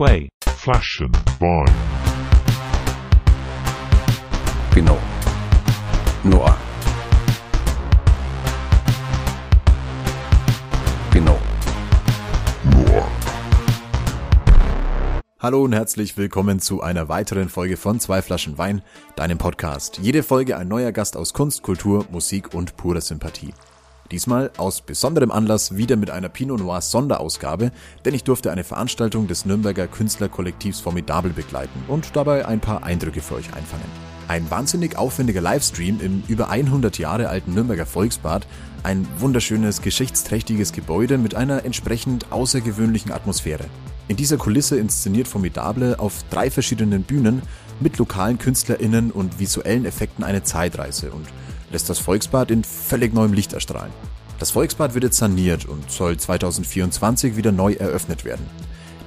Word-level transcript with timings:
Zwei 0.00 0.30
Flaschen 0.56 1.12
Wein. 1.40 1.70
Pinot. 4.70 4.98
Noir. 6.24 6.56
Pinot. 11.10 11.38
Hallo 15.38 15.64
und 15.64 15.74
herzlich 15.74 16.16
willkommen 16.16 16.60
zu 16.60 16.80
einer 16.80 17.10
weiteren 17.10 17.50
Folge 17.50 17.76
von 17.76 18.00
Zwei 18.00 18.22
Flaschen 18.22 18.56
Wein, 18.56 18.80
deinem 19.16 19.36
Podcast. 19.36 19.98
Jede 19.98 20.22
Folge 20.22 20.56
ein 20.56 20.68
neuer 20.68 20.92
Gast 20.92 21.14
aus 21.14 21.34
Kunst, 21.34 21.60
Kultur, 21.60 22.06
Musik 22.10 22.54
und 22.54 22.78
purer 22.78 23.02
Sympathie. 23.02 23.52
Diesmal 24.10 24.50
aus 24.56 24.80
besonderem 24.80 25.30
Anlass 25.30 25.76
wieder 25.76 25.96
mit 25.96 26.10
einer 26.10 26.28
Pinot 26.28 26.58
Noir 26.58 26.80
Sonderausgabe, 26.80 27.70
denn 28.04 28.12
ich 28.12 28.24
durfte 28.24 28.50
eine 28.50 28.64
Veranstaltung 28.64 29.28
des 29.28 29.44
Nürnberger 29.44 29.86
Künstlerkollektivs 29.86 30.80
Formidabel 30.80 31.32
begleiten 31.32 31.84
und 31.86 32.16
dabei 32.16 32.44
ein 32.44 32.58
paar 32.58 32.82
Eindrücke 32.82 33.20
für 33.20 33.36
euch 33.36 33.54
einfangen. 33.54 33.84
Ein 34.26 34.50
wahnsinnig 34.50 34.98
aufwendiger 34.98 35.40
Livestream 35.40 36.00
im 36.00 36.24
über 36.26 36.50
100 36.50 36.98
Jahre 36.98 37.28
alten 37.28 37.54
Nürnberger 37.54 37.86
Volksbad, 37.86 38.48
ein 38.82 39.06
wunderschönes, 39.18 39.80
geschichtsträchtiges 39.80 40.72
Gebäude 40.72 41.16
mit 41.16 41.36
einer 41.36 41.64
entsprechend 41.64 42.32
außergewöhnlichen 42.32 43.12
Atmosphäre. 43.12 43.66
In 44.08 44.16
dieser 44.16 44.38
Kulisse 44.38 44.76
inszeniert 44.76 45.28
Formidable 45.28 46.00
auf 46.00 46.24
drei 46.30 46.50
verschiedenen 46.50 47.04
Bühnen 47.04 47.42
mit 47.78 47.96
lokalen 47.98 48.38
KünstlerInnen 48.38 49.12
und 49.12 49.38
visuellen 49.38 49.84
Effekten 49.84 50.24
eine 50.24 50.42
Zeitreise 50.42 51.12
und 51.12 51.26
lässt 51.70 51.88
das 51.88 51.98
Volksbad 51.98 52.50
in 52.50 52.64
völlig 52.64 53.14
neuem 53.14 53.32
Licht 53.32 53.52
erstrahlen. 53.52 53.92
Das 54.38 54.52
Volksbad 54.52 54.94
wird 54.94 55.04
jetzt 55.04 55.18
saniert 55.18 55.66
und 55.66 55.90
soll 55.90 56.16
2024 56.16 57.36
wieder 57.36 57.52
neu 57.52 57.74
eröffnet 57.74 58.24
werden. 58.24 58.46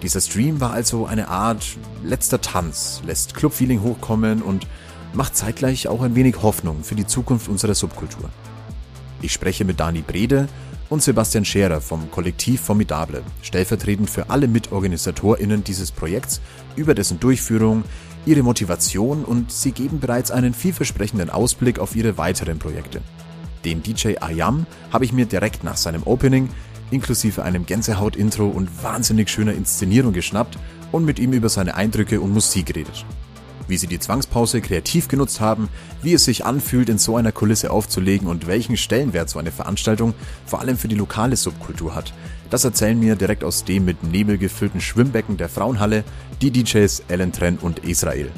Dieser 0.01 0.21
Stream 0.21 0.59
war 0.59 0.71
also 0.71 1.05
eine 1.05 1.29
Art 1.29 1.77
letzter 2.03 2.41
Tanz, 2.41 3.01
lässt 3.05 3.33
Clubfeeling 3.35 3.81
hochkommen 3.81 4.41
und 4.41 4.67
macht 5.13 5.35
zeitgleich 5.35 5.87
auch 5.87 6.01
ein 6.01 6.15
wenig 6.15 6.41
Hoffnung 6.41 6.83
für 6.83 6.95
die 6.95 7.07
Zukunft 7.07 7.47
unserer 7.47 7.73
Subkultur. 7.73 8.29
Ich 9.21 9.31
spreche 9.31 9.63
mit 9.63 9.79
Dani 9.79 10.01
Brede 10.01 10.47
und 10.89 11.01
Sebastian 11.01 11.45
Scherer 11.45 11.81
vom 11.81 12.11
Kollektiv 12.11 12.61
Formidable, 12.61 13.23
stellvertretend 13.41 14.09
für 14.09 14.29
alle 14.29 14.47
MitorganisatorInnen 14.47 15.63
dieses 15.63 15.91
Projekts, 15.91 16.41
über 16.75 16.93
dessen 16.93 17.19
Durchführung, 17.19 17.83
ihre 18.25 18.43
Motivation 18.43 19.25
und 19.25 19.51
sie 19.51 19.71
geben 19.71 19.99
bereits 19.99 20.31
einen 20.31 20.53
vielversprechenden 20.53 21.29
Ausblick 21.29 21.79
auf 21.79 21.95
ihre 21.95 22.17
weiteren 22.17 22.59
Projekte. 22.59 23.01
Den 23.65 23.81
DJ 23.81 24.15
Ayam 24.19 24.65
habe 24.91 25.05
ich 25.05 25.13
mir 25.13 25.25
direkt 25.25 25.63
nach 25.63 25.77
seinem 25.77 26.03
Opening 26.03 26.49
inklusive 26.91 27.43
einem 27.43 27.65
Gänsehaut-Intro 27.65 28.47
und 28.47 28.83
wahnsinnig 28.83 29.29
schöner 29.29 29.53
Inszenierung 29.53 30.13
geschnappt 30.13 30.57
und 30.91 31.05
mit 31.05 31.19
ihm 31.19 31.33
über 31.33 31.49
seine 31.49 31.75
Eindrücke 31.75 32.21
und 32.21 32.33
Musik 32.33 32.67
geredet. 32.67 33.05
Wie 33.67 33.77
sie 33.77 33.87
die 33.87 33.99
Zwangspause 33.99 34.61
kreativ 34.61 35.07
genutzt 35.07 35.39
haben, 35.39 35.69
wie 36.01 36.13
es 36.13 36.25
sich 36.25 36.45
anfühlt, 36.45 36.89
in 36.89 36.97
so 36.97 37.15
einer 37.15 37.31
Kulisse 37.31 37.71
aufzulegen 37.71 38.27
und 38.27 38.47
welchen 38.47 38.77
Stellenwert 38.77 39.29
so 39.29 39.39
eine 39.39 39.51
Veranstaltung 39.51 40.13
vor 40.45 40.59
allem 40.59 40.77
für 40.77 40.87
die 40.87 40.95
lokale 40.95 41.37
Subkultur 41.37 41.95
hat, 41.95 42.13
das 42.49 42.65
erzählen 42.65 42.99
mir 42.99 43.15
direkt 43.15 43.43
aus 43.43 43.63
dem 43.63 43.85
mit 43.85 44.03
Nebel 44.03 44.37
gefüllten 44.37 44.81
Schwimmbecken 44.81 45.37
der 45.37 45.49
Frauenhalle 45.49 46.03
die 46.41 46.51
DJs 46.51 47.03
Ellen 47.07 47.31
Tren 47.31 47.57
und 47.57 47.79
Israel. 47.79 48.31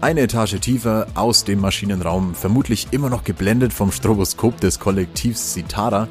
Eine 0.00 0.22
Etage 0.22 0.58
tiefer 0.58 1.06
aus 1.14 1.44
dem 1.44 1.60
Maschinenraum, 1.60 2.34
vermutlich 2.34 2.88
immer 2.90 3.08
noch 3.08 3.22
geblendet 3.22 3.72
vom 3.72 3.92
Stroboskop 3.92 4.60
des 4.60 4.80
Kollektivs 4.80 5.54
Sitara, 5.54 6.08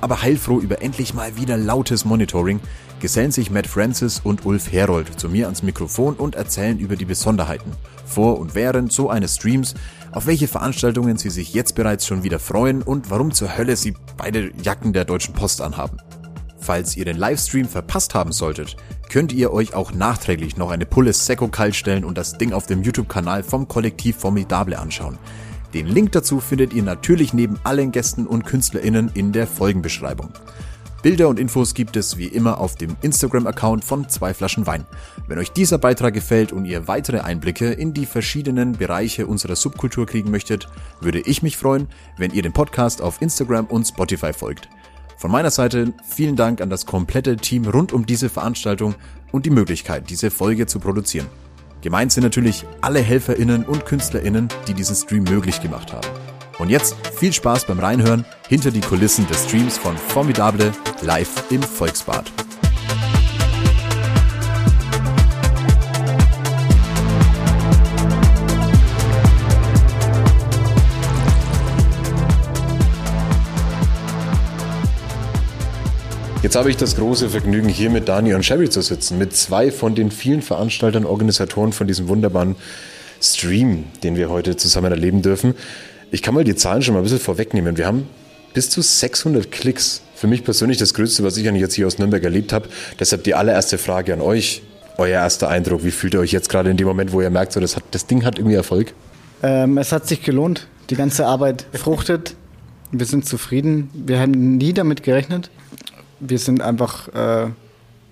aber 0.00 0.22
heilfroh 0.22 0.60
über 0.60 0.80
endlich 0.80 1.12
mal 1.12 1.36
wieder 1.36 1.58
lautes 1.58 2.06
Monitoring, 2.06 2.60
gesellen 3.04 3.32
sich 3.32 3.50
Matt 3.50 3.66
Francis 3.66 4.22
und 4.24 4.46
Ulf 4.46 4.72
Herold 4.72 5.20
zu 5.20 5.28
mir 5.28 5.44
ans 5.44 5.62
Mikrofon 5.62 6.14
und 6.14 6.36
erzählen 6.36 6.78
über 6.78 6.96
die 6.96 7.04
Besonderheiten 7.04 7.70
vor 8.06 8.38
und 8.38 8.54
während 8.54 8.94
so 8.94 9.10
eines 9.10 9.34
Streams, 9.34 9.74
auf 10.12 10.24
welche 10.24 10.48
Veranstaltungen 10.48 11.18
sie 11.18 11.28
sich 11.28 11.52
jetzt 11.52 11.74
bereits 11.74 12.06
schon 12.06 12.22
wieder 12.22 12.38
freuen 12.38 12.80
und 12.80 13.10
warum 13.10 13.30
zur 13.30 13.58
Hölle 13.58 13.76
sie 13.76 13.92
beide 14.16 14.52
Jacken 14.62 14.94
der 14.94 15.04
Deutschen 15.04 15.34
Post 15.34 15.60
anhaben. 15.60 15.98
Falls 16.56 16.96
ihr 16.96 17.04
den 17.04 17.18
Livestream 17.18 17.68
verpasst 17.68 18.14
haben 18.14 18.32
solltet, 18.32 18.74
könnt 19.10 19.34
ihr 19.34 19.52
euch 19.52 19.74
auch 19.74 19.92
nachträglich 19.92 20.56
noch 20.56 20.70
eine 20.70 20.86
Pulle 20.86 21.12
Secco 21.12 21.48
kalt 21.48 21.76
stellen 21.76 22.06
und 22.06 22.16
das 22.16 22.38
Ding 22.38 22.54
auf 22.54 22.64
dem 22.64 22.82
YouTube-Kanal 22.82 23.42
vom 23.42 23.68
Kollektiv 23.68 24.16
Formidable 24.16 24.78
anschauen. 24.78 25.18
Den 25.74 25.88
Link 25.88 26.12
dazu 26.12 26.40
findet 26.40 26.72
ihr 26.72 26.82
natürlich 26.82 27.34
neben 27.34 27.58
allen 27.64 27.92
Gästen 27.92 28.26
und 28.26 28.46
KünstlerInnen 28.46 29.10
in 29.12 29.32
der 29.32 29.46
Folgenbeschreibung. 29.46 30.30
Bilder 31.04 31.28
und 31.28 31.38
Infos 31.38 31.74
gibt 31.74 31.96
es 31.96 32.16
wie 32.16 32.28
immer 32.28 32.58
auf 32.58 32.76
dem 32.76 32.96
Instagram-Account 33.02 33.84
von 33.84 34.08
Zwei 34.08 34.32
Flaschen 34.32 34.66
Wein. 34.66 34.86
Wenn 35.28 35.38
euch 35.38 35.52
dieser 35.52 35.76
Beitrag 35.76 36.14
gefällt 36.14 36.50
und 36.50 36.64
ihr 36.64 36.88
weitere 36.88 37.20
Einblicke 37.20 37.70
in 37.72 37.92
die 37.92 38.06
verschiedenen 38.06 38.72
Bereiche 38.72 39.26
unserer 39.26 39.54
Subkultur 39.54 40.06
kriegen 40.06 40.30
möchtet, 40.30 40.66
würde 41.02 41.20
ich 41.20 41.42
mich 41.42 41.58
freuen, 41.58 41.88
wenn 42.16 42.30
ihr 42.30 42.40
dem 42.40 42.54
Podcast 42.54 43.02
auf 43.02 43.20
Instagram 43.20 43.66
und 43.66 43.84
Spotify 43.84 44.32
folgt. 44.32 44.70
Von 45.18 45.30
meiner 45.30 45.50
Seite 45.50 45.92
vielen 46.08 46.36
Dank 46.36 46.62
an 46.62 46.70
das 46.70 46.86
komplette 46.86 47.36
Team 47.36 47.66
rund 47.66 47.92
um 47.92 48.06
diese 48.06 48.30
Veranstaltung 48.30 48.94
und 49.30 49.44
die 49.44 49.50
Möglichkeit, 49.50 50.08
diese 50.08 50.30
Folge 50.30 50.64
zu 50.64 50.80
produzieren. 50.80 51.26
Gemeint 51.82 52.12
sind 52.12 52.22
natürlich 52.22 52.64
alle 52.80 53.00
HelferInnen 53.00 53.66
und 53.66 53.84
KünstlerInnen, 53.84 54.48
die 54.68 54.72
diesen 54.72 54.96
Stream 54.96 55.24
möglich 55.24 55.60
gemacht 55.60 55.92
haben. 55.92 56.33
Und 56.58 56.70
jetzt 56.70 56.94
viel 57.16 57.32
Spaß 57.32 57.66
beim 57.66 57.80
Reinhören 57.80 58.24
hinter 58.48 58.70
die 58.70 58.80
Kulissen 58.80 59.26
des 59.26 59.44
Streams 59.44 59.76
von 59.76 59.96
Formidable 59.96 60.72
live 61.02 61.50
im 61.50 61.62
Volksbad. 61.62 62.30
Jetzt 76.42 76.56
habe 76.56 76.70
ich 76.70 76.76
das 76.76 76.94
große 76.94 77.30
Vergnügen, 77.30 77.70
hier 77.70 77.88
mit 77.88 78.06
Dani 78.06 78.34
und 78.34 78.44
Sherry 78.44 78.68
zu 78.68 78.82
sitzen, 78.82 79.16
mit 79.16 79.34
zwei 79.34 79.72
von 79.72 79.94
den 79.94 80.10
vielen 80.10 80.42
Veranstaltern, 80.42 81.06
Organisatoren 81.06 81.72
von 81.72 81.86
diesem 81.86 82.06
wunderbaren 82.06 82.54
Stream, 83.20 83.84
den 84.02 84.16
wir 84.16 84.28
heute 84.28 84.54
zusammen 84.54 84.92
erleben 84.92 85.22
dürfen. 85.22 85.54
Ich 86.14 86.22
kann 86.22 86.32
mal 86.32 86.44
die 86.44 86.54
Zahlen 86.54 86.80
schon 86.80 86.94
mal 86.94 87.00
ein 87.00 87.02
bisschen 87.02 87.18
vorwegnehmen. 87.18 87.76
Wir 87.76 87.88
haben 87.88 88.06
bis 88.52 88.70
zu 88.70 88.82
600 88.82 89.50
Klicks. 89.50 90.00
Für 90.14 90.28
mich 90.28 90.44
persönlich 90.44 90.78
das 90.78 90.94
Größte, 90.94 91.24
was 91.24 91.36
ich 91.36 91.48
eigentlich 91.48 91.62
jetzt 91.62 91.74
hier 91.74 91.88
aus 91.88 91.98
Nürnberg 91.98 92.22
erlebt 92.22 92.52
habe. 92.52 92.68
Deshalb 93.00 93.24
die 93.24 93.34
allererste 93.34 93.78
Frage 93.78 94.12
an 94.12 94.20
euch. 94.20 94.62
Euer 94.96 95.20
erster 95.20 95.48
Eindruck. 95.48 95.82
Wie 95.82 95.90
fühlt 95.90 96.14
ihr 96.14 96.20
euch 96.20 96.30
jetzt 96.30 96.48
gerade 96.48 96.70
in 96.70 96.76
dem 96.76 96.86
Moment, 96.86 97.10
wo 97.10 97.20
ihr 97.20 97.30
merkt, 97.30 97.50
so, 97.50 97.58
das, 97.58 97.74
hat, 97.74 97.82
das 97.90 98.06
Ding 98.06 98.24
hat 98.24 98.38
irgendwie 98.38 98.54
Erfolg? 98.54 98.94
Ähm, 99.42 99.76
es 99.76 99.90
hat 99.90 100.06
sich 100.06 100.22
gelohnt. 100.22 100.68
Die 100.88 100.94
ganze 100.94 101.26
Arbeit 101.26 101.66
fruchtet. 101.72 102.36
Wir 102.92 103.06
sind 103.06 103.26
zufrieden. 103.26 103.90
Wir 103.92 104.20
haben 104.20 104.56
nie 104.56 104.72
damit 104.72 105.02
gerechnet. 105.02 105.50
Wir 106.20 106.38
sind 106.38 106.62
einfach 106.62 107.08
äh, 107.08 107.50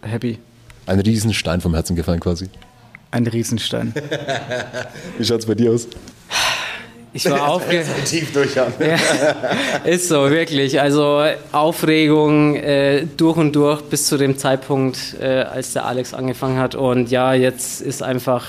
happy. 0.03 0.41
Ein 0.87 0.99
Riesenstein 0.99 1.61
vom 1.61 1.73
Herzen 1.73 1.95
gefallen 1.95 2.19
quasi. 2.19 2.49
Ein 3.13 3.29
Riesenstein. 3.29 3.95
Wie 5.19 5.25
schaut 5.25 5.39
es 5.39 5.47
bei 5.47 5.55
dir 5.55 5.71
aus? 5.71 5.87
Ich 7.13 7.29
war 7.29 7.49
aufgeregt. 7.49 7.89
Ja, 8.55 8.67
ist 9.85 10.09
so, 10.09 10.31
wirklich. 10.31 10.81
Also 10.81 11.25
Aufregung 11.53 12.57
äh, 12.57 13.05
durch 13.17 13.37
und 13.37 13.53
durch 13.55 13.83
bis 13.83 14.07
zu 14.07 14.17
dem 14.17 14.39
Zeitpunkt, 14.39 14.99
äh, 15.21 15.43
als 15.43 15.75
der 15.75 15.85
Alex 15.87 16.15
angefangen 16.15 16.59
hat. 16.59 16.75
Und 16.75 17.11
ja, 17.11 17.35
jetzt 17.35 17.81
ist 17.83 18.03
einfach, 18.03 18.47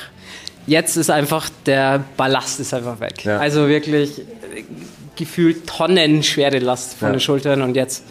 jetzt 0.66 0.96
ist 0.96 1.10
einfach 1.10 1.50
der 1.66 2.04
Ballast 2.18 2.60
ist 2.60 2.74
einfach 2.74 3.00
weg. 3.00 3.26
Ja. 3.26 3.38
Also 3.38 3.68
wirklich 3.68 4.20
äh, 4.20 4.24
gefühlt 5.16 5.68
Tonnen 5.68 6.24
schwere 6.24 6.60
Last 6.60 6.96
von 6.96 7.10
Ja. 7.10 7.14
den 7.16 7.20
Schultern 7.20 7.62
und 7.62 7.76
jetzt 7.76 8.04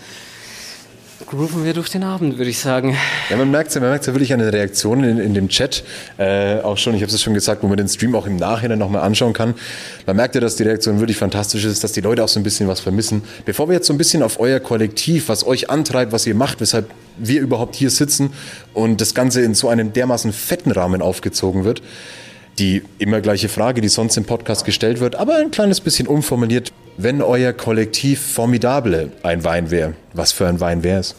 grooven 1.26 1.64
wir 1.64 1.72
durch 1.72 1.88
den 1.88 2.04
Abend, 2.04 2.38
würde 2.38 2.50
ich 2.50 2.58
sagen. 2.58 2.96
Ja, 3.30 3.36
man 3.36 3.50
merkt 3.50 3.74
ja, 3.74 3.80
ja 3.82 4.06
wirklich 4.06 4.32
an 4.32 4.40
den 4.40 4.48
Reaktionen 4.48 5.04
in, 5.04 5.18
in 5.18 5.34
dem 5.34 5.48
Chat. 5.48 5.84
Äh, 6.18 6.60
auch 6.60 6.78
schon, 6.78 6.94
ich 6.94 7.02
habe 7.02 7.12
es 7.12 7.22
schon 7.22 7.34
gesagt, 7.34 7.62
wo 7.62 7.68
man 7.68 7.76
den 7.76 7.88
Stream 7.88 8.14
auch 8.14 8.26
im 8.26 8.36
Nachhinein 8.36 8.78
nochmal 8.78 9.02
anschauen 9.02 9.32
kann. 9.32 9.54
Man 10.06 10.16
merkt 10.16 10.34
ja, 10.34 10.40
dass 10.40 10.56
die 10.56 10.62
Reaktion 10.62 11.00
wirklich 11.00 11.16
fantastisch 11.16 11.64
ist, 11.64 11.84
dass 11.84 11.92
die 11.92 12.00
Leute 12.00 12.22
auch 12.24 12.28
so 12.28 12.40
ein 12.40 12.42
bisschen 12.42 12.68
was 12.68 12.80
vermissen. 12.80 13.22
Bevor 13.44 13.68
wir 13.68 13.74
jetzt 13.74 13.86
so 13.86 13.92
ein 13.92 13.98
bisschen 13.98 14.22
auf 14.22 14.40
euer 14.40 14.60
Kollektiv, 14.60 15.28
was 15.28 15.46
euch 15.46 15.70
antreibt, 15.70 16.12
was 16.12 16.26
ihr 16.26 16.34
macht, 16.34 16.60
weshalb 16.60 16.90
wir 17.18 17.40
überhaupt 17.40 17.76
hier 17.76 17.90
sitzen 17.90 18.32
und 18.74 19.00
das 19.00 19.14
Ganze 19.14 19.42
in 19.42 19.54
so 19.54 19.68
einem 19.68 19.92
dermaßen 19.92 20.32
fetten 20.32 20.70
Rahmen 20.70 21.02
aufgezogen 21.02 21.64
wird, 21.64 21.82
die 22.58 22.82
immer 22.98 23.20
gleiche 23.20 23.48
Frage, 23.48 23.80
die 23.80 23.88
sonst 23.88 24.16
im 24.16 24.24
Podcast 24.24 24.64
gestellt 24.64 25.00
wird, 25.00 25.16
aber 25.16 25.36
ein 25.36 25.50
kleines 25.50 25.80
bisschen 25.80 26.06
umformuliert. 26.06 26.72
Wenn 26.96 27.22
euer 27.22 27.52
Kollektiv 27.52 28.20
Formidable 28.20 29.10
ein 29.22 29.44
Wein 29.44 29.70
wäre, 29.70 29.94
was 30.12 30.32
für 30.32 30.46
ein 30.46 30.60
Wein 30.60 30.82
wäre 30.84 31.00
es? 31.00 31.14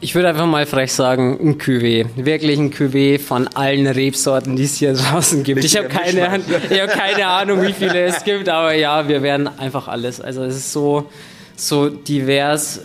Ich 0.00 0.14
würde 0.14 0.28
einfach 0.28 0.44
mal 0.46 0.66
frech 0.66 0.92
sagen, 0.92 1.38
ein 1.40 1.58
Cuvée. 1.58 2.04
Wirklich 2.16 2.58
ein 2.58 2.70
Cuvée 2.70 3.18
von 3.18 3.48
allen 3.48 3.86
Rebsorten, 3.86 4.54
die 4.54 4.64
es 4.64 4.74
hier 4.76 4.92
draußen 4.94 5.42
gibt. 5.44 5.64
Ich 5.64 5.76
habe 5.78 5.88
keine, 5.88 6.28
Ahnung- 6.28 6.44
ich 6.68 6.80
hab 6.80 6.90
keine 6.90 7.26
Ahnung, 7.26 7.62
wie 7.62 7.72
viele 7.72 8.02
es 8.04 8.22
gibt, 8.22 8.48
aber 8.50 8.74
ja, 8.74 9.08
wir 9.08 9.22
werden 9.22 9.48
einfach 9.58 9.88
alles. 9.88 10.20
Also 10.20 10.42
es 10.44 10.56
ist 10.56 10.72
so, 10.72 11.06
so 11.56 11.88
divers. 11.88 12.80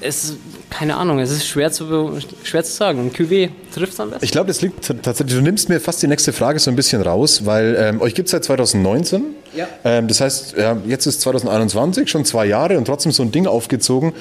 es, 0.00 0.36
keine 0.70 0.96
Ahnung, 0.96 1.18
es 1.18 1.32
ist 1.32 1.46
schwer 1.48 1.72
zu, 1.72 2.16
schwer 2.44 2.62
zu 2.62 2.72
sagen. 2.72 3.00
Ein 3.06 3.12
QW 3.12 3.48
trifft 3.74 3.94
es 3.94 3.98
am 4.00 4.10
besten. 4.10 4.24
Ich 4.24 4.30
glaube, 4.30 4.46
das 4.46 4.60
liegt 4.62 4.84
tatsächlich, 5.02 5.36
du 5.36 5.42
nimmst 5.42 5.68
mir 5.68 5.80
fast 5.80 6.00
die 6.00 6.06
nächste 6.06 6.32
Frage 6.32 6.60
so 6.60 6.70
ein 6.70 6.76
bisschen 6.76 7.02
raus, 7.02 7.44
weil 7.44 7.76
ähm, 7.76 8.00
euch 8.00 8.14
gibt 8.14 8.26
es 8.28 8.30
seit 8.32 8.44
2019. 8.44 9.24
Ja. 9.56 9.68
Ähm, 9.84 10.08
das 10.08 10.20
heißt, 10.20 10.56
ja, 10.56 10.76
jetzt 10.86 11.06
ist 11.06 11.20
2021, 11.22 12.08
schon 12.08 12.24
zwei 12.24 12.46
Jahre 12.46 12.78
und 12.78 12.84
trotzdem 12.84 13.12
so 13.12 13.22
ein 13.22 13.32
Ding 13.32 13.46
aufgezogen. 13.46 14.12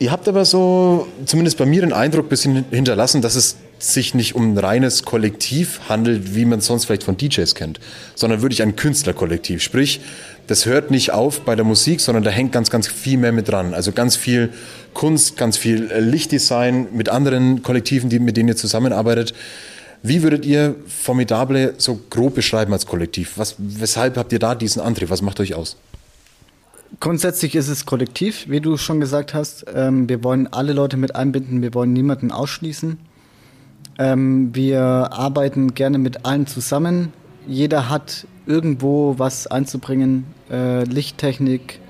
Ihr 0.00 0.10
habt 0.10 0.26
aber 0.26 0.44
so, 0.44 1.06
zumindest 1.24 1.56
bei 1.56 1.66
mir, 1.66 1.82
den 1.82 1.92
Eindruck 1.92 2.26
ein 2.26 2.28
bisschen 2.28 2.64
hinterlassen, 2.70 3.22
dass 3.22 3.36
es 3.36 3.56
sich 3.78 4.14
nicht 4.14 4.34
um 4.34 4.54
ein 4.54 4.58
reines 4.58 5.04
Kollektiv 5.04 5.80
handelt, 5.88 6.34
wie 6.34 6.44
man 6.44 6.58
es 6.58 6.66
sonst 6.66 6.86
vielleicht 6.86 7.04
von 7.04 7.16
DJs 7.16 7.54
kennt, 7.54 7.80
sondern 8.14 8.42
wirklich 8.42 8.62
ein 8.62 8.76
Künstlerkollektiv. 8.76 9.62
Sprich, 9.62 10.00
das 10.46 10.66
hört 10.66 10.90
nicht 10.90 11.12
auf 11.12 11.42
bei 11.42 11.54
der 11.54 11.64
Musik, 11.64 12.00
sondern 12.00 12.24
da 12.24 12.30
hängt 12.30 12.52
ganz, 12.52 12.70
ganz 12.70 12.88
viel 12.88 13.18
mehr 13.18 13.32
mit 13.32 13.48
dran. 13.48 13.72
Also 13.72 13.92
ganz 13.92 14.16
viel 14.16 14.50
Kunst, 14.94 15.36
ganz 15.36 15.56
viel 15.56 15.90
äh, 15.90 16.00
Lichtdesign 16.00 16.88
mit 16.92 17.08
anderen 17.08 17.62
Kollektiven, 17.62 18.10
die, 18.10 18.18
mit 18.18 18.36
denen 18.36 18.48
ihr 18.48 18.56
zusammenarbeitet. 18.56 19.32
Wie 20.06 20.22
würdet 20.22 20.44
ihr 20.44 20.76
Formidable 20.86 21.76
so 21.78 21.98
grob 22.10 22.34
beschreiben 22.34 22.74
als 22.74 22.84
Kollektiv? 22.84 23.38
Was, 23.38 23.54
weshalb 23.56 24.18
habt 24.18 24.32
ihr 24.34 24.38
da 24.38 24.54
diesen 24.54 24.82
Antrieb? 24.82 25.08
Was 25.08 25.22
macht 25.22 25.40
euch 25.40 25.54
aus? 25.54 25.78
Grundsätzlich 27.00 27.54
ist 27.54 27.68
es 27.68 27.86
kollektiv, 27.86 28.44
wie 28.46 28.60
du 28.60 28.76
schon 28.76 29.00
gesagt 29.00 29.32
hast. 29.32 29.64
Ähm, 29.74 30.06
wir 30.06 30.22
wollen 30.22 30.46
alle 30.52 30.74
Leute 30.74 30.98
mit 30.98 31.16
einbinden, 31.16 31.62
wir 31.62 31.72
wollen 31.72 31.94
niemanden 31.94 32.32
ausschließen. 32.32 32.98
Ähm, 33.98 34.54
wir 34.54 34.82
arbeiten 34.84 35.72
gerne 35.72 35.96
mit 35.96 36.26
allen 36.26 36.46
zusammen. 36.46 37.14
Jeder 37.46 37.88
hat 37.88 38.26
irgendwo 38.44 39.14
was 39.18 39.46
einzubringen. 39.46 40.26
Äh, 40.50 40.84
Lichttechnik, 40.84 41.80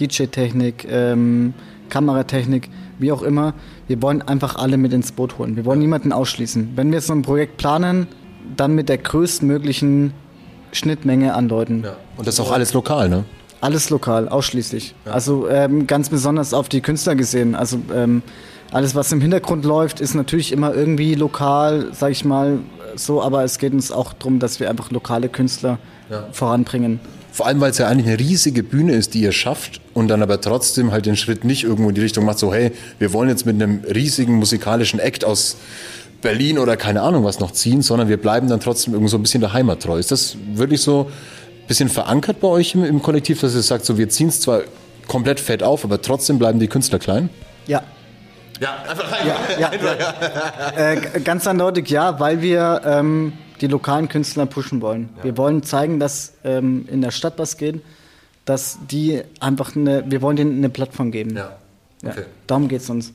DJ-Technik, 0.00 0.88
ähm, 0.90 1.54
Kameratechnik, 1.88 2.68
wie 3.00 3.12
auch 3.12 3.22
immer. 3.22 3.54
Wir 3.88 4.00
wollen 4.02 4.22
einfach 4.22 4.56
alle 4.56 4.76
mit 4.76 4.92
ins 4.92 5.12
Boot 5.12 5.38
holen. 5.38 5.56
Wir 5.56 5.64
wollen 5.64 5.78
niemanden 5.80 6.12
ausschließen. 6.12 6.72
Wenn 6.76 6.92
wir 6.92 7.00
so 7.00 7.12
ein 7.12 7.22
Projekt 7.22 7.56
planen, 7.56 8.06
dann 8.56 8.74
mit 8.74 8.88
der 8.88 8.98
größtmöglichen 8.98 10.12
Schnittmenge 10.72 11.34
an 11.34 11.48
Leuten. 11.48 11.84
Und 12.16 12.26
das 12.26 12.34
ist 12.34 12.40
auch 12.40 12.52
alles 12.52 12.72
lokal, 12.72 13.08
ne? 13.08 13.24
Alles 13.60 13.90
lokal, 13.90 14.28
ausschließlich. 14.28 14.94
Also 15.04 15.48
ähm, 15.48 15.86
ganz 15.86 16.08
besonders 16.08 16.54
auf 16.54 16.68
die 16.68 16.80
Künstler 16.80 17.14
gesehen. 17.14 17.54
Also 17.54 17.78
ähm, 17.94 18.22
alles, 18.72 18.94
was 18.94 19.12
im 19.12 19.20
Hintergrund 19.20 19.64
läuft, 19.64 20.00
ist 20.00 20.14
natürlich 20.14 20.52
immer 20.52 20.74
irgendwie 20.74 21.14
lokal, 21.14 21.88
sag 21.92 22.12
ich 22.12 22.24
mal 22.24 22.60
so, 22.94 23.22
aber 23.22 23.44
es 23.44 23.58
geht 23.58 23.72
uns 23.72 23.92
auch 23.92 24.12
darum, 24.12 24.38
dass 24.38 24.60
wir 24.60 24.70
einfach 24.70 24.90
lokale 24.90 25.28
Künstler 25.28 25.78
voranbringen. 26.32 27.00
Vor 27.32 27.46
allem, 27.46 27.60
weil 27.60 27.70
es 27.70 27.78
ja 27.78 27.86
eigentlich 27.86 28.06
eine 28.06 28.18
riesige 28.18 28.62
Bühne 28.62 28.92
ist, 28.92 29.14
die 29.14 29.22
ihr 29.22 29.32
schafft 29.32 29.80
und 29.94 30.08
dann 30.08 30.22
aber 30.22 30.40
trotzdem 30.40 30.92
halt 30.92 31.06
den 31.06 31.16
Schritt 31.16 31.44
nicht 31.44 31.64
irgendwo 31.64 31.90
in 31.90 31.94
die 31.94 32.00
Richtung 32.00 32.24
macht, 32.24 32.38
so 32.38 32.52
hey, 32.52 32.72
wir 32.98 33.12
wollen 33.12 33.28
jetzt 33.28 33.46
mit 33.46 33.54
einem 33.54 33.84
riesigen 33.84 34.34
musikalischen 34.34 34.98
Act 34.98 35.24
aus 35.24 35.56
Berlin 36.20 36.58
oder 36.58 36.76
keine 36.76 37.02
Ahnung 37.02 37.24
was 37.24 37.40
noch 37.40 37.52
ziehen, 37.52 37.82
sondern 37.82 38.08
wir 38.08 38.16
bleiben 38.16 38.48
dann 38.48 38.60
trotzdem 38.60 38.92
irgendwo 38.92 39.10
so 39.10 39.16
ein 39.18 39.22
bisschen 39.22 39.40
der 39.40 39.52
Heimat 39.52 39.82
treu. 39.82 39.98
Ist 39.98 40.10
das 40.10 40.36
wirklich 40.54 40.82
so 40.82 41.10
ein 41.62 41.66
bisschen 41.66 41.88
verankert 41.88 42.40
bei 42.40 42.48
euch 42.48 42.74
im, 42.74 42.84
im 42.84 43.02
Kollektiv, 43.02 43.40
dass 43.40 43.54
ihr 43.54 43.62
sagt, 43.62 43.84
so 43.84 43.96
wir 43.96 44.08
ziehen 44.08 44.28
es 44.28 44.40
zwar 44.40 44.62
komplett 45.06 45.40
fett 45.40 45.62
auf, 45.62 45.84
aber 45.84 46.02
trotzdem 46.02 46.38
bleiben 46.38 46.58
die 46.58 46.68
Künstler 46.68 46.98
klein? 46.98 47.30
Ja. 47.66 47.82
Ja, 48.60 48.76
einfach 48.88 49.10
ja, 49.24 49.36
ja, 49.58 49.70
ja. 49.72 50.12
Äh, 50.92 51.20
ganz 51.20 51.46
eindeutig 51.46 51.88
ja, 51.88 52.20
weil 52.20 52.42
wir 52.42 52.82
ähm, 52.84 53.32
die 53.60 53.66
lokalen 53.66 54.08
Künstler 54.08 54.46
pushen 54.46 54.80
wollen. 54.80 55.10
Wir 55.22 55.36
wollen 55.36 55.62
zeigen, 55.62 56.00
dass 56.00 56.32
ähm, 56.44 56.86
in 56.90 57.00
der 57.02 57.10
Stadt 57.10 57.34
was 57.38 57.56
geht, 57.56 57.80
dass 58.44 58.78
die 58.90 59.20
einfach 59.38 59.76
eine, 59.76 60.04
wir 60.10 60.22
wollen 60.22 60.36
denen 60.36 60.56
eine 60.58 60.70
Plattform 60.70 61.10
geben. 61.10 61.36
Ja. 61.36 61.56
Ja, 62.02 62.10
Okay. 62.10 62.22
darum 62.46 62.68
geht 62.68 62.80
es 62.80 62.88
uns. 62.88 63.12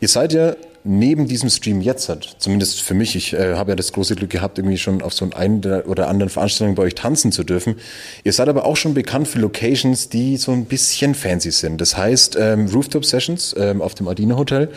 Ihr 0.00 0.06
seid 0.08 0.32
ja 0.32 0.54
neben 0.84 1.26
diesem 1.28 1.48
Stream 1.50 1.80
jetzt, 1.80 2.08
halt, 2.08 2.36
zumindest 2.38 2.80
für 2.80 2.94
mich, 2.94 3.14
ich 3.16 3.32
äh, 3.34 3.54
habe 3.54 3.72
ja 3.72 3.76
das 3.76 3.92
große 3.92 4.14
Glück 4.16 4.30
gehabt, 4.30 4.58
irgendwie 4.58 4.78
schon 4.78 5.02
auf 5.02 5.12
so 5.14 5.28
ein 5.34 5.64
oder 5.86 6.08
anderen 6.08 6.30
Veranstaltungen 6.30 6.74
bei 6.76 6.84
euch 6.84 6.94
tanzen 6.94 7.32
zu 7.32 7.44
dürfen. 7.44 7.76
Ihr 8.24 8.32
seid 8.32 8.48
aber 8.48 8.64
auch 8.64 8.76
schon 8.76 8.94
bekannt 8.94 9.28
für 9.28 9.38
Locations, 9.40 10.08
die 10.08 10.36
so 10.36 10.52
ein 10.52 10.64
bisschen 10.64 11.14
fancy 11.14 11.50
sind. 11.50 11.80
Das 11.80 11.96
heißt 11.96 12.36
ähm, 12.38 12.66
Rooftop 12.68 13.04
Sessions 13.04 13.54
ähm, 13.58 13.80
auf 13.82 13.94
dem 13.94 14.08
Ardina 14.08 14.36
Hotel, 14.36 14.70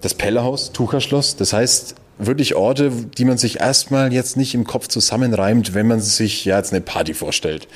das 0.00 0.14
Pellehaus, 0.14 0.72
Tucherschloss. 0.72 1.36
Das 1.36 1.52
heißt 1.52 1.94
wirklich 2.26 2.54
Orte, 2.54 2.90
die 2.90 3.24
man 3.24 3.38
sich 3.38 3.60
erstmal 3.60 4.12
jetzt 4.12 4.36
nicht 4.36 4.54
im 4.54 4.64
Kopf 4.64 4.88
zusammenreimt, 4.88 5.74
wenn 5.74 5.86
man 5.86 6.00
sich 6.00 6.44
ja 6.44 6.56
jetzt 6.56 6.72
eine 6.72 6.80
Party 6.80 7.14
vorstellt. 7.14 7.68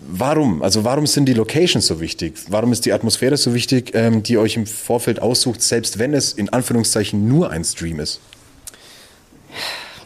Warum? 0.00 0.62
Also 0.62 0.84
warum 0.84 1.06
sind 1.06 1.26
die 1.26 1.34
Locations 1.34 1.86
so 1.86 2.00
wichtig? 2.00 2.34
Warum 2.48 2.72
ist 2.72 2.86
die 2.86 2.92
Atmosphäre 2.92 3.36
so 3.36 3.52
wichtig, 3.52 3.92
ähm, 3.94 4.22
die 4.22 4.34
ihr 4.34 4.40
euch 4.40 4.56
im 4.56 4.66
Vorfeld 4.66 5.20
aussucht, 5.20 5.60
selbst 5.60 5.98
wenn 5.98 6.14
es 6.14 6.32
in 6.32 6.48
Anführungszeichen 6.48 7.26
nur 7.26 7.50
ein 7.50 7.64
Stream 7.64 7.98
ist? 7.98 8.20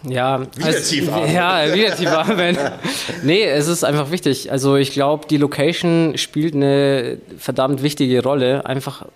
Ja, 0.08 0.40
Wieder 0.56 0.68
atmen. 0.68 1.32
Ja, 1.34 1.74
wieder 1.74 1.94
tief 1.94 2.08
atmen. 2.08 2.56
nee, 3.22 3.44
es 3.44 3.68
ist 3.68 3.84
einfach 3.84 4.10
wichtig. 4.10 4.50
Also 4.50 4.76
ich 4.76 4.92
glaube, 4.92 5.26
die 5.28 5.36
Location 5.36 6.14
spielt 6.16 6.54
eine 6.54 7.18
verdammt 7.38 7.82
wichtige 7.82 8.22
Rolle, 8.22 8.66
einfach 8.66 9.06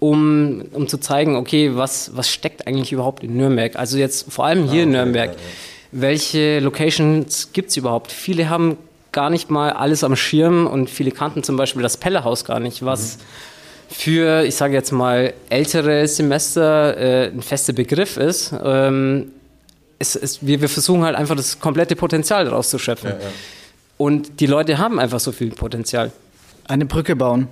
um, 0.00 0.62
um 0.72 0.88
zu 0.88 0.98
zeigen, 0.98 1.36
okay, 1.36 1.72
was, 1.74 2.12
was 2.14 2.30
steckt 2.30 2.66
eigentlich 2.66 2.92
überhaupt 2.92 3.24
in 3.24 3.36
Nürnberg? 3.36 3.76
Also 3.76 3.98
jetzt 3.98 4.32
vor 4.32 4.44
allem 4.44 4.68
hier 4.68 4.84
in 4.84 4.92
Nürnberg. 4.92 5.34
Welche 5.90 6.60
Locations 6.60 7.52
gibt 7.52 7.70
es 7.70 7.76
überhaupt? 7.76 8.12
Viele 8.12 8.48
haben 8.48 8.76
gar 9.12 9.30
nicht 9.30 9.50
mal 9.50 9.70
alles 9.70 10.04
am 10.04 10.16
Schirm 10.16 10.66
und 10.66 10.90
viele 10.90 11.10
kannten 11.10 11.42
zum 11.42 11.56
Beispiel 11.56 11.82
das 11.82 11.96
Pellehaus 11.96 12.44
gar 12.44 12.60
nicht, 12.60 12.84
was 12.84 13.18
für, 13.88 14.44
ich 14.44 14.54
sage 14.54 14.74
jetzt 14.74 14.92
mal, 14.92 15.32
ältere 15.48 16.06
Semester 16.06 16.96
äh, 16.96 17.28
ein 17.28 17.42
fester 17.42 17.72
Begriff 17.72 18.18
ist. 18.18 18.54
Ähm, 18.62 19.32
es, 19.98 20.14
es, 20.14 20.46
wir, 20.46 20.60
wir 20.60 20.68
versuchen 20.68 21.04
halt 21.04 21.16
einfach 21.16 21.34
das 21.34 21.58
komplette 21.58 21.96
Potenzial 21.96 22.44
daraus 22.44 22.70
zu 22.70 22.78
schöpfen. 22.78 23.14
Und 23.96 24.40
die 24.40 24.46
Leute 24.46 24.78
haben 24.78 25.00
einfach 25.00 25.20
so 25.20 25.32
viel 25.32 25.50
Potenzial. 25.50 26.12
Eine 26.68 26.84
Brücke 26.84 27.16
bauen. 27.16 27.48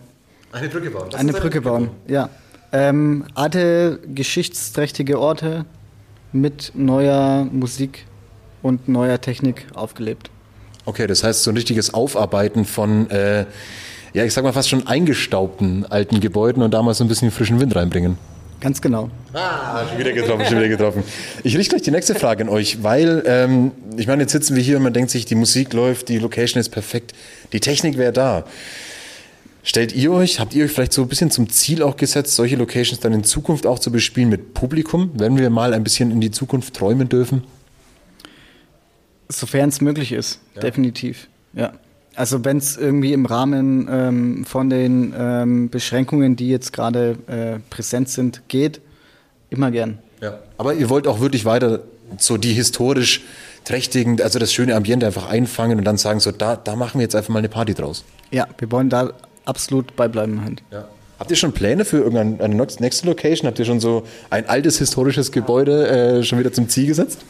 Eine 0.57 0.71
Brücke 0.71 0.91
bauen. 0.91 1.15
Eine 1.15 1.33
Brücke 1.35 1.61
bauen, 1.61 1.91
ja. 2.09 2.31
Ähm, 2.73 3.25
alte, 3.35 4.01
geschichtsträchtige 4.15 5.21
Orte 5.21 5.67
mit 6.33 6.73
neuer 6.75 7.47
Musik 7.53 8.07
und 8.63 8.89
neuer 8.89 9.21
Technik 9.21 9.67
aufgelebt. 9.75 10.31
Okay, 10.87 11.07
das 11.07 11.23
heißt 11.23 11.43
so 11.43 11.51
ein 11.51 11.57
richtiges 11.57 11.93
Aufarbeiten 11.93 12.65
von, 12.65 13.11
äh, 13.11 13.45
ja, 14.15 14.25
ich 14.25 14.33
sag 14.33 14.45
mal 14.45 14.53
fast 14.55 14.71
schon 14.71 14.87
eingestaubten 14.87 15.85
alten 15.85 16.21
Gebäuden 16.21 16.63
und 16.63 16.73
damals 16.73 16.99
so 16.99 17.05
ein 17.05 17.09
bisschen 17.09 17.31
frischen 17.31 17.61
Wind 17.61 17.77
reinbringen. 17.77 18.17
Ganz 18.59 18.81
genau. 18.81 19.11
Ah, 19.35 19.87
schon 19.87 19.99
wieder 19.99 20.13
getroffen, 20.13 20.47
schon 20.47 20.57
wieder 20.57 20.69
getroffen. 20.69 21.05
Ich 21.45 21.55
richte 21.59 21.75
gleich 21.75 21.83
die 21.83 21.91
nächste 21.91 22.15
Frage 22.15 22.45
an 22.45 22.49
euch, 22.49 22.83
weil, 22.83 23.23
ähm, 23.27 23.73
ich 23.99 24.07
meine, 24.07 24.23
jetzt 24.23 24.33
sitzen 24.33 24.57
wir 24.57 24.63
hier 24.63 24.79
und 24.79 24.85
man 24.85 24.95
denkt 24.95 25.11
sich, 25.11 25.27
die 25.27 25.35
Musik 25.35 25.75
läuft, 25.75 26.09
die 26.09 26.19
Location 26.19 26.59
ist 26.59 26.71
perfekt, 26.71 27.13
die 27.53 27.61
Technik 27.61 27.99
wäre 27.99 28.15
da. 28.15 28.45
Stellt 29.67 29.93
ihr 29.97 30.13
euch, 30.13 30.39
habt 30.39 30.55
ihr 30.55 30.65
euch 30.65 30.71
vielleicht 30.71 30.93
so 30.93 31.03
ein 31.03 31.09
bisschen 31.09 31.33
zum 31.33 31.51
Ziel 31.51 31.83
auch 31.83 31.97
gesetzt, 31.97 32.37
solche 32.37 32.55
Locations 32.55 33.01
dann 33.01 33.13
in 33.13 33.25
Zukunft 33.25 33.67
auch 33.67 33.81
zu 33.81 33.91
bespielen 33.91 34.29
mit 34.29 34.55
Publikum, 34.55 35.11
wenn 35.15 35.37
wir 35.37 35.51
mal 35.51 35.75
ein 35.75 35.83
bisschen 35.83 36.13
in 36.13 36.21
die 36.21 36.31
Zukunft 36.31 36.75
träumen 36.75 37.09
dürfen? 37.09 37.43
Sofern 39.29 39.69
es 39.71 39.81
möglich 39.81 40.13
ist, 40.13 40.39
definitiv. 40.63 41.27
Ja. 41.53 41.73
Also 42.15 42.45
wenn 42.45 42.59
es 42.59 42.77
irgendwie 42.77 43.13
im 43.13 43.27
Rahmen 43.27 43.89
ähm, 43.91 44.45
von 44.45 44.71
den 44.71 45.13
ähm, 45.19 45.69
Beschränkungen, 45.69 46.37
die 46.37 46.49
jetzt 46.49 46.73
gerade 46.73 47.19
äh, 47.27 47.59
präsent 47.69 48.09
sind, 48.09 48.43
geht, 48.47 48.81
immer 49.51 49.73
gern. 49.73 49.99
Ja. 50.23 50.39
Aber 50.59 50.75
ihr 50.75 50.89
wollt 50.91 51.09
auch 51.09 51.19
wirklich 51.19 51.45
weiter 51.45 51.81
so 52.19 52.37
die 52.37 52.53
historisch 52.53 53.23
trächtigen, 53.65 54.21
also 54.23 54.39
das 54.39 54.53
schöne 54.53 54.77
Ambiente 54.77 55.07
einfach 55.07 55.29
einfangen 55.29 55.77
und 55.77 55.85
dann 55.85 55.97
sagen, 55.97 56.21
so 56.21 56.31
da, 56.31 56.55
da 56.55 56.77
machen 56.77 57.01
wir 57.01 57.03
jetzt 57.03 57.17
einfach 57.17 57.31
mal 57.31 57.41
eine 57.41 57.49
Party 57.49 57.75
draus. 57.75 58.05
Ja, 58.31 58.47
wir 58.59 58.71
wollen 58.71 58.91
da 58.91 59.13
absolut 59.47 59.97
beibleiben 59.97 60.43
halt. 60.45 60.63
Habt 61.19 61.31
ihr 61.31 61.37
schon 61.37 61.53
Pläne 61.53 61.85
für 61.85 61.99
irgendeine 61.99 62.55
nächste 62.79 63.07
Location? 63.07 63.47
Habt 63.47 63.59
ihr 63.59 63.65
schon 63.65 63.81
so 63.81 64.03
ein 64.29 64.47
altes 64.49 64.79
historisches 64.79 65.33
Gebäude 65.33 66.19
äh, 66.19 66.23
schon 66.23 66.39
wieder 66.39 66.53
zum 66.53 66.69
Ziel 66.69 66.87
gesetzt? 66.87 67.21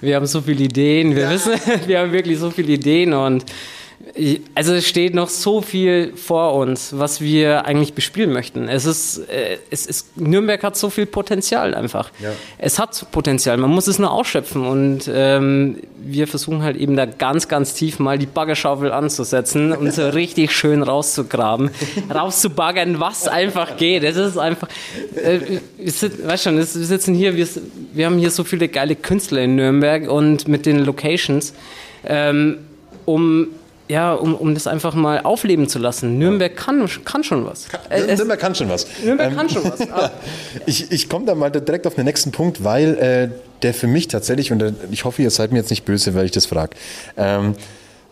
Wir 0.00 0.16
haben 0.16 0.26
so 0.26 0.40
viele 0.40 0.64
Ideen, 0.64 1.14
wir 1.14 1.28
wissen, 1.28 1.52
wir 1.86 2.00
haben 2.00 2.12
wirklich 2.12 2.38
so 2.38 2.50
viele 2.50 2.72
Ideen 2.72 3.12
und 3.12 3.44
also 4.54 4.74
es 4.74 4.88
steht 4.88 5.14
noch 5.14 5.28
so 5.28 5.62
viel 5.62 6.12
vor 6.16 6.54
uns, 6.54 6.98
was 6.98 7.20
wir 7.20 7.64
eigentlich 7.64 7.94
bespielen 7.94 8.32
möchten. 8.32 8.68
Es 8.68 8.84
ist, 8.84 9.18
äh, 9.28 9.58
es 9.70 9.86
ist 9.86 10.16
Nürnberg 10.16 10.62
hat 10.62 10.76
so 10.76 10.90
viel 10.90 11.06
Potenzial 11.06 11.74
einfach. 11.74 12.10
Es 12.58 12.78
hat 12.78 13.06
Potenzial, 13.12 13.56
man 13.56 13.70
muss 13.70 13.86
es 13.86 13.98
nur 13.98 14.10
ausschöpfen 14.10 14.66
und 14.66 15.10
ähm, 15.12 15.78
wir 16.02 16.26
versuchen 16.26 16.62
halt 16.62 16.76
eben 16.76 16.96
da 16.96 17.06
ganz, 17.06 17.48
ganz 17.48 17.74
tief 17.74 17.98
mal 17.98 18.18
die 18.18 18.26
Baggerschaufel 18.26 18.90
anzusetzen 18.92 19.72
und 19.72 19.92
so 19.92 20.08
richtig 20.08 20.52
schön 20.52 20.82
rauszugraben, 20.82 21.70
rauszubaggern, 22.12 23.00
was 23.00 23.28
einfach 23.28 23.76
geht. 23.76 24.02
Es 24.02 24.16
ist 24.16 24.38
einfach, 24.38 24.68
äh, 25.14 25.60
wir 25.76 25.92
sind, 25.92 26.26
weißt 26.26 26.44
schon, 26.44 26.56
wir 26.56 26.64
sitzen 26.64 27.14
hier, 27.14 27.36
wir, 27.36 27.46
wir 27.92 28.06
haben 28.06 28.18
hier 28.18 28.30
so 28.30 28.44
viele 28.44 28.68
geile 28.68 28.96
Künstler 28.96 29.42
in 29.42 29.56
Nürnberg 29.56 30.08
und 30.08 30.48
mit 30.48 30.66
den 30.66 30.80
Locations, 30.80 31.54
ähm, 32.04 32.58
um 33.04 33.48
ja, 33.90 34.14
um, 34.14 34.34
um 34.34 34.54
das 34.54 34.66
einfach 34.66 34.94
mal 34.94 35.20
aufleben 35.22 35.68
zu 35.68 35.78
lassen. 35.78 36.16
Nürnberg 36.18 36.56
kann, 36.56 36.88
kann 37.04 37.24
schon 37.24 37.44
was. 37.44 37.66
Äh, 37.90 38.00
es- 38.02 38.18
Nürnberg 38.18 38.38
kann 38.40 38.54
schon 38.54 38.68
was. 38.68 38.86
Nürnberg 39.04 39.30
Ähm, 39.32 39.36
kann 39.36 39.48
schon 39.50 39.64
was. 39.64 39.80
Ah. 39.90 40.10
Ich, 40.66 40.90
ich 40.92 41.08
komme 41.08 41.26
da 41.26 41.34
mal 41.34 41.50
direkt 41.50 41.86
auf 41.86 41.96
den 41.96 42.04
nächsten 42.04 42.30
Punkt, 42.30 42.62
weil 42.62 42.94
äh, 42.98 43.28
der 43.62 43.74
für 43.74 43.86
mich 43.88 44.06
tatsächlich, 44.08 44.52
und 44.52 44.62
äh, 44.62 44.72
ich 44.90 45.04
hoffe, 45.04 45.20
ihr 45.22 45.30
seid 45.30 45.50
mir 45.52 45.58
jetzt 45.58 45.70
nicht 45.70 45.84
böse, 45.84 46.14
weil 46.14 46.24
ich 46.24 46.30
das 46.30 46.46
frage, 46.46 46.76
ähm, 47.16 47.54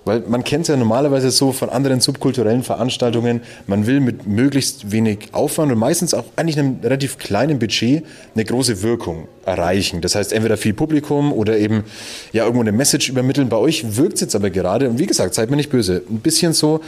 weil 0.09 0.25
man 0.27 0.43
kennt 0.43 0.63
es 0.63 0.69
ja 0.69 0.77
normalerweise 0.77 1.31
so 1.31 1.53
von 1.53 1.69
anderen 1.69 2.01
subkulturellen 2.01 2.63
Veranstaltungen, 2.63 3.43
man 3.67 3.87
will 3.87 4.01
mit 4.01 4.27
möglichst 4.27 4.91
wenig 4.91 5.29
Aufwand 5.33 5.71
und 5.71 5.79
meistens 5.79 6.15
auch 6.15 6.25
eigentlich 6.35 6.59
einem 6.59 6.79
relativ 6.83 7.19
kleinen 7.19 7.59
Budget 7.59 8.05
eine 8.35 8.45
große 8.45 8.83
Wirkung 8.83 9.29
erreichen. 9.45 10.01
Das 10.01 10.15
heißt, 10.15 10.33
entweder 10.33 10.57
viel 10.57 10.73
Publikum 10.73 11.33
oder 11.33 11.59
eben 11.59 11.85
ja 12.33 12.45
irgendwo 12.45 12.63
eine 12.63 12.73
Message 12.73 13.11
übermitteln. 13.11 13.51
Bei 13.51 13.59
euch 13.59 13.97
wirkt 13.97 14.15
es 14.15 14.23
jetzt 14.23 14.35
aber 14.35 14.49
gerade, 14.49 14.89
und 14.89 14.99
wie 14.99 15.07
gesagt, 15.07 15.35
seid 15.35 15.51
mir 15.51 15.57
nicht 15.57 15.71
böse, 15.71 16.03
ein 16.09 16.21
bisschen 16.21 16.55
so, 16.55 16.81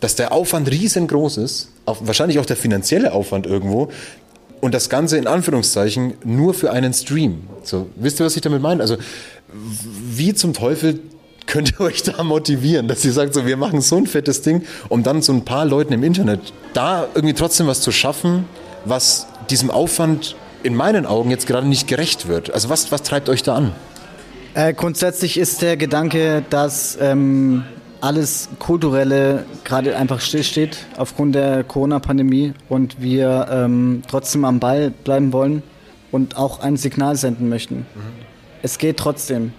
dass 0.00 0.16
der 0.16 0.32
Aufwand 0.32 0.68
riesengroß 0.68 1.38
ist, 1.38 1.70
auch, 1.86 1.98
wahrscheinlich 2.02 2.40
auch 2.40 2.46
der 2.46 2.56
finanzielle 2.56 3.12
Aufwand 3.12 3.46
irgendwo, 3.46 3.88
und 4.60 4.74
das 4.74 4.88
Ganze 4.88 5.16
in 5.16 5.28
Anführungszeichen 5.28 6.14
nur 6.24 6.54
für 6.54 6.72
einen 6.72 6.92
Stream. 6.92 7.42
So, 7.62 7.86
wisst 7.94 8.20
ihr, 8.20 8.26
was 8.26 8.34
ich 8.34 8.42
damit 8.42 8.62
meine? 8.62 8.80
Also, 8.80 8.96
wie 9.52 10.34
zum 10.34 10.54
Teufel 10.54 10.98
könnt 11.46 11.72
ihr 11.72 11.80
euch 11.80 12.02
da 12.02 12.22
motivieren, 12.22 12.88
dass 12.88 13.04
ihr 13.04 13.12
sagt, 13.12 13.34
so, 13.34 13.46
wir 13.46 13.56
machen 13.56 13.80
so 13.80 13.96
ein 13.96 14.06
fettes 14.06 14.42
Ding, 14.42 14.62
um 14.88 15.02
dann 15.02 15.22
so 15.22 15.32
ein 15.32 15.44
paar 15.44 15.64
Leuten 15.64 15.92
im 15.92 16.02
Internet 16.02 16.52
da 16.72 17.06
irgendwie 17.14 17.34
trotzdem 17.34 17.66
was 17.66 17.80
zu 17.80 17.92
schaffen, 17.92 18.46
was 18.84 19.26
diesem 19.50 19.70
Aufwand 19.70 20.36
in 20.62 20.74
meinen 20.74 21.06
Augen 21.06 21.30
jetzt 21.30 21.46
gerade 21.46 21.66
nicht 21.66 21.86
gerecht 21.88 22.28
wird. 22.28 22.52
Also, 22.52 22.68
was, 22.68 22.90
was 22.90 23.02
treibt 23.02 23.28
euch 23.28 23.42
da 23.42 23.56
an? 23.56 23.72
Äh, 24.54 24.72
grundsätzlich 24.72 25.38
ist 25.38 25.62
der 25.62 25.76
Gedanke, 25.76 26.44
dass 26.48 26.96
ähm, 27.00 27.64
alles 28.00 28.48
Kulturelle 28.58 29.44
gerade 29.64 29.96
einfach 29.96 30.20
stillsteht 30.20 30.78
aufgrund 30.96 31.34
der 31.34 31.64
Corona-Pandemie 31.64 32.54
und 32.68 33.00
wir 33.00 33.48
ähm, 33.50 34.02
trotzdem 34.08 34.44
am 34.44 34.60
Ball 34.60 34.90
bleiben 34.90 35.32
wollen 35.32 35.62
und 36.12 36.36
auch 36.36 36.60
ein 36.60 36.76
Signal 36.76 37.16
senden 37.16 37.48
möchten. 37.48 37.86
Es 38.62 38.78
geht 38.78 38.98
trotzdem. 38.98 39.52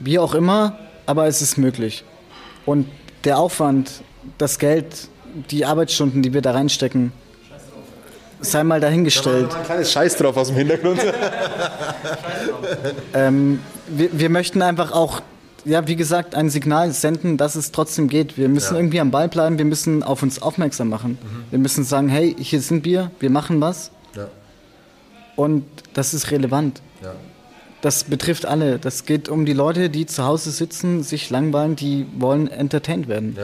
Wie 0.00 0.18
auch 0.18 0.34
immer, 0.34 0.78
aber 1.08 1.26
es 1.26 1.40
ist 1.40 1.56
möglich. 1.56 2.04
Und 2.66 2.86
der 3.24 3.38
Aufwand, 3.38 4.02
das 4.36 4.58
Geld, 4.58 5.08
die 5.50 5.64
Arbeitsstunden, 5.64 6.20
die 6.22 6.34
wir 6.34 6.42
da 6.42 6.52
reinstecken, 6.52 7.12
sei 8.40 8.62
mal 8.62 8.78
dahingestellt. 8.78 9.54
Ein 9.54 9.64
kleines 9.64 9.90
Scheiß 9.90 10.16
drauf 10.18 10.36
aus 10.36 10.48
dem 10.48 10.56
Hintergrund. 10.58 11.00
wir, 13.88 14.08
wir 14.12 14.28
möchten 14.28 14.60
einfach 14.60 14.92
auch, 14.92 15.22
ja, 15.64 15.88
wie 15.88 15.96
gesagt, 15.96 16.34
ein 16.34 16.50
Signal 16.50 16.92
senden, 16.92 17.38
dass 17.38 17.54
es 17.54 17.72
trotzdem 17.72 18.08
geht. 18.08 18.36
Wir 18.36 18.50
müssen 18.50 18.76
irgendwie 18.76 19.00
am 19.00 19.10
Ball 19.10 19.28
bleiben, 19.28 19.56
wir 19.56 19.64
müssen 19.64 20.02
auf 20.02 20.22
uns 20.22 20.42
aufmerksam 20.42 20.90
machen. 20.90 21.16
Wir 21.48 21.58
müssen 21.58 21.84
sagen, 21.84 22.10
hey, 22.10 22.36
hier 22.38 22.60
sind 22.60 22.84
wir, 22.84 23.10
wir 23.18 23.30
machen 23.30 23.62
was. 23.62 23.90
Und 25.36 25.64
das 25.94 26.12
ist 26.12 26.30
relevant. 26.30 26.82
Das 27.80 28.04
betrifft 28.04 28.44
alle. 28.46 28.78
Das 28.78 29.04
geht 29.04 29.28
um 29.28 29.46
die 29.46 29.52
Leute, 29.52 29.88
die 29.88 30.06
zu 30.06 30.24
Hause 30.24 30.50
sitzen, 30.50 31.02
sich 31.02 31.30
langweilen, 31.30 31.76
die 31.76 32.06
wollen 32.18 32.48
entertained 32.48 33.08
werden. 33.08 33.36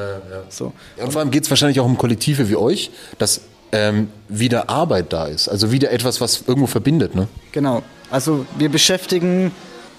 So. 0.49 0.73
Und 0.97 1.13
vor 1.13 1.21
allem 1.21 1.31
geht 1.31 1.45
es 1.45 1.51
wahrscheinlich 1.51 1.79
auch 1.81 1.87
um 1.87 1.97
Kollektive 1.97 2.49
wie 2.49 2.57
euch, 2.57 2.91
dass 3.19 3.43
ähm, 3.73 4.09
wieder 4.29 4.71
Arbeit 4.71 5.13
da 5.13 5.27
ist. 5.27 5.49
Also 5.49 5.71
wieder 5.73 5.91
etwas, 5.91 6.21
was 6.21 6.45
irgendwo 6.47 6.67
verbindet. 6.67 7.15
Ne? 7.15 7.29
Genau. 7.53 7.83
Also 8.11 8.47
wir 8.59 8.69
beschäftigen 8.69 9.53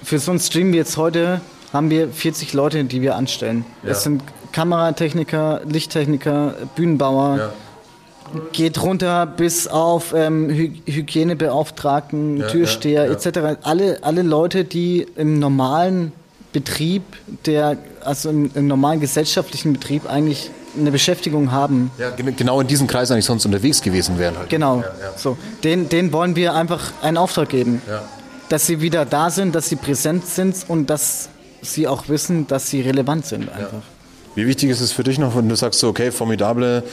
für 0.03 0.19
so 0.19 0.31
einen 0.31 0.39
Stream 0.39 0.71
wie 0.73 0.77
jetzt 0.77 0.97
heute 0.97 1.41
haben 1.73 1.89
wir 1.89 2.09
40 2.09 2.53
Leute, 2.53 2.85
die 2.85 3.01
wir 3.01 3.15
anstellen. 3.15 3.65
Es 3.83 4.03
sind 4.03 4.23
Kameratechniker, 4.53 5.61
Lichttechniker, 5.67 6.53
Bühnenbauer. 6.75 7.53
Geht 8.51 8.81
runter 8.81 9.25
bis 9.25 9.67
auf 9.67 10.13
ähm, 10.15 10.49
Hy 10.49 10.71
Hygienebeauftragten, 10.85 12.43
Türsteher 12.49 13.09
etc. 13.09 13.57
Alle, 13.63 13.99
alle 14.01 14.21
Leute, 14.21 14.63
die 14.63 15.05
im 15.15 15.39
normalen 15.39 16.11
Betrieb, 16.53 17.03
der, 17.45 17.77
also 18.03 18.29
im, 18.29 18.51
im 18.55 18.67
normalen 18.67 18.99
gesellschaftlichen 18.99 19.73
Betrieb 19.73 20.09
eigentlich 20.09 20.49
eine 20.77 20.91
Beschäftigung 20.91 21.51
haben. 21.51 21.91
Ja, 21.97 22.09
gen- 22.11 22.35
genau 22.35 22.59
in 22.61 22.67
diesem 22.67 22.87
Kreis 22.87 23.11
eigentlich 23.11 23.25
sonst 23.25 23.45
unterwegs 23.45 23.81
gewesen 23.81 24.17
wären. 24.17 24.37
Halt. 24.37 24.49
Genau. 24.49 24.83
So, 25.17 25.37
den, 25.63 25.89
den 25.89 26.11
wollen 26.13 26.35
wir 26.35 26.53
einfach 26.53 26.91
einen 27.01 27.17
Auftrag 27.17 27.49
geben. 27.49 27.81
Dass 28.49 28.67
sie 28.67 28.79
wieder 28.81 29.05
da 29.05 29.29
sind, 29.29 29.55
dass 29.55 29.69
sie 29.69 29.75
präsent 29.75 30.25
sind 30.27 30.55
und 30.67 30.89
dass 30.89 31.29
sie 31.61 31.87
auch 31.87 32.07
wissen, 32.09 32.45
dass 32.47 32.69
sie 32.69 32.81
relevant 32.81 33.25
sind 33.25 33.49
einfach. 33.51 33.81
Wie 34.35 34.45
wichtig 34.45 34.69
ist 34.69 34.81
es 34.81 34.91
für 34.91 35.03
dich 35.03 35.17
noch, 35.17 35.35
wenn 35.35 35.47
du 35.49 35.55
sagst, 35.55 35.79
so, 35.79 35.87
okay, 35.87 36.11
formidable, 36.11 36.83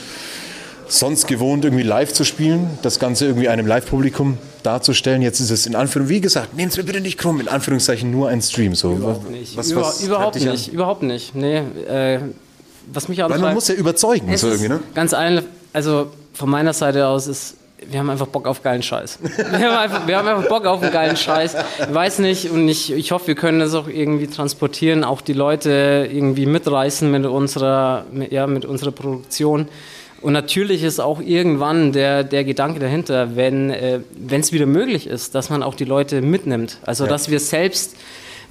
sonst 0.98 1.26
gewohnt 1.26 1.64
irgendwie 1.64 1.82
live 1.84 2.12
zu 2.12 2.24
spielen, 2.24 2.68
das 2.82 2.98
Ganze 2.98 3.26
irgendwie 3.26 3.48
einem 3.48 3.66
Live-Publikum 3.66 4.36
darzustellen. 4.62 5.22
Jetzt 5.22 5.40
ist 5.40 5.50
es 5.50 5.66
in 5.66 5.74
Anführungszeichen, 5.74 6.16
wie 6.16 6.20
gesagt, 6.20 6.54
nehmt 6.56 6.72
es 6.72 6.76
mir 6.78 6.84
bitte 6.84 7.00
nicht 7.00 7.18
krumm, 7.18 7.40
in 7.40 7.48
Anführungszeichen 7.48 8.10
nur 8.10 8.28
ein 8.28 8.42
Stream. 8.42 8.74
So. 8.74 8.92
Überhaupt 8.92 9.30
nicht. 9.30 9.56
Was, 9.56 9.70
Über, 9.70 9.80
was 9.82 10.02
überhaupt 10.02 10.36
an? 10.36 10.48
nicht. 10.50 10.72
Überhaupt 10.72 11.02
nicht. 11.02 11.34
Nee, 11.34 11.58
äh, 11.88 12.20
was 12.92 13.08
mich 13.08 13.18
Weil 13.18 13.28
man 13.28 13.38
antreibt- 13.38 13.54
muss 13.54 13.68
ja 13.68 13.74
überzeugen, 13.74 14.36
so 14.36 14.48
irgendwie, 14.48 14.68
ne? 14.68 14.80
Ganz 14.94 15.14
ein, 15.14 15.42
also 15.72 16.08
von 16.34 16.50
meiner 16.50 16.72
Seite 16.72 17.06
aus 17.06 17.26
ist, 17.26 17.54
wir 17.90 17.98
haben 17.98 18.10
einfach 18.10 18.28
Bock 18.28 18.46
auf 18.46 18.62
geilen 18.62 18.82
Scheiß. 18.82 19.18
Wir 19.36 19.44
haben 19.68 19.76
einfach, 19.76 20.06
wir 20.06 20.16
haben 20.16 20.28
einfach 20.28 20.48
Bock 20.48 20.66
auf 20.66 20.82
einen 20.82 20.92
geilen 20.92 21.16
Scheiß. 21.16 21.56
Ich 21.80 21.92
weiß 21.94 22.20
nicht 22.20 22.48
und 22.50 22.68
ich, 22.68 22.92
ich 22.92 23.10
hoffe, 23.10 23.26
wir 23.26 23.34
können 23.34 23.58
das 23.58 23.74
auch 23.74 23.88
irgendwie 23.88 24.28
transportieren, 24.28 25.02
auch 25.02 25.20
die 25.20 25.32
Leute 25.32 26.08
irgendwie 26.08 26.46
mitreißen 26.46 27.10
mit 27.10 27.26
unserer, 27.26 28.04
mit, 28.12 28.30
ja, 28.30 28.46
mit 28.46 28.64
unserer 28.66 28.92
Produktion. 28.92 29.66
Und 30.22 30.32
natürlich 30.32 30.82
ist 30.82 31.00
auch 31.00 31.20
irgendwann 31.20 31.92
der, 31.92 32.24
der 32.24 32.44
Gedanke 32.44 32.78
dahinter, 32.80 33.36
wenn 33.36 33.70
äh, 33.70 34.00
es 34.30 34.52
wieder 34.52 34.66
möglich 34.66 35.06
ist, 35.06 35.34
dass 35.34 35.50
man 35.50 35.62
auch 35.62 35.74
die 35.74 35.84
Leute 35.84 36.22
mitnimmt. 36.22 36.78
Also 36.86 37.06
dass 37.06 37.30
wir 37.30 37.40
selbst 37.40 37.96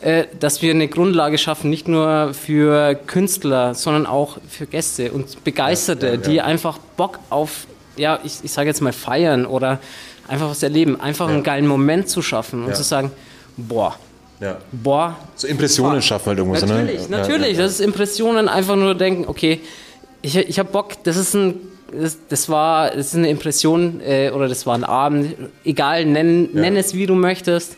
äh, 0.02 0.26
dass 0.40 0.64
wir 0.64 0.72
eine 0.72 0.88
Grundlage 0.88 1.38
schaffen, 1.38 1.70
nicht 1.70 1.88
nur 1.88 2.34
für 2.34 2.96
Künstler, 2.96 3.76
sondern 3.76 4.08
auch 4.08 4.38
für 4.50 4.66
Gäste 4.66 5.12
und 5.12 5.44
Begeisterte, 5.44 6.18
die 6.18 6.42
einfach 6.42 6.80
Bock 6.98 7.20
auf, 7.30 7.68
ja, 7.98 8.20
ich, 8.24 8.40
ich 8.42 8.52
sage 8.52 8.68
jetzt 8.68 8.82
mal 8.82 8.94
feiern 8.94 9.46
oder 9.46 9.80
einfach 10.28 10.50
was 10.50 10.64
erleben, 10.64 11.00
einfach 11.00 11.30
einen 11.30 11.44
geilen 11.44 11.68
Moment 11.68 12.10
zu 12.10 12.24
schaffen 12.24 12.64
und 12.66 12.76
zu 12.76 12.82
sagen, 12.82 13.12
boah, 13.58 13.96
Ja. 14.40 14.58
boah. 14.72 15.16
So 15.36 15.48
Impressionen 15.48 16.02
schaffen 16.02 16.28
halt 16.30 16.40
irgendwo. 16.40 16.58
so, 16.58 16.66
Natürlich, 16.66 17.08
ne? 17.08 17.18
natürlich, 17.18 17.58
das 17.58 17.74
ist 17.74 17.82
Impressionen, 17.82 18.50
einfach 18.50 18.76
nur 18.76 18.96
denken, 18.96 19.26
okay, 19.28 19.60
ich, 20.22 20.36
ich 20.36 20.60
habe 20.60 20.70
Bock, 20.72 21.04
das 21.04 21.18
ist 21.18 21.34
ein, 21.34 21.56
das, 21.92 22.18
das 22.30 22.50
war, 22.50 22.92
das 22.92 23.08
ist 23.08 23.16
eine 23.16 23.30
Impression 23.30 24.02
äh, 24.02 24.30
oder 24.32 24.48
das 24.48 24.66
war 24.66 24.76
ein 24.76 24.84
Abend, 24.84 25.36
egal, 25.64 26.06
nenn, 26.06 26.50
nenn 26.54 26.78
es 26.78 26.94
wie 26.94 27.06
du 27.06 27.16
möchtest, 27.16 27.76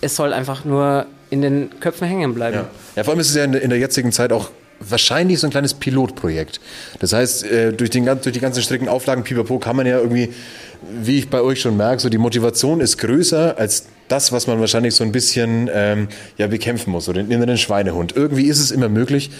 es 0.00 0.16
soll 0.16 0.32
einfach 0.32 0.64
nur 0.64 1.06
in 1.30 1.42
den 1.42 1.70
Köpfen 1.80 2.08
hängen 2.08 2.34
bleiben. 2.34 2.56
Ja. 2.56 2.68
ja, 2.96 3.04
vor 3.04 3.12
allem 3.12 3.20
ist 3.20 3.30
es 3.30 3.36
ja 3.36 3.44
in 3.44 3.52
der, 3.52 3.62
in 3.62 3.70
der 3.70 3.78
jetzigen 3.78 4.12
Zeit 4.12 4.32
auch 4.32 4.50
wahrscheinlich 4.80 5.38
so 5.38 5.46
ein 5.46 5.50
kleines 5.50 5.74
Pilotprojekt. 5.74 6.60
Das 7.00 7.12
heißt, 7.12 7.44
äh, 7.44 7.72
durch, 7.72 7.90
den, 7.90 8.06
durch 8.06 8.32
die 8.32 8.40
ganzen 8.40 8.62
strikten 8.62 8.88
Auflagen 8.88 9.24
Pipapo 9.24 9.58
kann 9.58 9.76
man 9.76 9.86
ja 9.86 9.98
irgendwie, 9.98 10.32
wie 11.02 11.18
ich 11.18 11.28
bei 11.28 11.42
euch 11.42 11.60
schon 11.60 11.76
merke, 11.76 12.00
so 12.00 12.08
die 12.08 12.18
Motivation 12.18 12.80
ist 12.80 12.96
größer 12.96 13.58
als 13.58 13.86
das, 14.08 14.32
was 14.32 14.46
man 14.46 14.58
wahrscheinlich 14.58 14.94
so 14.94 15.04
ein 15.04 15.12
bisschen 15.12 15.70
ähm, 15.72 16.08
ja, 16.38 16.46
bekämpfen 16.46 16.90
muss, 16.90 17.08
oder 17.08 17.22
den 17.22 17.30
inneren 17.30 17.58
Schweinehund. 17.58 18.16
Irgendwie 18.16 18.46
ist 18.46 18.58
es 18.58 18.70
immer 18.70 18.88
möglich. 18.88 19.30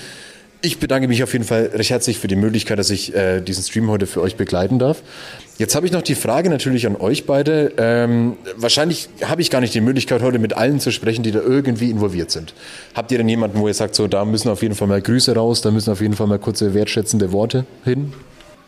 Ich 0.63 0.79
bedanke 0.79 1.09
mich 1.09 1.23
auf 1.23 1.33
jeden 1.33 1.47
Fall 1.47 1.71
recht 1.73 1.89
herzlich 1.89 2.19
für 2.19 2.29
die 2.29 2.37
Möglichkeit, 2.37 2.79
dass 2.79 2.91
ich 2.91 3.15
äh, 3.15 3.41
diesen 3.41 3.65
Stream 3.65 3.91
heute 3.91 4.07
für 4.07 4.21
euch 4.21 4.37
begleiten 4.37 4.79
darf. 4.79 5.03
Jetzt 5.57 5.75
habe 5.75 5.87
ich 5.87 5.93
noch 5.93 6.03
die 6.03 6.15
Frage 6.15 6.51
natürlich 6.51 6.87
an 6.87 6.97
euch 6.97 7.25
beide. 7.25 7.73
Ähm, 7.79 8.37
wahrscheinlich 8.57 9.09
habe 9.25 9.41
ich 9.41 9.51
gar 9.51 9.61
nicht 9.61 9.73
die 9.73 9.81
Möglichkeit, 9.81 10.21
heute 10.21 10.39
mit 10.39 10.55
allen 10.55 10.79
zu 10.79 10.91
sprechen, 10.91 11.23
die 11.23 11.31
da 11.33 11.41
irgendwie 11.41 11.91
involviert 11.91 12.31
sind. 12.31 12.53
Habt 12.95 13.11
ihr 13.11 13.17
denn 13.17 13.29
jemanden, 13.29 13.59
wo 13.59 13.69
ihr 13.69 13.75
sagt, 13.75 13.95
so, 13.95 14.07
da 14.07 14.27
müssen 14.27 14.51
auf 14.51 14.61
jeden 14.61 14.75
Fall 14.75 14.87
mal 14.87 15.01
Grüße 15.01 15.35
raus, 15.35 15.63
da 15.63 15.71
müssen 15.71 15.91
auf 15.93 16.03
jeden 16.03 16.15
Fall 16.15 16.27
mal 16.27 16.39
kurze 16.39 16.75
wertschätzende 16.75 17.33
Worte 17.33 17.65
hin? 17.85 18.13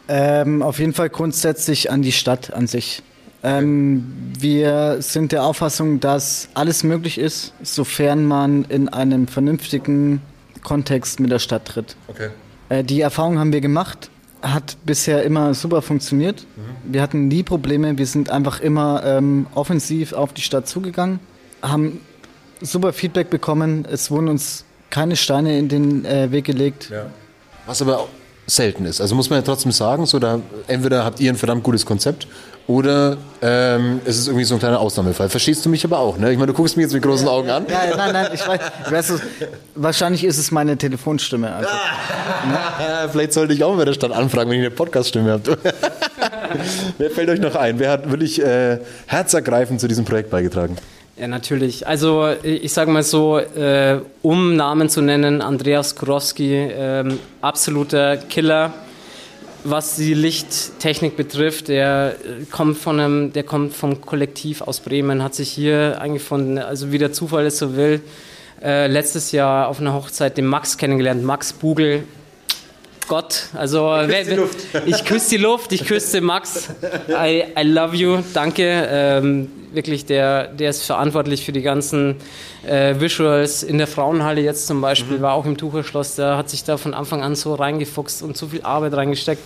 Ähm, 0.09 0.63
auf 0.63 0.79
jeden 0.79 0.95
Fall 0.95 1.11
grundsätzlich 1.11 1.91
an 1.91 2.01
die 2.01 2.13
Stadt 2.13 2.55
an 2.55 2.67
sich. 2.67 3.03
Ähm, 3.43 4.07
wir 4.39 4.97
sind 5.01 5.33
der 5.33 5.45
Auffassung, 5.45 6.01
dass 6.01 6.49
alles 6.55 6.85
möglich 6.85 7.19
ist, 7.19 7.53
sofern 7.63 8.25
man 8.25 8.65
in 8.65 8.89
einem 8.89 9.27
vernünftigen 9.27 10.23
Kontext 10.63 11.21
mit 11.21 11.31
der 11.31 11.39
Stadt 11.39 11.67
tritt. 11.67 11.97
Okay. 12.09 12.31
Äh, 12.69 12.85
die 12.85 13.01
Erfahrung 13.01 13.39
haben 13.39 13.53
wir 13.53 13.61
gemacht, 13.61 14.11
hat 14.43 14.77
bisher 14.85 15.23
immer 15.23 15.55
super 15.55 15.83
funktioniert. 15.83 16.47
Wir 16.85 17.03
hatten 17.03 17.29
nie 17.29 17.43
Probleme, 17.43 17.99
wir 17.99 18.07
sind 18.07 18.31
einfach 18.31 18.61
immer 18.61 19.03
ähm, 19.05 19.47
offensiv 19.55 20.13
auf 20.13 20.33
die 20.33 20.43
Stadt 20.43 20.67
zugegangen, 20.67 21.21
haben 21.63 22.01
super 22.61 22.93
Feedback 22.93 23.31
bekommen, 23.31 23.87
es 23.91 24.11
wurden 24.11 24.29
uns 24.29 24.65
keine 24.91 25.17
Steine 25.17 25.59
in 25.59 25.69
den 25.69 26.05
äh, 26.05 26.31
Weg 26.33 26.45
gelegt. 26.45 26.93
Was 27.67 27.81
aber 27.81 28.09
selten 28.47 28.87
ist. 28.87 29.01
Also 29.01 29.15
muss 29.15 29.31
man 29.31 29.39
ja 29.39 29.45
trotzdem 29.45 29.73
sagen, 29.73 30.07
so 30.07 30.19
da 30.19 30.41
entweder 30.67 31.05
habt 31.05 31.21
ihr 31.21 31.33
ein 31.33 31.37
verdammt 31.37 31.63
gutes 31.63 31.87
Konzept 31.87 32.27
oder 32.67 33.17
ähm, 33.41 34.01
es 34.05 34.19
ist 34.19 34.29
irgendwie 34.29 34.45
so 34.45 34.55
ein 34.55 34.61
kleiner 34.61 34.79
Ausnahmefall. 34.79 35.29
Verstehst 35.29 35.65
du 35.65 35.69
mich 35.69 35.85
aber 35.85 35.99
auch, 35.99 36.17
ne? 36.17 36.31
Ich 36.31 36.39
meine, 36.39 36.53
du 36.53 36.57
guckst 36.57 36.77
mich 36.77 36.85
jetzt 36.85 36.93
mit 36.93 37.03
großen 37.03 37.27
Augen 37.27 37.51
an. 37.51 37.67
Ja, 37.69 37.85
ja, 37.91 37.97
nein, 37.97 38.13
nein, 38.13 38.29
ich 38.33 38.47
weiß, 38.47 38.61
ich 38.87 38.93
weiß 38.93 39.11
es, 39.11 39.21
wahrscheinlich 39.75 40.25
ist 40.25 40.39
es 40.39 40.51
meine 40.51 40.77
Telefonstimme. 40.77 41.53
Also. 41.53 41.69
Ja, 41.69 43.09
vielleicht 43.13 43.33
sollte 43.33 43.53
ich 43.53 43.65
auch 43.65 43.75
mal 43.75 43.85
der 43.85 43.95
Stadt 43.95 44.13
anfragen, 44.13 44.51
wenn 44.51 44.59
ich 44.59 44.67
eine 44.67 44.75
Podcaststimme 44.75 45.33
habe. 45.33 45.59
Wer 46.99 47.11
fällt 47.11 47.31
euch 47.31 47.41
noch 47.41 47.57
ein? 47.57 47.79
Wer 47.79 47.91
hat 47.91 48.11
wirklich 48.11 48.41
äh, 48.41 48.79
herzergreifend 49.07 49.81
zu 49.81 49.89
diesem 49.89 50.05
Projekt 50.05 50.31
beigetragen? 50.31 50.77
Ja, 51.23 51.29
natürlich. 51.29 51.87
Also 51.87 52.35
ich 52.43 52.73
sage 52.73 52.91
mal 52.91 53.05
so, 53.05 53.39
äh, 53.39 54.01
um 54.23 54.57
Namen 54.57 54.89
zu 54.89 55.03
nennen, 55.03 55.41
Andreas 55.41 55.95
Kurowski, 55.95 56.53
ähm, 56.53 57.21
absoluter 57.41 58.17
Killer, 58.17 58.75
was 59.63 59.95
die 59.95 60.15
Lichttechnik 60.15 61.17
betrifft. 61.17 61.69
Der 61.69 62.17
äh, 62.17 62.45
kommt 62.47 62.77
von 62.77 62.99
einem, 62.99 63.33
der 63.33 63.45
kommt 63.45 63.73
vom 63.73 64.01
Kollektiv 64.01 64.63
aus 64.63 64.81
Bremen, 64.81 65.23
hat 65.23 65.37
sich 65.37 65.49
hier 65.53 66.01
eingefunden. 66.01 66.59
Also 66.59 66.91
wie 66.91 66.99
der 66.99 67.13
Zufall 67.13 67.47
es 67.47 67.57
so 67.57 67.77
will. 67.77 68.01
Äh, 68.61 68.89
letztes 68.89 69.31
Jahr 69.31 69.69
auf 69.69 69.79
einer 69.79 69.95
Hochzeit 69.95 70.37
den 70.37 70.47
Max 70.47 70.77
kennengelernt, 70.77 71.23
Max 71.23 71.53
Bugel, 71.53 72.03
Gott. 73.09 73.47
Also 73.55 73.95
ich 74.87 75.05
küsse 75.05 75.31
die 75.31 75.37
Luft, 75.37 75.73
ich 75.73 75.85
küsse 75.85 76.21
Max. 76.21 76.69
I, 77.09 77.45
I 77.59 77.63
love 77.63 77.97
you, 77.97 78.19
danke. 78.35 78.89
Ähm, 78.91 79.51
wirklich, 79.73 80.07
der, 80.07 80.49
der 80.49 80.71
ist 80.71 80.85
verantwortlich 80.85 81.45
für 81.45 81.53
die 81.53 81.63
ganzen 81.63 82.17
äh, 82.67 82.99
Visuals 82.99 83.63
in 83.63 83.79
der 83.79 83.87
Frauenhalle 83.87 84.41
jetzt 84.41 84.67
zum 84.67 84.81
Beispiel, 84.81 85.19
mhm. 85.19 85.23
war 85.23 85.35
auch 85.35 85.47
im 85.47 85.57
Tucherschloss, 85.57 86.17
der 86.17 86.37
hat 86.37 86.51
sich 86.51 86.65
da 86.65 86.77
von 86.77 86.95
Anfang 86.95 87.23
an 87.23 87.35
so 87.35 87.55
reingefuchst 87.55 88.23
und 88.23 88.37
so 88.37 88.49
viel 88.49 88.63
Arbeit 88.63 88.95
reingesteckt. 88.95 89.43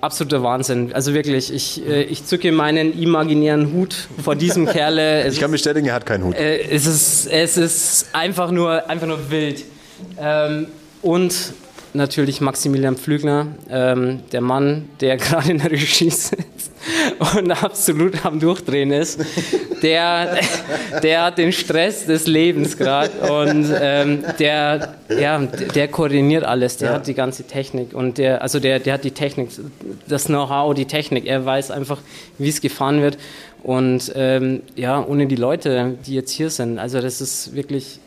Absoluter 0.00 0.44
Wahnsinn. 0.44 0.92
Also 0.92 1.12
wirklich, 1.12 1.52
ich, 1.52 1.84
äh, 1.84 2.02
ich 2.02 2.24
zücke 2.24 2.52
meinen 2.52 2.96
imaginären 2.96 3.72
Hut 3.72 3.96
vor 4.22 4.36
diesem 4.36 4.66
Kerle. 4.70 5.22
Es 5.22 5.34
ich 5.34 5.40
kann 5.40 5.50
bestätigen, 5.50 5.88
er 5.88 5.94
hat 5.94 6.06
keinen 6.06 6.24
Hut. 6.24 6.36
Äh, 6.36 6.62
es, 6.70 6.86
ist, 6.86 7.26
es 7.26 7.56
ist 7.56 8.06
einfach 8.12 8.52
nur, 8.52 8.88
einfach 8.88 9.08
nur 9.08 9.30
wild. 9.30 9.64
Ähm, 10.20 10.68
und 11.02 11.34
natürlich 11.94 12.40
Maximilian 12.40 12.96
Pflügner, 12.96 13.46
ähm, 13.70 14.20
der 14.32 14.40
Mann, 14.40 14.88
der 15.00 15.16
gerade 15.18 15.50
in 15.50 15.58
der 15.58 15.70
Regie 15.70 16.10
sitzt 16.10 16.72
und 17.36 17.50
absolut 17.50 18.24
am 18.24 18.40
Durchdrehen 18.40 18.92
ist. 18.92 19.20
Der, 19.82 20.38
der 21.02 21.24
hat 21.24 21.38
den 21.38 21.52
Stress 21.52 22.06
des 22.06 22.26
Lebens 22.26 22.76
gerade 22.76 23.10
und 23.30 23.66
ähm, 23.80 24.24
der, 24.38 24.94
ja, 25.08 25.38
der 25.38 25.88
koordiniert 25.88 26.44
alles, 26.44 26.76
der 26.76 26.90
ja. 26.90 26.94
hat 26.94 27.06
die 27.06 27.14
ganze 27.14 27.44
Technik 27.44 27.94
und 27.94 28.18
der, 28.18 28.42
also 28.42 28.60
der, 28.60 28.78
der 28.80 28.94
hat 28.94 29.04
die 29.04 29.12
Technik, 29.12 29.50
das 30.06 30.26
Know-how, 30.26 30.74
die 30.74 30.86
Technik, 30.86 31.26
er 31.26 31.44
weiß 31.44 31.70
einfach, 31.70 31.98
wie 32.38 32.48
es 32.48 32.60
gefahren 32.60 33.02
wird. 33.02 33.18
Und 33.62 34.12
ähm, 34.14 34.62
ja, 34.76 35.04
ohne 35.04 35.26
die 35.26 35.36
Leute, 35.36 35.96
die 36.06 36.14
jetzt 36.14 36.30
hier 36.30 36.48
sind, 36.48 36.78
also 36.78 37.00
das 37.00 37.20
ist 37.20 37.56
wirklich 37.56 37.98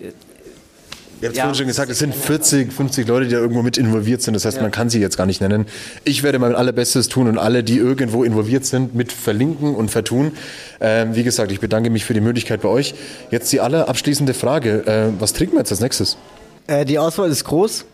Ihr 1.22 1.28
habt 1.28 1.38
ja. 1.38 1.44
vorhin 1.44 1.56
schon 1.56 1.68
gesagt, 1.68 1.92
es 1.92 2.00
sind 2.00 2.16
40, 2.16 2.74
50 2.74 3.08
Leute, 3.08 3.28
die 3.28 3.34
da 3.34 3.40
irgendwo 3.40 3.62
mit 3.62 3.78
involviert 3.78 4.24
sind. 4.24 4.34
Das 4.34 4.44
heißt, 4.44 4.58
ja. 4.58 4.64
man 4.64 4.72
kann 4.72 4.90
sie 4.90 5.00
jetzt 5.00 5.18
gar 5.18 5.28
nicht 5.28 5.40
nennen. 5.40 5.68
Ich 6.04 6.24
werde 6.24 6.40
mein 6.40 6.56
allerbestes 6.56 7.10
tun 7.10 7.28
und 7.28 7.38
alle, 7.38 7.64
die 7.64 7.78
irgendwo 7.78 8.24
involviert 8.24 8.66
sind, 8.66 8.96
mit 8.96 9.12
verlinken 9.12 9.76
und 9.76 9.92
vertun. 9.92 10.32
Ähm, 10.80 11.16
wie 11.16 11.24
gesagt, 11.24 11.52
ich 11.52 11.60
bedanke 11.60 11.92
mich 11.92 12.06
für 12.06 12.16
die 12.16 12.22
Möglichkeit 12.22 12.62
bei 12.62 12.70
euch. 12.70 12.96
Jetzt 13.30 13.52
die 13.54 13.60
allerabschließende 13.60 14.34
Frage. 14.34 14.88
Äh, 14.88 15.22
was 15.22 15.34
trinken 15.34 15.54
wir 15.54 15.60
jetzt 15.60 15.72
als 15.72 15.82
nächstes? 15.82 16.18
Äh, 16.66 16.86
die 16.86 16.98
Auswahl 16.98 17.30
ist 17.30 17.44
groß. 17.44 17.86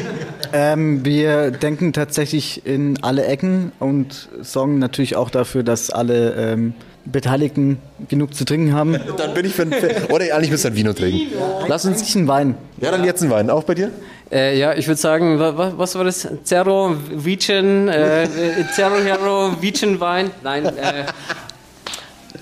ähm, 0.52 1.04
wir 1.04 1.52
denken 1.52 1.92
tatsächlich 1.92 2.66
in 2.66 3.00
alle 3.02 3.26
Ecken 3.26 3.70
und 3.78 4.28
sorgen 4.40 4.80
natürlich 4.80 5.14
auch 5.14 5.30
dafür, 5.30 5.62
dass 5.62 5.90
alle 5.90 6.34
ähm, 6.34 6.74
Beteiligten 7.04 7.78
genug 8.08 8.34
zu 8.34 8.44
trinken 8.44 8.74
haben. 8.74 8.96
Dann 9.16 9.34
bin 9.34 9.46
ich 9.46 9.54
für 9.54 9.62
ein 9.62 9.72
Oder 10.08 10.34
eigentlich 10.34 10.50
müsst 10.50 10.64
ihr 10.64 10.70
ein 10.70 10.76
Vino 10.76 10.92
trinken. 10.92 11.32
Lass 11.68 11.84
uns 11.84 12.14
einen 12.14 12.28
Wein. 12.28 12.54
Ja, 12.80 12.90
dann 12.90 13.04
jetzt 13.04 13.22
ein 13.22 13.30
Wein. 13.30 13.50
Auch 13.50 13.64
bei 13.64 13.74
dir? 13.74 13.90
Äh, 14.30 14.58
ja, 14.58 14.74
ich 14.74 14.86
würde 14.86 15.00
sagen, 15.00 15.38
was, 15.38 15.76
was, 15.76 15.94
war 15.94 16.04
das? 16.04 16.26
Zero 16.44 16.96
Vichen, 17.14 17.88
äh, 17.88 18.26
Zero 18.74 18.96
Hero 18.96 19.52
Vichen 19.60 20.00
Wein? 20.00 20.30
Nein, 20.42 20.64
äh, 20.64 20.70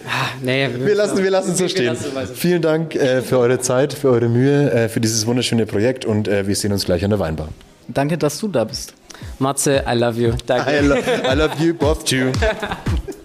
ah, 0.06 0.28
Nee, 0.40 0.68
wir 0.78 0.94
lassen 0.94 1.22
wir 1.22 1.30
lassen 1.30 1.52
es 1.52 1.58
so 1.58 1.68
stehen. 1.68 1.96
Vielen 2.34 2.62
Dank 2.62 2.94
äh, 2.94 3.22
für 3.22 3.38
eure 3.38 3.58
Zeit, 3.58 3.92
für 3.92 4.10
eure 4.10 4.28
Mühe, 4.28 4.70
äh, 4.70 4.88
für 4.88 5.00
dieses 5.00 5.26
wunderschöne 5.26 5.66
Projekt 5.66 6.04
und 6.04 6.28
äh, 6.28 6.46
wir 6.46 6.54
sehen 6.54 6.72
uns 6.72 6.84
gleich 6.84 7.02
an 7.04 7.10
der 7.10 7.18
Weinbar. 7.18 7.48
Danke, 7.88 8.16
dass 8.16 8.38
du 8.38 8.48
da 8.48 8.64
bist. 8.64 8.94
Matze, 9.38 9.84
I 9.86 9.94
love 9.94 10.20
you. 10.20 10.32
Danke. 10.46 10.70
I, 10.70 10.86
lo 10.86 10.94
I 10.96 11.34
love 11.34 11.54
you 11.58 11.74
both 11.74 12.04
too. 12.04 12.30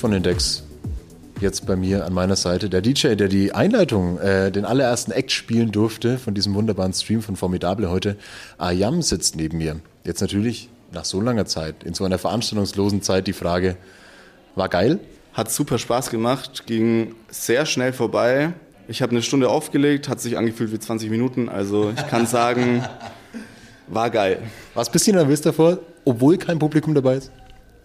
von 0.00 0.12
den 0.12 0.22
Decks. 0.22 0.62
Jetzt 1.40 1.66
bei 1.66 1.76
mir 1.76 2.06
an 2.06 2.14
meiner 2.14 2.36
Seite 2.36 2.70
der 2.70 2.80
DJ, 2.80 3.16
der 3.16 3.28
die 3.28 3.52
Einleitung, 3.52 4.18
äh, 4.18 4.50
den 4.50 4.64
allerersten 4.64 5.12
Act 5.12 5.30
spielen 5.30 5.72
durfte 5.72 6.18
von 6.18 6.32
diesem 6.34 6.54
wunderbaren 6.54 6.94
Stream 6.94 7.20
von 7.20 7.36
Formidable 7.36 7.90
heute. 7.90 8.16
Ayam 8.56 9.02
sitzt 9.02 9.36
neben 9.36 9.58
mir. 9.58 9.80
Jetzt 10.04 10.22
natürlich 10.22 10.70
nach 10.92 11.04
so 11.04 11.20
langer 11.20 11.44
Zeit, 11.44 11.84
in 11.84 11.92
so 11.92 12.04
einer 12.04 12.18
veranstaltungslosen 12.18 13.02
Zeit, 13.02 13.26
die 13.26 13.34
Frage: 13.34 13.76
War 14.54 14.70
geil? 14.70 15.00
Hat 15.34 15.52
super 15.52 15.78
Spaß 15.78 16.08
gemacht, 16.08 16.64
ging 16.66 17.14
sehr 17.28 17.66
schnell 17.66 17.92
vorbei. 17.92 18.54
Ich 18.88 19.02
habe 19.02 19.12
eine 19.12 19.22
Stunde 19.22 19.50
aufgelegt, 19.50 20.08
hat 20.08 20.20
sich 20.20 20.38
angefühlt 20.38 20.72
wie 20.72 20.78
20 20.78 21.10
Minuten. 21.10 21.50
Also 21.50 21.92
ich 21.94 22.06
kann 22.08 22.26
sagen, 22.26 22.84
war 23.86 24.08
geil. 24.08 24.38
Warst 24.72 24.90
ein 24.90 24.92
bisschen 24.94 25.16
nervös 25.16 25.42
davor, 25.42 25.78
obwohl 26.06 26.38
kein 26.38 26.58
Publikum 26.58 26.94
dabei 26.94 27.16
ist? 27.16 27.30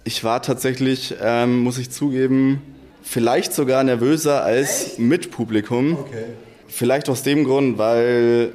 Ich 0.07 0.23
war 0.23 0.43
tatsächlich, 0.43 1.15
ähm, 1.19 1.61
muss 1.61 1.79
ich 1.79 1.89
zugeben, 1.89 2.61
vielleicht 3.01 3.53
sogar 3.53 3.83
nervöser 3.83 4.43
als 4.43 4.85
Echt? 4.89 4.99
mit 4.99 5.31
Publikum. 5.31 5.97
Okay. 5.97 6.25
Vielleicht 6.67 7.09
aus 7.09 7.23
dem 7.23 7.43
Grund, 7.43 7.79
weil 7.79 8.53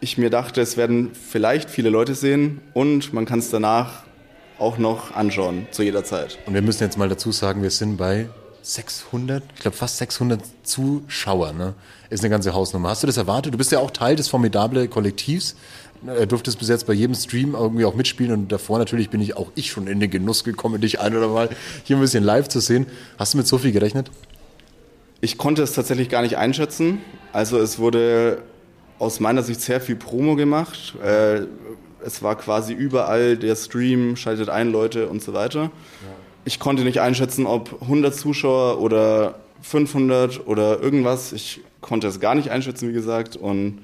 ich 0.00 0.18
mir 0.18 0.30
dachte, 0.30 0.60
es 0.60 0.76
werden 0.76 1.12
vielleicht 1.12 1.70
viele 1.70 1.90
Leute 1.90 2.16
sehen 2.16 2.60
und 2.74 3.12
man 3.12 3.24
kann 3.24 3.38
es 3.38 3.50
danach 3.50 4.02
auch 4.58 4.78
noch 4.78 5.14
anschauen, 5.14 5.68
zu 5.70 5.84
jeder 5.84 6.02
Zeit. 6.02 6.38
Und 6.46 6.54
wir 6.54 6.62
müssen 6.62 6.82
jetzt 6.82 6.98
mal 6.98 7.08
dazu 7.08 7.30
sagen, 7.30 7.62
wir 7.62 7.70
sind 7.70 7.96
bei 7.96 8.28
600, 8.62 9.44
ich 9.54 9.62
glaube 9.62 9.76
fast 9.76 9.98
600 9.98 10.42
Zuschauer, 10.64 11.52
ne? 11.52 11.74
Ist 12.10 12.20
eine 12.24 12.30
ganze 12.30 12.52
Hausnummer. 12.52 12.88
Hast 12.90 13.04
du 13.04 13.06
das 13.06 13.16
erwartet? 13.16 13.54
Du 13.54 13.58
bist 13.58 13.70
ja 13.70 13.78
auch 13.78 13.92
Teil 13.92 14.16
des 14.16 14.26
formidable 14.26 14.88
Kollektivs. 14.88 15.54
Er 16.06 16.26
durfte 16.26 16.50
es 16.50 16.56
bis 16.56 16.68
jetzt 16.68 16.86
bei 16.86 16.94
jedem 16.94 17.14
Stream 17.14 17.54
irgendwie 17.54 17.84
auch 17.84 17.94
mitspielen 17.94 18.32
und 18.32 18.52
davor 18.52 18.78
natürlich 18.78 19.10
bin 19.10 19.20
ich 19.20 19.36
auch 19.36 19.50
ich 19.54 19.70
schon 19.70 19.86
in 19.86 20.00
den 20.00 20.10
Genuss 20.10 20.44
gekommen, 20.44 20.80
dich 20.80 21.00
ein 21.00 21.14
oder 21.14 21.28
mal 21.28 21.50
hier 21.84 21.96
ein 21.96 22.00
bisschen 22.00 22.24
live 22.24 22.48
zu 22.48 22.60
sehen. 22.60 22.86
Hast 23.18 23.34
du 23.34 23.38
mit 23.38 23.46
so 23.46 23.58
viel 23.58 23.72
gerechnet? 23.72 24.10
Ich 25.20 25.36
konnte 25.36 25.62
es 25.62 25.74
tatsächlich 25.74 26.08
gar 26.08 26.22
nicht 26.22 26.38
einschätzen. 26.38 27.00
Also 27.32 27.58
es 27.58 27.78
wurde 27.78 28.42
aus 28.98 29.20
meiner 29.20 29.42
Sicht 29.42 29.60
sehr 29.60 29.80
viel 29.80 29.96
Promo 29.96 30.36
gemacht. 30.36 30.94
Äh, 31.04 31.42
es 32.04 32.22
war 32.22 32.36
quasi 32.36 32.72
überall 32.72 33.36
der 33.36 33.56
Stream, 33.56 34.16
schaltet 34.16 34.48
ein 34.48 34.72
Leute 34.72 35.08
und 35.08 35.22
so 35.22 35.34
weiter. 35.34 35.70
Ich 36.46 36.58
konnte 36.58 36.84
nicht 36.84 37.00
einschätzen, 37.00 37.44
ob 37.44 37.82
100 37.82 38.14
Zuschauer 38.14 38.80
oder 38.80 39.34
500 39.60 40.46
oder 40.46 40.80
irgendwas. 40.80 41.32
Ich 41.32 41.60
konnte 41.82 42.06
es 42.06 42.20
gar 42.20 42.34
nicht 42.34 42.50
einschätzen, 42.50 42.88
wie 42.88 42.94
gesagt. 42.94 43.36
Und 43.36 43.80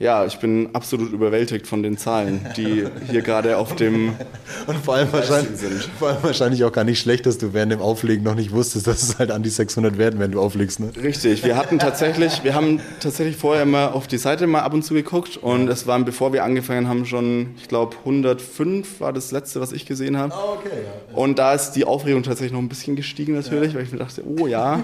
ja, 0.00 0.26
ich 0.26 0.40
bin 0.40 0.70
absolut 0.72 1.12
überwältigt 1.12 1.68
von 1.68 1.84
den 1.84 1.96
Zahlen, 1.96 2.44
die 2.56 2.84
hier 3.08 3.22
gerade 3.22 3.58
auf 3.58 3.76
dem 3.76 4.14
und 4.66 4.76
vor 4.78 4.94
allem, 4.94 5.12
wahrscheinlich, 5.12 5.56
sind. 5.56 5.88
vor 5.98 6.08
allem 6.08 6.22
wahrscheinlich 6.22 6.64
auch 6.64 6.72
gar 6.72 6.82
nicht 6.82 6.98
schlecht, 7.00 7.26
dass 7.26 7.38
du 7.38 7.52
während 7.52 7.70
dem 7.70 7.80
Auflegen 7.80 8.24
noch 8.24 8.34
nicht 8.34 8.50
wusstest, 8.50 8.88
dass 8.88 9.04
es 9.04 9.18
halt 9.20 9.30
an 9.30 9.44
die 9.44 9.50
600 9.50 9.96
werden, 9.96 10.18
wenn 10.18 10.32
du 10.32 10.40
auflegst. 10.40 10.80
Ne? 10.80 10.90
Richtig, 11.00 11.44
wir 11.44 11.56
hatten 11.56 11.78
tatsächlich, 11.78 12.42
wir 12.42 12.56
haben 12.56 12.80
tatsächlich 12.98 13.36
vorher 13.36 13.66
mal 13.66 13.88
auf 13.88 14.08
die 14.08 14.18
Seite 14.18 14.48
mal 14.48 14.62
ab 14.62 14.74
und 14.74 14.82
zu 14.82 14.94
geguckt 14.94 15.36
und 15.36 15.68
es 15.68 15.86
waren, 15.86 16.04
bevor 16.04 16.32
wir 16.32 16.42
angefangen 16.42 16.88
haben, 16.88 17.06
schon, 17.06 17.54
ich 17.56 17.68
glaube, 17.68 17.96
105 17.98 19.00
war 19.00 19.12
das 19.12 19.30
letzte, 19.30 19.60
was 19.60 19.70
ich 19.70 19.86
gesehen 19.86 20.18
habe. 20.18 20.34
Oh, 20.36 20.56
okay, 20.58 20.70
ja. 20.74 21.16
Und 21.16 21.38
da 21.38 21.54
ist 21.54 21.72
die 21.72 21.84
Aufregung 21.84 22.24
tatsächlich 22.24 22.52
noch 22.52 22.60
ein 22.60 22.68
bisschen 22.68 22.96
gestiegen 22.96 23.34
natürlich, 23.34 23.70
ja. 23.70 23.76
weil 23.76 23.84
ich 23.84 23.92
mir 23.92 23.98
dachte, 23.98 24.24
oh 24.26 24.48
ja, 24.48 24.82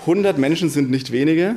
100 0.00 0.38
Menschen 0.38 0.70
sind 0.70 0.90
nicht 0.90 1.12
wenige. 1.12 1.56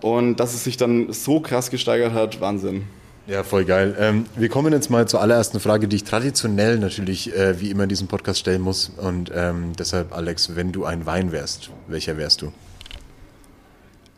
Und 0.00 0.36
dass 0.36 0.54
es 0.54 0.64
sich 0.64 0.76
dann 0.76 1.12
so 1.12 1.40
krass 1.40 1.70
gesteigert 1.70 2.12
hat, 2.12 2.40
Wahnsinn. 2.40 2.84
Ja, 3.26 3.42
voll 3.42 3.66
geil. 3.66 3.94
Ähm, 4.00 4.24
wir 4.36 4.48
kommen 4.48 4.72
jetzt 4.72 4.88
mal 4.88 5.06
zur 5.06 5.20
allerersten 5.20 5.60
Frage, 5.60 5.86
die 5.86 5.96
ich 5.96 6.04
traditionell 6.04 6.78
natürlich 6.78 7.34
äh, 7.36 7.60
wie 7.60 7.70
immer 7.70 7.82
in 7.82 7.90
diesem 7.90 8.08
Podcast 8.08 8.40
stellen 8.40 8.62
muss. 8.62 8.90
Und 8.96 9.30
ähm, 9.34 9.72
deshalb, 9.78 10.14
Alex, 10.14 10.56
wenn 10.56 10.72
du 10.72 10.86
ein 10.86 11.04
Wein 11.04 11.30
wärst, 11.30 11.68
welcher 11.88 12.16
wärst 12.16 12.40
du? 12.40 12.52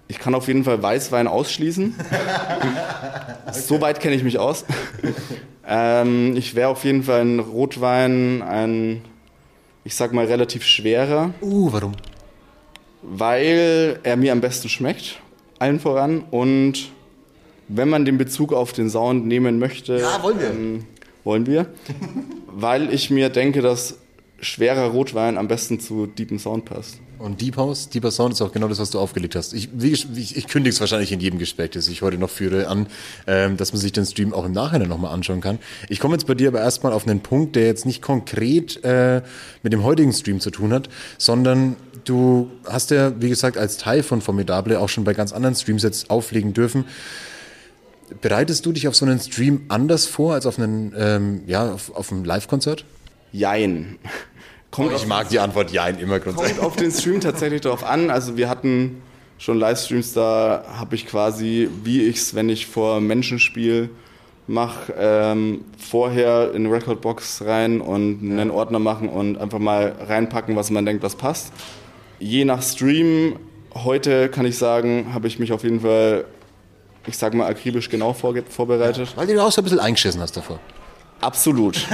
Ich 0.07 0.19
kann 0.21 0.35
auf 0.35 0.47
jeden 0.47 0.63
Fall 0.65 0.81
Weißwein 0.83 1.27
ausschließen. 1.27 1.95
So 3.53 3.81
weit 3.81 3.99
kenne 4.01 4.15
ich 4.15 4.23
mich 4.23 4.39
aus. 4.39 4.65
Ähm, 5.73 6.35
ich 6.37 6.57
wäre 6.57 6.69
auf 6.69 6.83
jeden 6.85 7.05
Fall 7.05 7.21
ein 7.21 7.39
Rotwein, 7.39 8.43
ein, 8.43 9.03
ich 9.85 9.95
sag 9.95 10.13
mal, 10.13 10.25
relativ 10.25 10.65
schwerer, 10.65 11.33
Uh, 11.41 11.73
warum? 11.73 11.93
weil 13.03 14.01
er 14.03 14.17
mir 14.17 14.33
am 14.33 14.41
besten 14.41 14.69
schmeckt, 14.69 15.21
allen 15.61 15.79
voran. 15.79 16.25
Und 16.31 16.91
wenn 17.69 17.89
man 17.89 18.05
den 18.05 18.19
Bezug 18.19 18.53
auf 18.53 18.73
den 18.73 18.91
Sound 18.91 19.27
nehmen 19.27 19.59
möchte, 19.59 19.99
Ja, 19.99 20.23
wollen 20.23 20.41
wir. 20.41 20.51
Ähm, 20.51 20.85
wollen 21.23 21.47
wir, 21.47 21.67
weil 22.47 22.93
ich 22.93 23.11
mir 23.11 23.29
denke, 23.29 23.63
dass 23.63 23.99
schwerer 24.41 24.87
Rotwein 24.89 25.37
am 25.39 25.49
besten 25.49 25.79
zu 25.79 26.07
deepem 26.07 26.39
Sound 26.39 26.65
passt. 26.65 26.99
Und 27.21 27.43
Deep 27.43 27.59
House, 27.59 27.91
Deeper 27.91 28.11
Sound 28.11 28.33
ist 28.33 28.41
auch 28.41 28.51
genau 28.51 28.67
das, 28.67 28.79
was 28.79 28.89
du 28.91 28.99
aufgelegt 28.99 29.37
hast. 29.37 29.53
Ich, 29.53 29.69
ich, 29.79 30.37
ich 30.37 30.49
kündige 30.49 30.73
es 30.73 30.81
wahrscheinlich 30.81 31.13
in 31.13 31.21
jedem 31.21 31.39
Gespräch, 31.39 31.71
das 31.73 31.87
ich 31.89 32.01
heute 32.01 32.17
noch 32.17 32.31
führe, 32.31 32.67
an, 32.67 32.87
ähm, 33.27 33.59
dass 33.59 33.75
man 33.75 33.81
sich 33.81 33.93
den 33.93 34.07
Stream 34.07 34.33
auch 34.33 34.47
im 34.47 34.53
Nachhinein 34.53 34.89
nochmal 34.89 35.13
anschauen 35.13 35.43
kann. 35.43 35.59
Ich 35.91 36.01
komme 36.01 36.15
jetzt 36.15 36.27
bei 36.27 36.35
dir 36.35 36.49
aber 36.49 36.61
erstmal 36.61 36.95
auf 36.95 37.07
einen 37.07 37.21
Punkt, 37.21 37.57
der 37.57 37.67
jetzt 37.67 37.85
nicht 37.85 38.01
konkret 38.01 38.83
äh, 38.85 39.21
mit 39.63 39.75
dem 39.75 39.85
heutigen 39.85 40.15
Stream 40.15 40.41
zu 40.41 40.51
tun 40.51 40.73
hat, 40.73 40.89
sondern 41.19 41.77
du 42.07 42.51
hast 42.65 42.91
ja, 42.91 43.13
wie 43.21 43.29
gesagt, 43.29 43.59
als 43.59 43.77
Teil 43.77 44.03
von 44.03 44.23
Formidable 44.23 44.81
auch 44.81 44.89
schon 44.89 45.05
bei 45.05 45.13
ganz 45.13 45.35
anderen 45.35 45.55
Streams 45.55 45.83
jetzt 45.83 46.09
auflegen 46.09 46.55
dürfen. 46.55 46.87
Bereitest 48.23 48.65
du 48.65 48.73
dich 48.73 48.89
auf 48.89 48.97
so 48.97 49.05
einen 49.05 49.21
Stream 49.21 49.67
anders 49.69 50.07
vor 50.07 50.33
als 50.33 50.47
auf 50.47 50.59
einen, 50.59 50.95
ähm, 50.97 51.43
ja, 51.47 51.71
auf, 51.71 51.95
auf 51.95 52.11
ein 52.13 52.25
Live-Konzert? 52.25 52.87
Jein. 53.31 53.99
Kommt 54.71 54.93
Ich 54.93 55.07
mag 55.07 55.29
die 55.29 55.41
Antwort 55.41 55.73
Ja 55.73 55.89
immer 55.89 56.21
grundsätzlich. 56.21 56.59
kommt 56.59 56.67
auf 56.67 56.77
den 56.77 56.93
Stream 56.93 57.21
tatsächlich 57.21 57.61
darauf 57.61 57.85
an. 57.85 58.11
Also 58.11 58.37
wir 58.37 58.49
hatten 58.49 59.03
schon 59.39 59.59
Livestreams, 59.59 60.13
da 60.13 60.65
habe 60.77 60.95
ich 60.95 61.07
quasi, 61.07 61.69
wie 61.83 62.03
ich 62.03 62.17
es, 62.19 62.35
wenn 62.35 62.49
ich 62.49 62.67
vor 62.67 63.01
Menschen 63.01 63.39
spiele, 63.39 63.89
mache, 64.47 64.93
ähm, 64.99 65.65
vorher 65.79 66.53
in 66.55 66.67
eine 66.67 66.75
Recordbox 66.75 67.43
rein 67.47 67.81
und 67.81 68.21
einen 68.21 68.51
Ordner 68.51 68.79
machen 68.79 69.09
und 69.09 69.39
einfach 69.39 69.59
mal 69.59 69.95
reinpacken, 70.07 70.57
was 70.57 70.71
man 70.71 70.85
denkt, 70.85 71.03
was 71.03 71.15
passt. 71.15 71.53
Je 72.19 72.45
nach 72.45 72.63
Stream, 72.63 73.37
heute 73.75 74.29
kann 74.29 74.45
ich 74.45 74.59
sagen, 74.59 75.15
habe 75.15 75.27
ich 75.29 75.39
mich 75.39 75.53
auf 75.53 75.63
jeden 75.63 75.81
Fall, 75.81 76.25
ich 77.07 77.17
sag 77.17 77.33
mal, 77.35 77.47
akribisch 77.47 77.89
genau 77.89 78.13
vorbereitet. 78.13 79.13
Weil 79.17 79.27
du 79.27 79.43
auch 79.43 79.53
so 79.53 79.63
ein 79.63 79.65
bisschen 79.65 79.81
eingeschissen 79.81 80.21
hast 80.21 80.37
davor. 80.37 80.61
Absolut. 81.21 81.87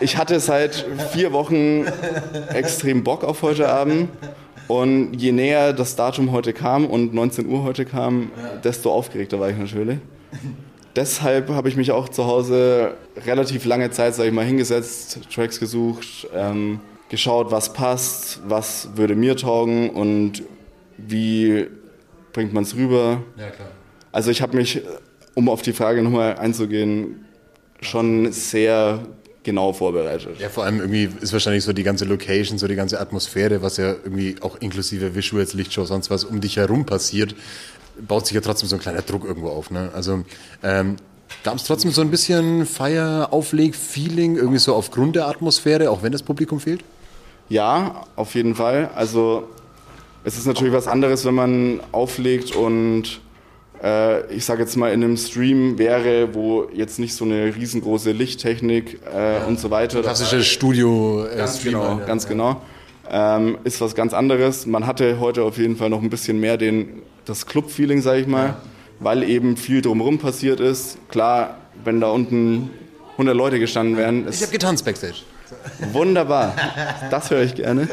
Ich 0.00 0.16
hatte 0.16 0.40
seit 0.40 0.86
vier 1.12 1.32
Wochen 1.32 1.84
extrem 2.52 3.04
Bock 3.04 3.24
auf 3.24 3.42
heute 3.42 3.68
Abend. 3.68 4.08
Und 4.68 5.14
je 5.14 5.32
näher 5.32 5.72
das 5.72 5.96
Datum 5.96 6.32
heute 6.32 6.52
kam 6.52 6.86
und 6.86 7.12
19 7.12 7.46
Uhr 7.46 7.62
heute 7.62 7.84
kam, 7.84 8.30
desto 8.64 8.90
aufgeregter 8.92 9.38
war 9.38 9.50
ich 9.50 9.56
natürlich. 9.56 9.98
Deshalb 10.96 11.50
habe 11.50 11.68
ich 11.68 11.76
mich 11.76 11.90
auch 11.90 12.08
zu 12.08 12.26
Hause 12.26 12.96
relativ 13.26 13.64
lange 13.64 13.90
Zeit, 13.90 14.14
sage 14.14 14.28
ich 14.28 14.34
mal, 14.34 14.44
hingesetzt, 14.44 15.20
Tracks 15.34 15.58
gesucht, 15.58 16.26
ähm, 16.34 16.80
geschaut, 17.08 17.50
was 17.50 17.72
passt, 17.72 18.40
was 18.46 18.88
würde 18.94 19.14
mir 19.14 19.36
taugen 19.36 19.90
und 19.90 20.42
wie 20.96 21.66
bringt 22.32 22.52
man 22.52 22.62
es 22.64 22.74
rüber. 22.74 23.22
Ja, 23.36 23.50
klar. 23.50 23.68
Also 24.12 24.30
ich 24.30 24.42
habe 24.42 24.56
mich, 24.56 24.82
um 25.34 25.48
auf 25.48 25.62
die 25.62 25.72
Frage 25.72 26.02
nochmal 26.02 26.36
einzugehen, 26.36 27.24
schon 27.82 28.32
sehr 28.32 29.00
genau 29.42 29.72
vorbereitet. 29.72 30.38
Ja, 30.38 30.48
vor 30.48 30.64
allem 30.64 30.80
irgendwie 30.80 31.08
ist 31.20 31.32
wahrscheinlich 31.32 31.64
so 31.64 31.72
die 31.72 31.82
ganze 31.82 32.04
Location, 32.04 32.58
so 32.58 32.68
die 32.68 32.74
ganze 32.74 33.00
Atmosphäre, 33.00 33.62
was 33.62 33.76
ja 33.76 33.88
irgendwie 33.90 34.36
auch 34.40 34.56
inklusive 34.56 35.14
Visuals, 35.14 35.54
Lichtshow, 35.54 35.84
sonst 35.84 36.10
was 36.10 36.24
um 36.24 36.40
dich 36.40 36.56
herum 36.56 36.86
passiert, 36.86 37.34
baut 38.00 38.26
sich 38.26 38.34
ja 38.34 38.40
trotzdem 38.40 38.68
so 38.68 38.76
ein 38.76 38.80
kleiner 38.80 39.02
Druck 39.02 39.24
irgendwo 39.24 39.48
auf. 39.48 39.70
Ne? 39.70 39.90
Also 39.94 40.24
ähm, 40.62 40.96
gab 41.44 41.56
es 41.56 41.64
trotzdem 41.64 41.90
so 41.90 42.00
ein 42.00 42.10
bisschen 42.10 42.66
Feier-Aufleg-Feeling, 42.66 44.36
irgendwie 44.36 44.58
so 44.58 44.74
aufgrund 44.74 45.16
der 45.16 45.26
Atmosphäre, 45.26 45.90
auch 45.90 46.02
wenn 46.02 46.12
das 46.12 46.22
Publikum 46.22 46.60
fehlt? 46.60 46.84
Ja, 47.48 48.04
auf 48.16 48.34
jeden 48.34 48.54
Fall. 48.54 48.90
Also 48.94 49.48
es 50.24 50.38
ist 50.38 50.46
natürlich 50.46 50.72
was 50.72 50.86
anderes, 50.86 51.24
wenn 51.24 51.34
man 51.34 51.80
auflegt 51.90 52.54
und 52.54 53.20
äh, 53.82 54.26
ich 54.32 54.44
sage 54.44 54.62
jetzt 54.62 54.76
mal 54.76 54.92
in 54.92 55.02
einem 55.02 55.16
Stream 55.16 55.78
wäre, 55.78 56.34
wo 56.34 56.68
jetzt 56.74 56.98
nicht 56.98 57.14
so 57.14 57.24
eine 57.24 57.54
riesengroße 57.54 58.12
Lichttechnik 58.12 59.00
äh, 59.14 59.44
und 59.46 59.58
so 59.58 59.70
weiter. 59.70 60.02
Klassische 60.02 60.42
studio 60.42 61.26
äh, 61.26 61.36
Ganz 61.36 61.58
Streamer. 61.60 61.94
genau, 61.96 62.06
ganz 62.06 62.26
genau. 62.28 62.62
Ähm, 63.10 63.58
ist 63.64 63.80
was 63.80 63.94
ganz 63.94 64.14
anderes. 64.14 64.66
Man 64.66 64.86
hatte 64.86 65.18
heute 65.20 65.42
auf 65.42 65.58
jeden 65.58 65.76
Fall 65.76 65.90
noch 65.90 66.00
ein 66.02 66.08
bisschen 66.10 66.38
mehr 66.40 66.56
den, 66.56 67.02
das 67.24 67.46
Club-Feeling, 67.46 68.00
sage 68.00 68.20
ich 68.20 68.26
mal, 68.26 68.56
weil 69.00 69.22
eben 69.24 69.56
viel 69.56 69.82
drumherum 69.82 70.18
passiert 70.18 70.60
ist. 70.60 70.96
Klar, 71.08 71.58
wenn 71.84 72.00
da 72.00 72.08
unten 72.10 72.70
100 73.12 73.36
Leute 73.36 73.58
gestanden 73.58 73.96
wären, 73.96 74.26
Ich 74.30 74.40
habe 74.42 74.52
getanzt 74.52 74.84
Backstage. 74.84 75.16
wunderbar. 75.92 76.54
Das 77.10 77.30
höre 77.30 77.42
ich 77.42 77.54
gerne. 77.54 77.88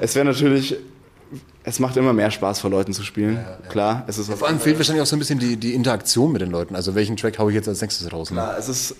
Es 0.00 0.14
wäre 0.14 0.24
natürlich, 0.26 0.76
es 1.70 1.78
macht 1.78 1.96
immer 1.96 2.12
mehr 2.12 2.32
Spaß, 2.32 2.58
vor 2.60 2.68
Leuten 2.68 2.92
zu 2.92 3.04
spielen. 3.04 3.38
Klar, 3.68 4.04
es 4.08 4.18
ist 4.18 4.28
was 4.28 4.40
Vor 4.40 4.48
allem 4.48 4.58
fehlt 4.58 4.76
wahrscheinlich 4.76 5.02
auch 5.02 5.06
so 5.06 5.14
ein 5.14 5.20
bisschen 5.20 5.38
die, 5.38 5.56
die 5.56 5.74
Interaktion 5.74 6.32
mit 6.32 6.42
den 6.42 6.50
Leuten. 6.50 6.74
Also 6.74 6.96
welchen 6.96 7.16
Track 7.16 7.38
haue 7.38 7.52
ich 7.52 7.54
jetzt 7.54 7.68
als 7.68 7.80
nächstes 7.80 8.12
raus? 8.12 8.30
Ne? 8.30 8.38
Klar, 8.38 8.58
es 8.58 8.68
ist 8.68 8.96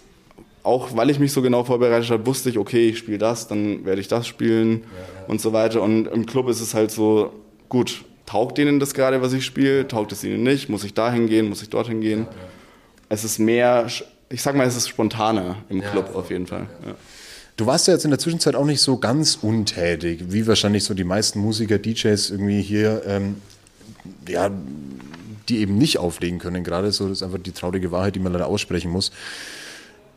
auch, 0.62 0.96
weil 0.96 1.10
ich 1.10 1.18
mich 1.18 1.32
so 1.32 1.42
genau 1.42 1.64
vorbereitet 1.64 2.10
habe, 2.10 2.24
wusste 2.26 2.48
ich, 2.48 2.58
okay, 2.58 2.90
ich 2.90 2.98
spiele 2.98 3.18
das, 3.18 3.48
dann 3.48 3.84
werde 3.84 4.00
ich 4.00 4.06
das 4.06 4.28
spielen 4.28 4.84
und 5.26 5.40
so 5.40 5.52
weiter. 5.52 5.82
Und 5.82 6.06
im 6.06 6.26
Club 6.26 6.48
ist 6.48 6.60
es 6.60 6.72
halt 6.72 6.92
so, 6.92 7.32
gut, 7.68 8.04
taugt 8.24 8.56
denen 8.56 8.78
das 8.78 8.94
gerade, 8.94 9.20
was 9.20 9.32
ich 9.32 9.44
spiele? 9.44 9.88
Taugt 9.88 10.12
es 10.12 10.22
ihnen 10.22 10.44
nicht? 10.44 10.68
Muss 10.68 10.84
ich 10.84 10.94
dahin 10.94 11.26
gehen? 11.26 11.48
Muss 11.48 11.62
ich 11.62 11.70
dorthin 11.70 12.00
gehen? 12.00 12.28
Es 13.08 13.24
ist 13.24 13.40
mehr, 13.40 13.88
ich 14.28 14.42
sag 14.42 14.54
mal, 14.54 14.66
es 14.66 14.76
ist 14.76 14.88
spontaner 14.88 15.56
im 15.68 15.80
Club 15.80 16.14
auf 16.14 16.30
jeden 16.30 16.46
Fall. 16.46 16.66
Du 17.56 17.66
warst 17.66 17.86
ja 17.86 17.94
jetzt 17.94 18.04
in 18.04 18.10
der 18.10 18.18
Zwischenzeit 18.18 18.54
auch 18.54 18.64
nicht 18.64 18.80
so 18.80 18.96
ganz 18.96 19.38
untätig, 19.40 20.24
wie 20.28 20.46
wahrscheinlich 20.46 20.84
so 20.84 20.94
die 20.94 21.04
meisten 21.04 21.40
Musiker, 21.40 21.78
DJs 21.78 22.30
irgendwie 22.30 22.62
hier, 22.62 23.02
ähm, 23.06 23.36
ja, 24.28 24.50
die 25.48 25.58
eben 25.58 25.76
nicht 25.76 25.98
auflegen 25.98 26.38
können 26.38 26.64
gerade. 26.64 26.92
So, 26.92 27.08
das 27.08 27.18
ist 27.18 27.22
einfach 27.22 27.38
die 27.38 27.52
traurige 27.52 27.92
Wahrheit, 27.92 28.14
die 28.14 28.20
man 28.20 28.32
leider 28.32 28.46
aussprechen 28.46 28.90
muss. 28.90 29.10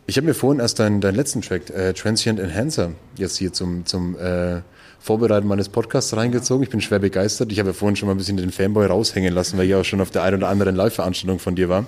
Ich 0.05 0.17
habe 0.17 0.27
mir 0.27 0.33
vorhin 0.33 0.59
erst 0.59 0.79
deinen, 0.79 1.01
deinen 1.01 1.15
letzten 1.15 1.41
Track, 1.41 1.69
äh, 1.69 1.93
Transient 1.93 2.39
Enhancer, 2.39 2.91
jetzt 3.17 3.37
hier 3.37 3.53
zum, 3.53 3.85
zum 3.85 4.17
äh, 4.17 4.61
Vorbereiten 4.99 5.47
meines 5.47 5.69
Podcasts 5.69 6.15
reingezogen. 6.15 6.63
Ich 6.63 6.69
bin 6.69 6.81
schwer 6.81 6.99
begeistert. 6.99 7.51
Ich 7.51 7.59
habe 7.59 7.69
ja 7.69 7.73
vorhin 7.73 7.95
schon 7.95 8.07
mal 8.07 8.15
ein 8.15 8.17
bisschen 8.17 8.37
den 8.37 8.51
Fanboy 8.51 8.85
raushängen 8.85 9.33
lassen, 9.33 9.57
weil 9.57 9.67
ich 9.67 9.75
auch 9.75 9.83
schon 9.83 10.01
auf 10.01 10.11
der 10.11 10.23
einen 10.23 10.37
oder 10.37 10.49
anderen 10.49 10.75
Live-Veranstaltung 10.75 11.39
von 11.39 11.55
dir 11.55 11.69
war. 11.69 11.85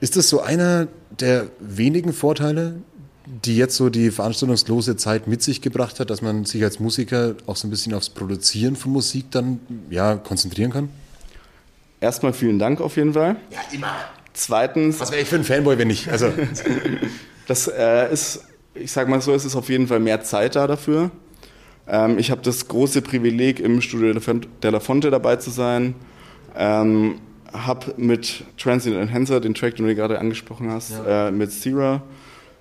Ist 0.00 0.16
das 0.16 0.28
so 0.28 0.40
einer 0.40 0.88
der 1.18 1.48
wenigen 1.60 2.12
Vorteile, 2.12 2.76
die 3.26 3.56
jetzt 3.56 3.76
so 3.76 3.88
die 3.88 4.10
veranstaltungslose 4.10 4.96
Zeit 4.96 5.26
mit 5.26 5.42
sich 5.42 5.62
gebracht 5.62 6.00
hat, 6.00 6.10
dass 6.10 6.22
man 6.22 6.44
sich 6.44 6.62
als 6.62 6.80
Musiker 6.80 7.34
auch 7.46 7.56
so 7.56 7.66
ein 7.66 7.70
bisschen 7.70 7.94
aufs 7.94 8.10
Produzieren 8.10 8.76
von 8.76 8.92
Musik 8.92 9.30
dann 9.30 9.60
ja 9.90 10.16
konzentrieren 10.16 10.70
kann? 10.72 10.88
Erstmal 12.00 12.32
vielen 12.32 12.58
Dank 12.58 12.80
auf 12.80 12.96
jeden 12.96 13.14
Fall. 13.14 13.36
Ja, 13.50 13.60
immer. 13.72 13.94
Zweitens, 14.34 15.00
Was 15.00 15.10
wäre 15.12 15.22
ich 15.22 15.28
für 15.28 15.36
ein 15.36 15.44
Fanboy, 15.44 15.78
wenn 15.78 15.88
nicht? 15.88 16.08
Also, 16.08 16.32
Das 17.46 17.68
äh, 17.68 18.12
ist, 18.12 18.44
ich 18.74 18.90
sag 18.90 19.08
mal 19.08 19.20
so, 19.20 19.32
es 19.32 19.44
ist 19.44 19.56
auf 19.56 19.68
jeden 19.68 19.86
Fall 19.86 20.00
mehr 20.00 20.22
Zeit 20.22 20.56
da 20.56 20.66
dafür. 20.66 21.10
Ähm, 21.86 22.18
ich 22.18 22.30
habe 22.30 22.40
das 22.42 22.68
große 22.68 23.02
Privileg, 23.02 23.60
im 23.60 23.80
Studio 23.80 24.12
de 24.14 24.70
la 24.70 24.80
Fonte 24.80 25.10
dabei 25.10 25.36
zu 25.36 25.50
sein. 25.50 25.94
Ähm, 26.56 27.16
hab 27.52 27.98
mit 27.98 28.44
Transient 28.56 28.96
Enhancer, 28.96 29.40
den 29.40 29.54
Track, 29.54 29.76
den 29.76 29.86
du 29.86 29.94
gerade 29.94 30.18
angesprochen 30.18 30.70
hast, 30.70 30.94
äh, 31.06 31.30
mit 31.30 31.52
Sierra, 31.52 32.02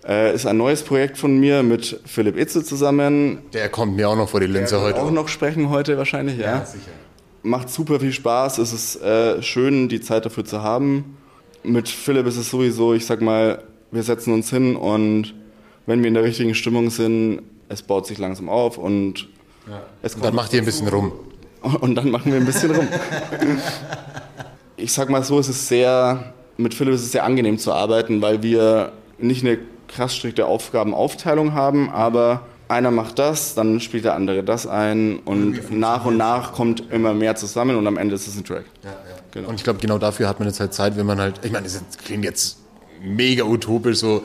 äh, 0.08 0.34
ist 0.34 0.46
ein 0.46 0.58
neues 0.58 0.84
Projekt 0.84 1.18
von 1.18 1.40
mir 1.40 1.64
mit 1.64 2.00
Philipp 2.06 2.38
Itze 2.38 2.64
zusammen. 2.64 3.40
der 3.54 3.70
kommt 3.70 3.96
mir 3.96 4.10
auch 4.10 4.16
noch 4.16 4.30
vor 4.30 4.40
die 4.40 4.48
Linse 4.48 4.82
heute. 4.82 5.02
Auch 5.02 5.12
noch 5.12 5.28
sprechen 5.28 5.70
heute 5.70 5.98
wahrscheinlich, 5.98 6.38
ja. 6.38 6.66
sicher. 6.66 6.92
Macht 7.42 7.70
super 7.70 8.00
viel 8.00 8.14
Spaß. 8.14 8.58
Es 8.58 8.74
ist 8.74 9.02
äh, 9.02 9.42
schön, 9.42 9.90
die 9.90 10.02
Zeit 10.02 10.26
dafür 10.26 10.46
zu 10.46 10.64
haben. 10.64 11.18
Mit 11.64 11.90
Philipp 11.90 12.26
ist 12.28 12.38
es 12.38 12.50
sowieso, 12.50 12.94
ich 12.94 13.06
sag 13.06 13.22
mal, 13.22 13.64
wir 13.92 14.04
setzen 14.04 14.34
uns 14.34 14.50
hin 14.50 14.76
und 14.76 15.34
wenn 15.86 16.02
wir 16.02 16.08
in 16.08 16.14
der 16.14 16.24
richtigen 16.24 16.56
Stimmung 16.56 16.90
sind, 16.90 17.42
es 17.70 17.82
baut 17.82 18.08
sich 18.08 18.18
langsam 18.18 18.50
auf 18.50 18.78
und 18.78 19.28
es 20.02 20.14
kommt 20.14 20.26
Dann 20.26 20.36
macht 20.36 20.54
ihr 20.54 20.60
ein 20.60 20.66
bisschen 20.66 20.88
rum. 20.88 21.12
und 21.82 21.96
dann 21.96 22.12
machen 22.12 22.32
wir 22.32 22.40
ein 22.40 22.46
bisschen 22.46 22.72
rum. 22.72 22.88
Ich 24.76 24.92
sag 24.92 25.10
mal 25.10 25.24
so, 25.24 25.40
es 25.40 25.48
ist 25.48 25.68
sehr, 25.68 26.34
mit 26.58 26.74
Philipp 26.74 26.96
ist 26.96 27.04
es 27.04 27.12
sehr 27.14 27.24
angenehm 27.24 27.58
zu 27.58 27.72
arbeiten, 27.72 28.22
weil 28.22 28.44
wir 28.44 28.92
nicht 29.18 29.46
eine 29.46 29.60
krass 29.88 30.16
strikte 30.16 30.46
Aufgabenaufteilung 30.46 31.54
haben, 31.54 31.90
aber 31.90 32.42
einer 32.68 32.92
macht 32.92 33.20
das, 33.20 33.56
dann 33.56 33.80
spielt 33.80 34.06
der 34.06 34.16
andere 34.16 34.44
das 34.44 34.66
ein 34.66 35.20
und 35.20 35.72
nach 35.72 36.06
und 36.06 36.18
nach 36.18 36.54
kommt 36.54 36.92
immer 36.92 37.14
mehr 37.14 37.36
zusammen 37.36 37.76
und 37.76 37.86
am 37.86 37.98
Ende 37.98 38.16
ist 38.16 38.28
es 38.28 38.36
ein 38.36 38.46
Track. 38.46 38.66
Genau. 39.32 39.50
Und 39.50 39.56
ich 39.56 39.64
glaube, 39.64 39.80
genau 39.80 39.98
dafür 39.98 40.28
hat 40.28 40.40
man 40.40 40.48
jetzt 40.48 40.60
halt 40.60 40.74
Zeit, 40.74 40.98
wenn 40.98 41.06
man 41.06 41.20
halt, 41.20 41.40
ich 41.44 41.52
meine, 41.52 41.64
das 41.64 41.82
klingt 42.04 42.24
jetzt 42.24 42.58
mega 43.02 43.44
utopisch, 43.44 43.98
so 43.98 44.24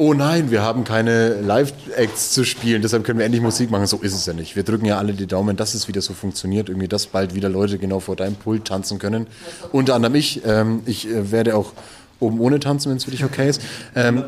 oh 0.00 0.14
nein, 0.14 0.50
wir 0.50 0.62
haben 0.62 0.84
keine 0.84 1.40
Live-Acts 1.42 2.32
zu 2.32 2.44
spielen, 2.44 2.80
deshalb 2.80 3.04
können 3.04 3.18
wir 3.18 3.26
endlich 3.26 3.42
Musik 3.42 3.70
machen. 3.70 3.86
So 3.86 3.98
ist 3.98 4.14
es 4.14 4.24
ja 4.24 4.32
nicht. 4.32 4.56
Wir 4.56 4.62
drücken 4.62 4.86
ja 4.86 4.96
alle 4.96 5.12
die 5.12 5.26
Daumen, 5.26 5.56
dass 5.56 5.74
es 5.74 5.88
wieder 5.88 6.00
so 6.00 6.14
funktioniert, 6.14 6.70
irgendwie, 6.70 6.88
dass 6.88 7.06
bald 7.06 7.34
wieder 7.34 7.50
Leute 7.50 7.76
genau 7.76 8.00
vor 8.00 8.16
deinem 8.16 8.34
Pult 8.34 8.64
tanzen 8.64 8.98
können. 8.98 9.26
Unter 9.72 9.94
anderem 9.94 10.14
ich. 10.14 10.40
Ähm, 10.46 10.82
ich 10.86 11.06
äh, 11.06 11.30
werde 11.30 11.54
auch 11.54 11.74
oben 12.20 12.40
ohne 12.40 12.60
tanzen, 12.60 12.90
wenn 12.90 12.96
es 12.96 13.04
für 13.04 13.10
dich 13.10 13.24
okay 13.24 13.48
ist. 13.48 13.62
Ähm, 13.94 14.24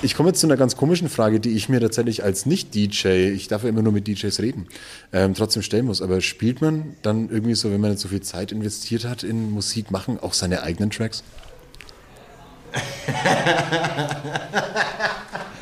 ich 0.00 0.14
komme 0.14 0.28
jetzt 0.28 0.40
zu 0.40 0.46
einer 0.46 0.56
ganz 0.56 0.76
komischen 0.76 1.08
Frage, 1.08 1.40
die 1.40 1.50
ich 1.50 1.68
mir 1.68 1.80
tatsächlich 1.80 2.22
als 2.22 2.46
Nicht-DJ, 2.46 3.32
ich 3.34 3.48
darf 3.48 3.64
ja 3.64 3.68
immer 3.68 3.82
nur 3.82 3.92
mit 3.92 4.06
DJs 4.06 4.40
reden, 4.40 4.66
ähm, 5.12 5.34
trotzdem 5.34 5.62
stellen 5.62 5.86
muss. 5.86 6.00
Aber 6.00 6.20
spielt 6.20 6.60
man 6.60 6.94
dann 7.02 7.28
irgendwie 7.28 7.54
so, 7.54 7.70
wenn 7.70 7.80
man 7.80 7.90
jetzt 7.90 8.02
so 8.02 8.08
viel 8.08 8.22
Zeit 8.22 8.52
investiert 8.52 9.04
hat 9.04 9.24
in 9.24 9.50
Musik 9.50 9.90
machen, 9.90 10.18
auch 10.20 10.34
seine 10.34 10.62
eigenen 10.62 10.90
Tracks? 10.90 11.24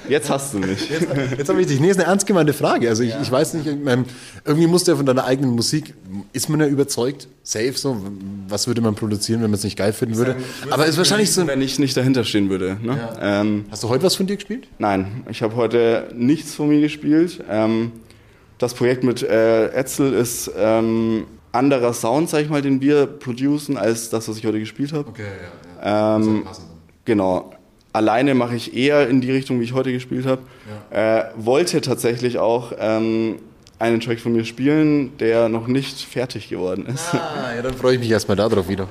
Jetzt 0.09 0.31
hast 0.31 0.55
du 0.55 0.59
mich. 0.59 0.89
Jetzt, 0.89 1.07
jetzt 1.37 1.49
habe 1.49 1.61
ich 1.61 1.67
dich. 1.67 1.81
Nee, 1.81 1.91
ist 1.91 1.99
eine 1.99 2.07
ernst 2.07 2.27
gemeinte 2.27 2.53
Frage. 2.53 2.89
Also 2.89 3.03
ich, 3.03 3.15
ich 3.21 3.31
weiß 3.31 3.55
nicht, 3.55 3.67
irgendwie 3.67 4.67
musst 4.67 4.87
du 4.87 4.93
ja 4.93 4.97
von 4.97 5.07
deiner 5.07 5.25
eigenen 5.25 5.51
Musik, 5.51 5.95
ist 6.33 6.49
man 6.49 6.61
ja 6.61 6.67
überzeugt, 6.67 7.29
safe 7.43 7.73
so, 7.73 7.97
was 8.49 8.67
würde 8.67 8.81
man 8.81 8.95
produzieren, 8.95 9.43
wenn 9.43 9.51
man 9.51 9.59
es 9.59 9.65
nicht 9.65 9.77
geil 9.77 9.93
finden 9.93 10.17
würde. 10.17 10.37
Aber 10.71 10.85
es 10.85 10.91
ist 10.91 10.99
wahrscheinlich 10.99 11.33
so, 11.33 11.47
Wenn 11.47 11.61
ich 11.61 11.79
nicht 11.79 11.97
dahinter 11.97 12.25
stehen 12.25 12.51
würde. 12.51 12.77
Ne? 12.83 12.99
Ähm, 13.21 13.65
hast 13.71 13.83
du 13.83 13.89
heute 13.89 14.05
was 14.05 14.15
von 14.15 14.27
dir 14.27 14.37
gespielt? 14.37 14.69
nein, 14.79 15.25
ich 15.31 15.43
habe 15.43 15.57
heute 15.57 16.09
nichts 16.15 16.55
von 16.55 16.69
mir 16.69 16.81
gespielt. 16.81 17.43
Ähm, 17.51 17.93
das 18.59 18.75
Projekt 18.75 19.05
mit 19.05 19.23
äh, 19.23 19.69
Etzel 19.69 20.13
ist 20.15 20.51
ähm, 20.57 21.27
anderer 21.53 21.93
Sound, 21.93 22.31
sag 22.31 22.43
ich 22.43 22.49
mal, 22.49 22.63
den 22.63 22.81
wir 22.81 23.07
producen, 23.07 23.77
als 23.77 24.09
das, 24.09 24.29
was 24.29 24.39
ich 24.39 24.47
heute 24.47 24.61
gespielt 24.61 24.93
habe. 24.93 25.09
Okay, 25.09 25.25
ja, 25.83 26.17
Ähm, 26.17 26.45
genau. 27.07 27.53
Alleine 27.95 28.35
mache 28.35 28.55
ich 28.55 28.77
eher 28.77 29.09
in 29.09 29.23
die 29.23 29.33
Richtung, 29.33 29.59
wie 29.59 29.65
ich 29.65 29.73
heute 29.73 29.91
gespielt 29.91 30.27
habe. 30.27 30.43
Äh, 30.91 31.25
wollte 31.37 31.81
tatsächlich 31.81 32.37
auch 32.37 32.73
ähm, 32.79 33.37
einen 33.79 34.01
Track 34.01 34.21
von 34.21 34.35
mir 34.35 34.45
spielen, 34.45 35.17
der 35.17 35.49
noch 35.49 35.67
nicht 35.67 36.01
fertig 36.01 36.51
geworden 36.51 36.85
ist. 36.87 37.15
Ah, 37.15 37.55
ja, 37.57 37.63
dann 37.63 37.73
freue 37.73 37.95
ich 37.95 38.01
mich 38.01 38.11
erstmal 38.11 38.37
darauf 38.37 38.69
wieder. 38.69 38.87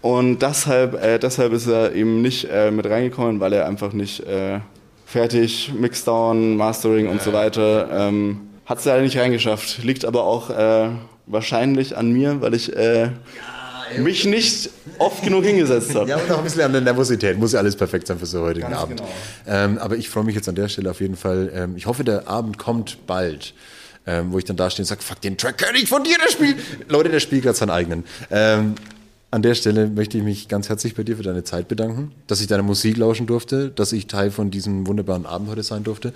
Und 0.00 0.40
deshalb, 0.40 0.94
äh, 1.02 1.18
deshalb 1.18 1.52
ist 1.52 1.66
er 1.66 1.94
eben 1.94 2.22
nicht 2.22 2.48
äh, 2.50 2.70
mit 2.70 2.86
reingekommen, 2.86 3.40
weil 3.40 3.52
er 3.52 3.66
einfach 3.66 3.92
nicht 3.92 4.20
äh, 4.20 4.60
fertig, 5.04 5.72
Mixdown, 5.78 6.56
Mastering 6.56 7.08
und 7.08 7.20
so 7.20 7.32
weiter, 7.32 7.88
ähm, 7.90 8.48
hat 8.64 8.78
es 8.78 8.84
leider 8.84 9.02
nicht 9.02 9.18
reingeschafft. 9.18 9.82
Liegt 9.82 10.04
aber 10.04 10.24
auch 10.24 10.50
äh, 10.50 10.88
wahrscheinlich 11.26 11.96
an 11.96 12.12
mir, 12.12 12.40
weil 12.40 12.54
ich 12.54 12.74
äh, 12.74 13.10
mich 13.98 14.24
nicht 14.24 14.70
oft 14.98 15.22
genug 15.22 15.44
hingesetzt 15.44 15.94
habe. 15.94 16.08
Ja, 16.08 16.16
und 16.16 16.30
auch 16.30 16.38
ein 16.38 16.44
bisschen 16.44 16.62
an 16.62 16.72
der 16.72 16.80
Nervosität. 16.80 17.38
Muss 17.38 17.52
ja 17.52 17.60
alles 17.60 17.76
perfekt 17.76 18.06
sein 18.06 18.18
für 18.18 18.26
so 18.26 18.42
heutigen 18.42 18.72
Abend. 18.72 19.02
Ähm, 19.46 19.78
aber 19.78 19.96
ich 19.96 20.08
freue 20.08 20.24
mich 20.24 20.34
jetzt 20.34 20.48
an 20.48 20.54
der 20.54 20.68
Stelle 20.68 20.90
auf 20.90 21.00
jeden 21.00 21.16
Fall. 21.16 21.50
Ähm, 21.54 21.76
ich 21.76 21.86
hoffe, 21.86 22.04
der 22.04 22.28
Abend 22.28 22.58
kommt 22.58 23.06
bald. 23.06 23.54
Ähm, 24.06 24.32
wo 24.32 24.38
ich 24.38 24.44
dann 24.46 24.56
da 24.56 24.70
stehe 24.70 24.84
und 24.84 24.88
sage, 24.88 25.02
fuck, 25.02 25.20
den 25.20 25.36
Track 25.36 25.58
kann 25.58 25.74
ich 25.74 25.86
von 25.86 26.02
dir, 26.02 26.16
der 26.16 26.32
spielt. 26.32 26.56
Leute, 26.88 27.10
der 27.10 27.20
spielt 27.20 27.42
gerade 27.42 27.58
seinen 27.58 27.68
eigenen. 27.68 28.04
Ähm, 28.30 28.74
an 29.30 29.42
der 29.42 29.54
Stelle 29.54 29.88
möchte 29.88 30.16
ich 30.16 30.24
mich 30.24 30.48
ganz 30.48 30.70
herzlich 30.70 30.94
bei 30.94 31.02
dir 31.02 31.18
für 31.18 31.22
deine 31.22 31.44
Zeit 31.44 31.68
bedanken, 31.68 32.12
dass 32.26 32.40
ich 32.40 32.46
deine 32.46 32.62
Musik 32.62 32.96
lauschen 32.96 33.26
durfte, 33.26 33.68
dass 33.68 33.92
ich 33.92 34.06
Teil 34.06 34.30
von 34.30 34.50
diesem 34.50 34.86
wunderbaren 34.86 35.26
Abend 35.26 35.50
heute 35.50 35.62
sein 35.62 35.84
durfte. 35.84 36.14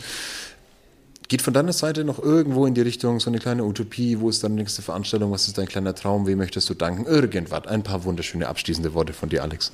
Geht 1.33 1.41
von 1.41 1.55
deiner 1.55 1.73
Seite 1.73 2.05
noch 2.05 2.23
irgendwo 2.23 2.67
in 2.67 2.75
die 2.75 2.83
Richtung 2.83 3.19
so 3.19 3.31
eine 3.31 3.39
kleine 3.39 3.65
Utopie? 3.65 4.21
Wo 4.21 4.29
ist 4.29 4.45
deine 4.45 4.57
nächste 4.57 4.83
Veranstaltung? 4.83 5.33
Was 5.33 5.47
ist 5.47 5.57
dein 5.57 5.67
kleiner 5.67 5.95
Traum? 5.95 6.27
Wem 6.27 6.37
möchtest 6.37 6.69
du 6.69 6.75
danken? 6.75 7.07
Irgendwas. 7.07 7.67
Ein 7.69 7.83
paar 7.83 8.05
wunderschöne 8.05 8.47
abschließende 8.47 8.93
Worte 8.93 9.15
von 9.15 9.31
dir, 9.31 9.43
Alex. 9.43 9.73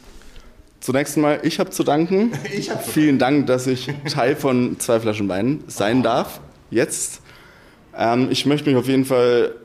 Zunächst 0.79 1.16
mal, 1.16 1.40
ich 1.42 1.59
habe 1.59 1.71
zu 1.71 1.83
danken. 1.83 2.31
Vielen 2.87 3.18
Dank, 3.18 3.49
dass 3.49 3.66
ich 3.66 3.90
Teil 4.09 4.37
von 4.37 4.79
zwei 4.79 5.01
Flaschen 5.01 5.29
Wein 5.29 5.64
sein 5.66 6.05
darf. 6.05 6.40
Jetzt. 6.71 7.23
Ähm, 7.92 8.29
ich 8.31 8.47
möchte 8.47 8.71
mich 8.71 8.79
auf 8.79 8.87
jeden 8.87 9.05
Fall 9.05 9.57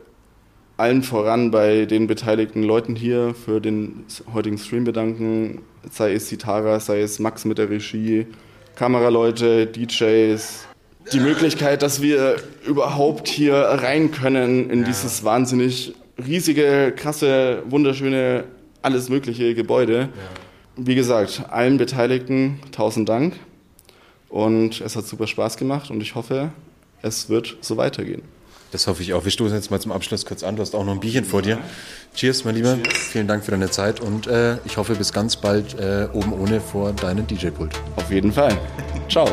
allen 0.77 1.03
voran 1.03 1.51
bei 1.51 1.85
den 1.85 2.07
beteiligten 2.07 2.63
Leuten 2.63 2.95
hier 2.95 3.35
für 3.35 3.61
den 3.61 4.05
heutigen 4.33 4.57
Stream 4.57 4.83
bedanken. 4.83 5.61
Sei 5.91 6.15
es 6.15 6.27
Sitara, 6.27 6.79
sei 6.79 7.01
es 7.01 7.19
Max 7.19 7.45
mit 7.45 7.59
der 7.59 7.69
Regie, 7.69 8.25
Kameraleute, 8.73 9.67
DJs. 9.67 10.65
Die 11.11 11.19
Möglichkeit, 11.19 11.81
dass 11.81 12.01
wir 12.01 12.37
überhaupt 12.65 13.27
hier 13.27 13.55
rein 13.55 14.11
können 14.11 14.69
in 14.69 14.83
dieses 14.83 15.23
wahnsinnig 15.23 15.93
riesige, 16.23 16.93
krasse, 16.95 17.63
wunderschöne, 17.69 18.45
alles 18.81 19.09
mögliche 19.09 19.53
Gebäude. 19.53 20.09
Wie 20.75 20.95
gesagt, 20.95 21.43
allen 21.49 21.77
Beteiligten 21.77 22.59
tausend 22.71 23.09
Dank. 23.09 23.35
Und 24.29 24.81
es 24.81 24.95
hat 24.95 25.05
super 25.05 25.27
Spaß 25.27 25.57
gemacht 25.57 25.91
und 25.91 26.01
ich 26.01 26.15
hoffe, 26.15 26.51
es 27.03 27.29
wird 27.29 27.57
so 27.61 27.77
weitergehen. 27.77 28.23
Das 28.71 28.87
hoffe 28.87 29.03
ich 29.03 29.13
auch. 29.13 29.23
Wir 29.23 29.31
stoßen 29.31 29.55
jetzt 29.55 29.69
mal 29.69 29.79
zum 29.79 29.91
Abschluss 29.91 30.25
kurz 30.25 30.41
an. 30.41 30.55
Du 30.55 30.63
hast 30.63 30.73
auch 30.73 30.83
noch 30.83 30.93
ein 30.93 30.99
Bierchen 30.99 31.23
vor 31.23 31.43
dir. 31.43 31.59
Cheers, 32.15 32.43
mein 32.43 32.55
Lieber. 32.55 32.79
Vielen 33.11 33.27
Dank 33.27 33.45
für 33.45 33.51
deine 33.51 33.69
Zeit 33.69 33.99
und 33.99 34.25
äh, 34.25 34.57
ich 34.65 34.77
hoffe 34.77 34.95
bis 34.95 35.13
ganz 35.13 35.35
bald 35.35 35.79
äh, 35.79 36.07
oben 36.11 36.33
ohne 36.33 36.59
vor 36.59 36.91
deinem 36.93 37.27
DJ-Pult. 37.27 37.73
Auf 37.95 38.11
jeden 38.11 38.31
Fall. 38.33 38.57
Ciao. 39.07 39.27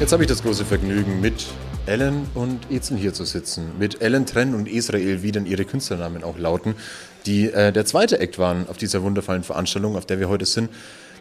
Jetzt 0.00 0.12
habe 0.12 0.22
ich 0.22 0.30
das 0.30 0.42
große 0.42 0.64
Vergnügen, 0.64 1.20
mit 1.20 1.44
Ellen 1.84 2.26
und 2.34 2.70
Ezel 2.70 2.96
hier 2.96 3.12
zu 3.12 3.26
sitzen. 3.26 3.72
Mit 3.78 4.00
Ellen 4.00 4.24
Trenn 4.24 4.54
und 4.54 4.66
Israel, 4.66 5.22
wie 5.22 5.30
dann 5.30 5.44
ihre 5.44 5.66
Künstlernamen 5.66 6.24
auch 6.24 6.38
lauten, 6.38 6.74
die 7.26 7.52
äh, 7.52 7.70
der 7.70 7.84
zweite 7.84 8.18
Act 8.18 8.38
waren 8.38 8.66
auf 8.70 8.78
dieser 8.78 9.02
wundervollen 9.02 9.42
Veranstaltung, 9.42 9.98
auf 9.98 10.06
der 10.06 10.18
wir 10.18 10.30
heute 10.30 10.46
sind. 10.46 10.70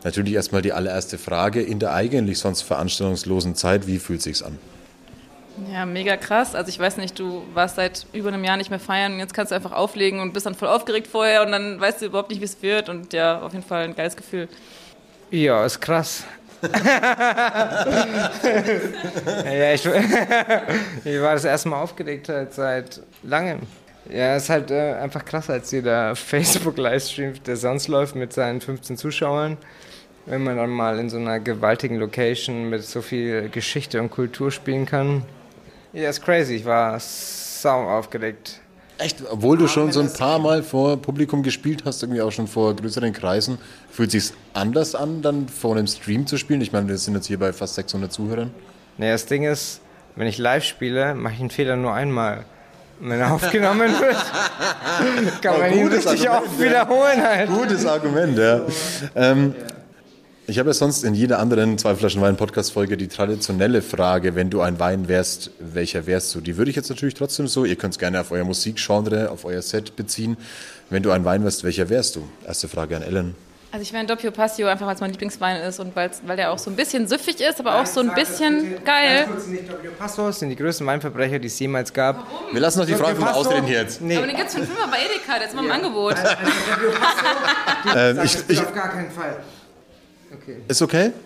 Natürlich 0.06 0.34
erstmal 0.34 0.62
die 0.62 0.72
allererste 0.72 1.18
Frage 1.18 1.62
in 1.62 1.80
der 1.80 1.94
eigentlich 1.94 2.40
sonst 2.40 2.62
veranstaltungslosen 2.62 3.54
Zeit. 3.54 3.86
Wie 3.86 4.00
fühlt 4.00 4.22
sich's 4.22 4.42
an? 4.42 4.58
Ja, 5.74 5.86
mega 5.86 6.16
krass. 6.16 6.56
Also 6.56 6.70
ich 6.70 6.80
weiß 6.80 6.96
nicht, 6.96 7.20
du 7.20 7.44
warst 7.54 7.76
seit 7.76 8.06
über 8.14 8.30
einem 8.30 8.46
Jahr 8.46 8.56
nicht 8.56 8.70
mehr 8.70 8.80
feiern 8.80 9.12
und 9.12 9.20
jetzt 9.20 9.34
kannst 9.34 9.52
du 9.52 9.56
einfach 9.56 9.74
auflegen 9.74 10.22
und 10.22 10.32
bist 10.32 10.46
dann 10.46 10.56
voll 10.56 10.70
aufgeregt 10.70 11.08
vorher 11.08 11.46
und 11.46 11.52
dann 11.52 11.82
weißt 11.82 12.02
du 12.02 12.06
überhaupt 12.06 12.30
nicht, 12.30 12.40
wie 12.40 12.46
es 12.46 12.62
wird 12.62 12.88
und 12.88 13.12
ja, 13.12 13.42
auf 13.42 13.52
jeden 13.52 13.66
Fall 13.66 13.84
ein 13.84 13.96
geiles 13.96 14.16
Gefühl. 14.16 14.48
Ja, 15.32 15.66
ist 15.66 15.82
krass. 15.82 16.24
Ja, 19.46 19.74
ich, 19.74 19.86
ich 21.06 21.22
war 21.22 21.34
das 21.34 21.46
erste 21.46 21.70
Mal 21.70 21.82
aufgeregt 21.82 22.30
halt 22.30 22.54
seit 22.54 23.02
langem. 23.24 23.60
Ja, 24.10 24.36
ist 24.36 24.50
halt 24.50 24.72
äh, 24.72 24.94
einfach 24.94 25.24
krass, 25.24 25.50
als 25.50 25.72
jeder 25.72 26.16
Facebook-Livestream, 26.18 27.44
der 27.46 27.58
sonst 27.58 27.88
läuft 27.88 28.16
mit 28.16 28.34
seinen 28.34 28.60
15 28.60 28.98
Zuschauern, 28.98 29.58
wenn 30.26 30.44
man 30.44 30.58
dann 30.58 30.72
mal 30.72 31.00
in 31.00 31.10
so 31.10 31.18
einer 31.18 31.40
gewaltigen 31.40 31.98
Location 31.98 32.70
mit 32.70 32.84
so 32.84 33.02
viel 33.02 33.50
Geschichte 33.50 34.02
und 34.02 34.10
Kultur 34.10 34.52
spielen 34.52 34.86
kann. 34.86 35.24
Ja, 35.94 36.10
ist 36.10 36.24
crazy. 36.24 36.56
Ich 36.56 36.66
war 36.66 37.00
sau 37.00 37.88
aufgeregt. 37.90 38.62
Echt? 39.00 39.24
Obwohl 39.32 39.58
du 39.58 39.68
schon 39.68 39.94
so 39.94 40.02
ein 40.02 40.12
paar 40.12 40.40
Mal 40.40 40.62
vor 40.62 40.98
Publikum 40.98 41.42
gespielt 41.42 41.84
hast, 41.86 42.04
irgendwie 42.04 42.22
auch 42.22 42.32
schon 42.32 42.48
vor 42.48 42.76
größeren 42.76 43.14
Kreisen, 43.14 43.58
fühlt 43.90 44.12
sich's 44.12 44.34
anders 44.54 44.94
an, 44.94 45.22
dann 45.22 45.48
vor 45.48 45.76
einem 45.76 45.88
Stream 45.88 46.28
zu 46.28 46.38
spielen? 46.38 46.60
Ich 46.60 46.74
meine, 46.74 46.90
wir 46.90 46.98
sind 46.98 47.16
jetzt 47.16 47.28
hier 47.28 47.40
bei 47.40 47.54
fast 47.54 47.76
600 47.76 48.12
Zuhörern. 48.12 48.52
Nee, 48.98 49.10
das 49.10 49.26
Ding 49.26 49.44
ist, 49.44 49.80
wenn 50.18 50.28
ich 50.28 50.38
live 50.38 50.66
spiele, 50.66 51.16
mache 51.16 51.36
ich 51.36 51.40
einen 51.40 51.50
Fehler 51.50 51.78
nur 51.78 51.94
einmal. 51.94 52.44
Und 53.00 53.10
wenn 53.10 53.22
er 53.22 53.32
aufgenommen 53.36 53.90
wird, 54.00 54.18
kann 55.42 55.60
man 55.60 55.74
ihn 55.74 55.88
richtig 55.88 56.30
Argument, 56.30 56.52
oft 56.52 56.62
wiederholen 56.62 57.24
halt. 57.24 57.50
Gutes 57.50 57.86
Argument, 57.86 58.38
ja. 58.38 58.62
Ähm, 59.16 59.56
ich 60.50 60.58
habe 60.58 60.70
ja 60.70 60.74
sonst 60.74 61.04
in 61.04 61.14
jeder 61.14 61.40
anderen 61.40 61.78
zwei 61.78 61.96
Flaschen 61.96 62.22
Wein 62.22 62.36
Podcast 62.36 62.72
Folge 62.74 62.98
die 62.98 63.08
traditionelle 63.08 63.84
Frage, 63.84 64.34
wenn 64.34 64.50
du 64.50 64.62
ein 64.62 64.80
Wein 64.80 65.08
wärst, 65.08 65.52
welcher 65.60 66.08
wärst 66.08 66.34
du? 66.34 66.42
Die 66.42 66.58
würde 66.58 66.72
ich 66.72 66.76
jetzt 66.76 66.90
natürlich 66.90 67.14
trotzdem 67.14 67.48
so, 67.48 67.66
ihr 67.66 67.76
könnt 67.76 67.94
es 67.94 68.00
gerne 68.00 68.20
auf 68.20 68.32
euer 68.32 68.44
Musikgenre, 68.44 69.30
auf 69.30 69.46
euer 69.46 69.62
Set 69.62 69.96
beziehen. 69.96 70.38
Wenn 70.90 71.04
du 71.04 71.12
ein 71.12 71.24
Wein 71.24 71.44
wärst, 71.44 71.64
welcher 71.64 71.90
wärst 71.90 72.16
du? 72.16 72.28
Erste 72.48 72.68
Frage 72.68 72.96
an 72.98 73.04
Ellen. 73.04 73.36
Also 73.72 73.84
ich 73.84 73.94
wäre 73.94 74.02
ein 74.02 74.08
Doppio 74.08 74.32
Passio, 74.32 74.66
einfach 74.66 74.88
weil 74.88 74.96
es 74.96 75.02
mein 75.02 75.12
Lieblingswein 75.12 75.62
ist 75.62 75.80
und 75.80 75.96
weil 75.96 76.10
der 76.36 76.52
auch 76.52 76.58
so 76.58 76.72
ein 76.72 76.76
bisschen 76.76 77.08
süffig 77.08 77.40
ist, 77.40 77.60
aber 77.60 77.80
auch 77.80 77.86
so 77.86 78.00
ein 78.00 78.16
bisschen 78.16 78.84
geil. 78.84 79.28
Passos 80.00 80.40
sind 80.40 80.50
die 80.50 80.56
größten 80.56 80.88
Weinverbrecher, 80.88 81.38
die 81.38 81.46
es 81.46 81.60
jemals 81.60 81.94
gab. 81.94 82.26
Wir 82.52 82.60
lassen 82.60 82.80
noch 82.80 82.88
die 82.88 82.96
Frage 82.96 83.20
mal 83.20 83.34
ausreden 83.34 83.68
hier 83.68 83.82
jetzt. 83.82 84.02
Nee, 84.02 84.18
Aber 84.18 84.26
den 84.26 84.36
gibt's 84.36 84.56
für 84.56 84.62
einen 84.62 84.68
Fünfer 84.68 84.88
bei 84.88 84.98
Edeka, 84.98 85.38
der 85.38 85.48
ist 85.48 85.54
immer 85.54 85.64
im 85.64 85.72
Angebot. 85.72 86.16
Ähm, 87.96 88.20
ich, 88.26 88.38
ich, 88.50 88.60
auf 88.60 88.74
gar 88.74 88.90
keinen 88.90 89.10
Fall. 89.10 89.38
Ist 90.68 90.82
okay? 90.82 91.12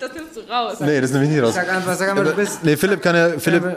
Das 0.00 0.12
nimmst 0.14 0.36
du 0.36 0.40
raus. 0.52 0.80
Nee, 0.80 1.00
das 1.00 1.12
nehme 1.12 1.24
ich 1.26 1.30
nicht 1.30 1.42
raus. 1.42 1.54
Sag 1.54 1.72
einfach, 1.72 1.96
sag 1.96 2.10
einfach, 2.10 2.24
du 2.24 2.34
bist. 2.34 2.64
Nee, 2.64 2.76
Philipp 2.76 3.00
kann 3.00 3.14
ja, 3.14 3.38
Philipp, 3.38 3.76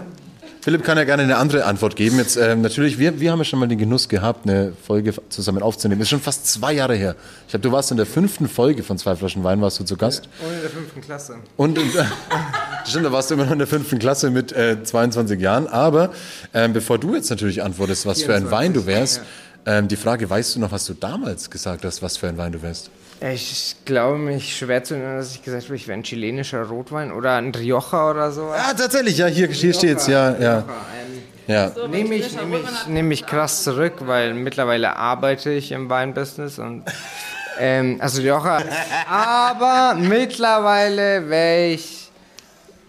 Philipp 0.66 0.84
kann 0.84 0.98
ja 0.98 1.04
gerne 1.04 1.22
eine 1.22 1.38
andere 1.38 1.64
Antwort 1.66 1.96
geben. 1.96 2.18
Jetzt 2.18 2.38
ähm, 2.38 2.62
natürlich, 2.64 2.98
wir, 2.98 3.20
wir 3.20 3.32
haben 3.32 3.38
ja 3.38 3.46
schon 3.46 3.60
mal 3.60 3.68
den 3.68 3.78
Genuss 3.78 4.10
gehabt, 4.10 4.50
eine 4.50 4.74
Folge 4.88 5.14
zusammen 5.30 5.62
aufzunehmen. 5.62 6.00
Das 6.00 6.08
ist 6.08 6.10
schon 6.10 6.22
fast 6.22 6.48
zwei 6.48 6.74
Jahre 6.74 6.96
her. 6.96 7.16
Ich 7.46 7.52
glaube, 7.52 7.62
du 7.62 7.72
warst 7.72 7.92
in 7.92 7.98
der 7.98 8.08
fünften 8.08 8.48
Folge 8.50 8.82
von 8.82 8.98
zwei 8.98 9.16
Flaschen 9.16 9.44
Wein, 9.44 9.62
warst 9.62 9.80
du 9.80 9.84
zu 9.84 9.96
Gast. 9.96 10.28
Und 10.42 10.52
in 10.52 10.62
der 10.62 10.70
fünften 10.72 11.02
Klasse. 11.02 11.36
Und, 11.58 11.78
und 11.78 11.92
stimmt, 12.88 13.06
da 13.06 13.12
warst 13.12 13.30
du 13.30 13.36
immer 13.36 13.46
noch 13.46 13.52
in 13.52 13.60
der 13.60 13.68
fünften 13.68 14.00
Klasse 14.00 14.32
mit 14.32 14.52
äh, 14.54 14.84
22 14.84 15.40
Jahren. 15.40 15.68
Aber 15.68 16.12
ähm, 16.56 16.74
bevor 16.74 16.98
du 16.98 17.14
jetzt 17.14 17.30
natürlich 17.30 17.62
antwortest, 17.62 18.08
was 18.08 18.24
für 18.24 18.34
ein 18.34 18.48
24, 18.48 18.52
Wein 18.52 18.74
du 18.74 18.88
wärst, 18.88 19.22
ähm, 19.68 19.88
die 19.88 19.98
Frage, 19.98 20.28
weißt 20.28 20.56
du 20.56 20.62
noch, 20.62 20.72
was 20.72 20.86
du 20.86 20.96
damals 20.96 21.52
gesagt 21.52 21.86
hast, 21.86 22.02
was 22.02 22.18
für 22.18 22.28
ein 22.28 22.40
Wein 22.40 22.52
du 22.52 22.64
wärst? 22.64 22.90
Ich 23.22 23.76
glaube, 23.86 24.18
mich 24.18 24.58
schwer 24.58 24.84
zu 24.84 24.96
erinnern, 24.96 25.18
dass 25.18 25.34
ich 25.34 25.42
gesagt 25.42 25.66
habe, 25.66 25.76
ich 25.76 25.88
wäre 25.88 25.98
ein 25.98 26.04
chilenischer 26.04 26.64
Rotwein 26.64 27.12
oder 27.12 27.36
ein 27.36 27.54
Rioja 27.56 28.12
oder 28.12 28.32
so. 28.32 28.50
Ja, 28.54 28.74
tatsächlich, 28.74 29.18
ja, 29.18 29.28
hier, 29.28 29.48
hier 29.48 29.74
steht's, 29.74 30.08
ja, 30.08 30.38
ja. 30.38 30.64
ja. 31.48 31.72
So, 31.72 31.88
Nehme 31.88 32.16
ich, 32.16 32.36
nehm 32.36 32.54
ich, 32.54 32.88
nehm 32.88 33.12
ich 33.12 33.26
krass 33.26 33.64
zurück, 33.64 33.94
weil 34.00 34.34
mittlerweile 34.34 34.98
arbeite 34.98 35.52
ich 35.52 35.72
im 35.72 35.90
Weinbusiness 35.90 36.60
und 36.60 36.84
ähm, 37.58 37.98
also 38.00 38.22
Rioja. 38.22 38.62
Aber 39.08 39.96
mittlerweile 39.96 41.30
wäre 41.30 41.68
ich 41.68 42.12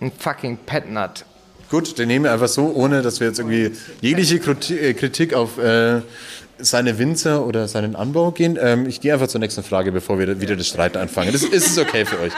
ein 0.00 0.10
fucking 0.18 0.58
Petnut. 0.58 1.24
Gut, 1.70 1.98
den 1.98 2.08
nehmen 2.08 2.26
wir 2.26 2.32
einfach 2.32 2.48
so, 2.48 2.72
ohne 2.74 3.02
dass 3.02 3.18
wir 3.20 3.28
jetzt 3.28 3.38
irgendwie 3.38 3.72
jegliche 4.00 4.36
äh, 4.36 4.94
Kritik 4.94 5.34
auf 5.34 5.58
äh, 5.58 6.00
seine 6.58 6.98
Winzer 6.98 7.46
oder 7.46 7.68
seinen 7.68 7.96
Anbau 7.96 8.30
gehen. 8.30 8.58
Ähm, 8.60 8.86
ich 8.86 9.00
gehe 9.00 9.12
einfach 9.12 9.28
zur 9.28 9.40
nächsten 9.40 9.62
Frage, 9.62 9.92
bevor 9.92 10.18
wir 10.18 10.40
wieder 10.40 10.56
das 10.56 10.68
Streiten 10.68 10.98
anfangen. 10.98 11.32
Das 11.32 11.42
ist 11.42 11.66
es 11.66 11.78
okay 11.78 12.04
für 12.04 12.20
euch. 12.20 12.32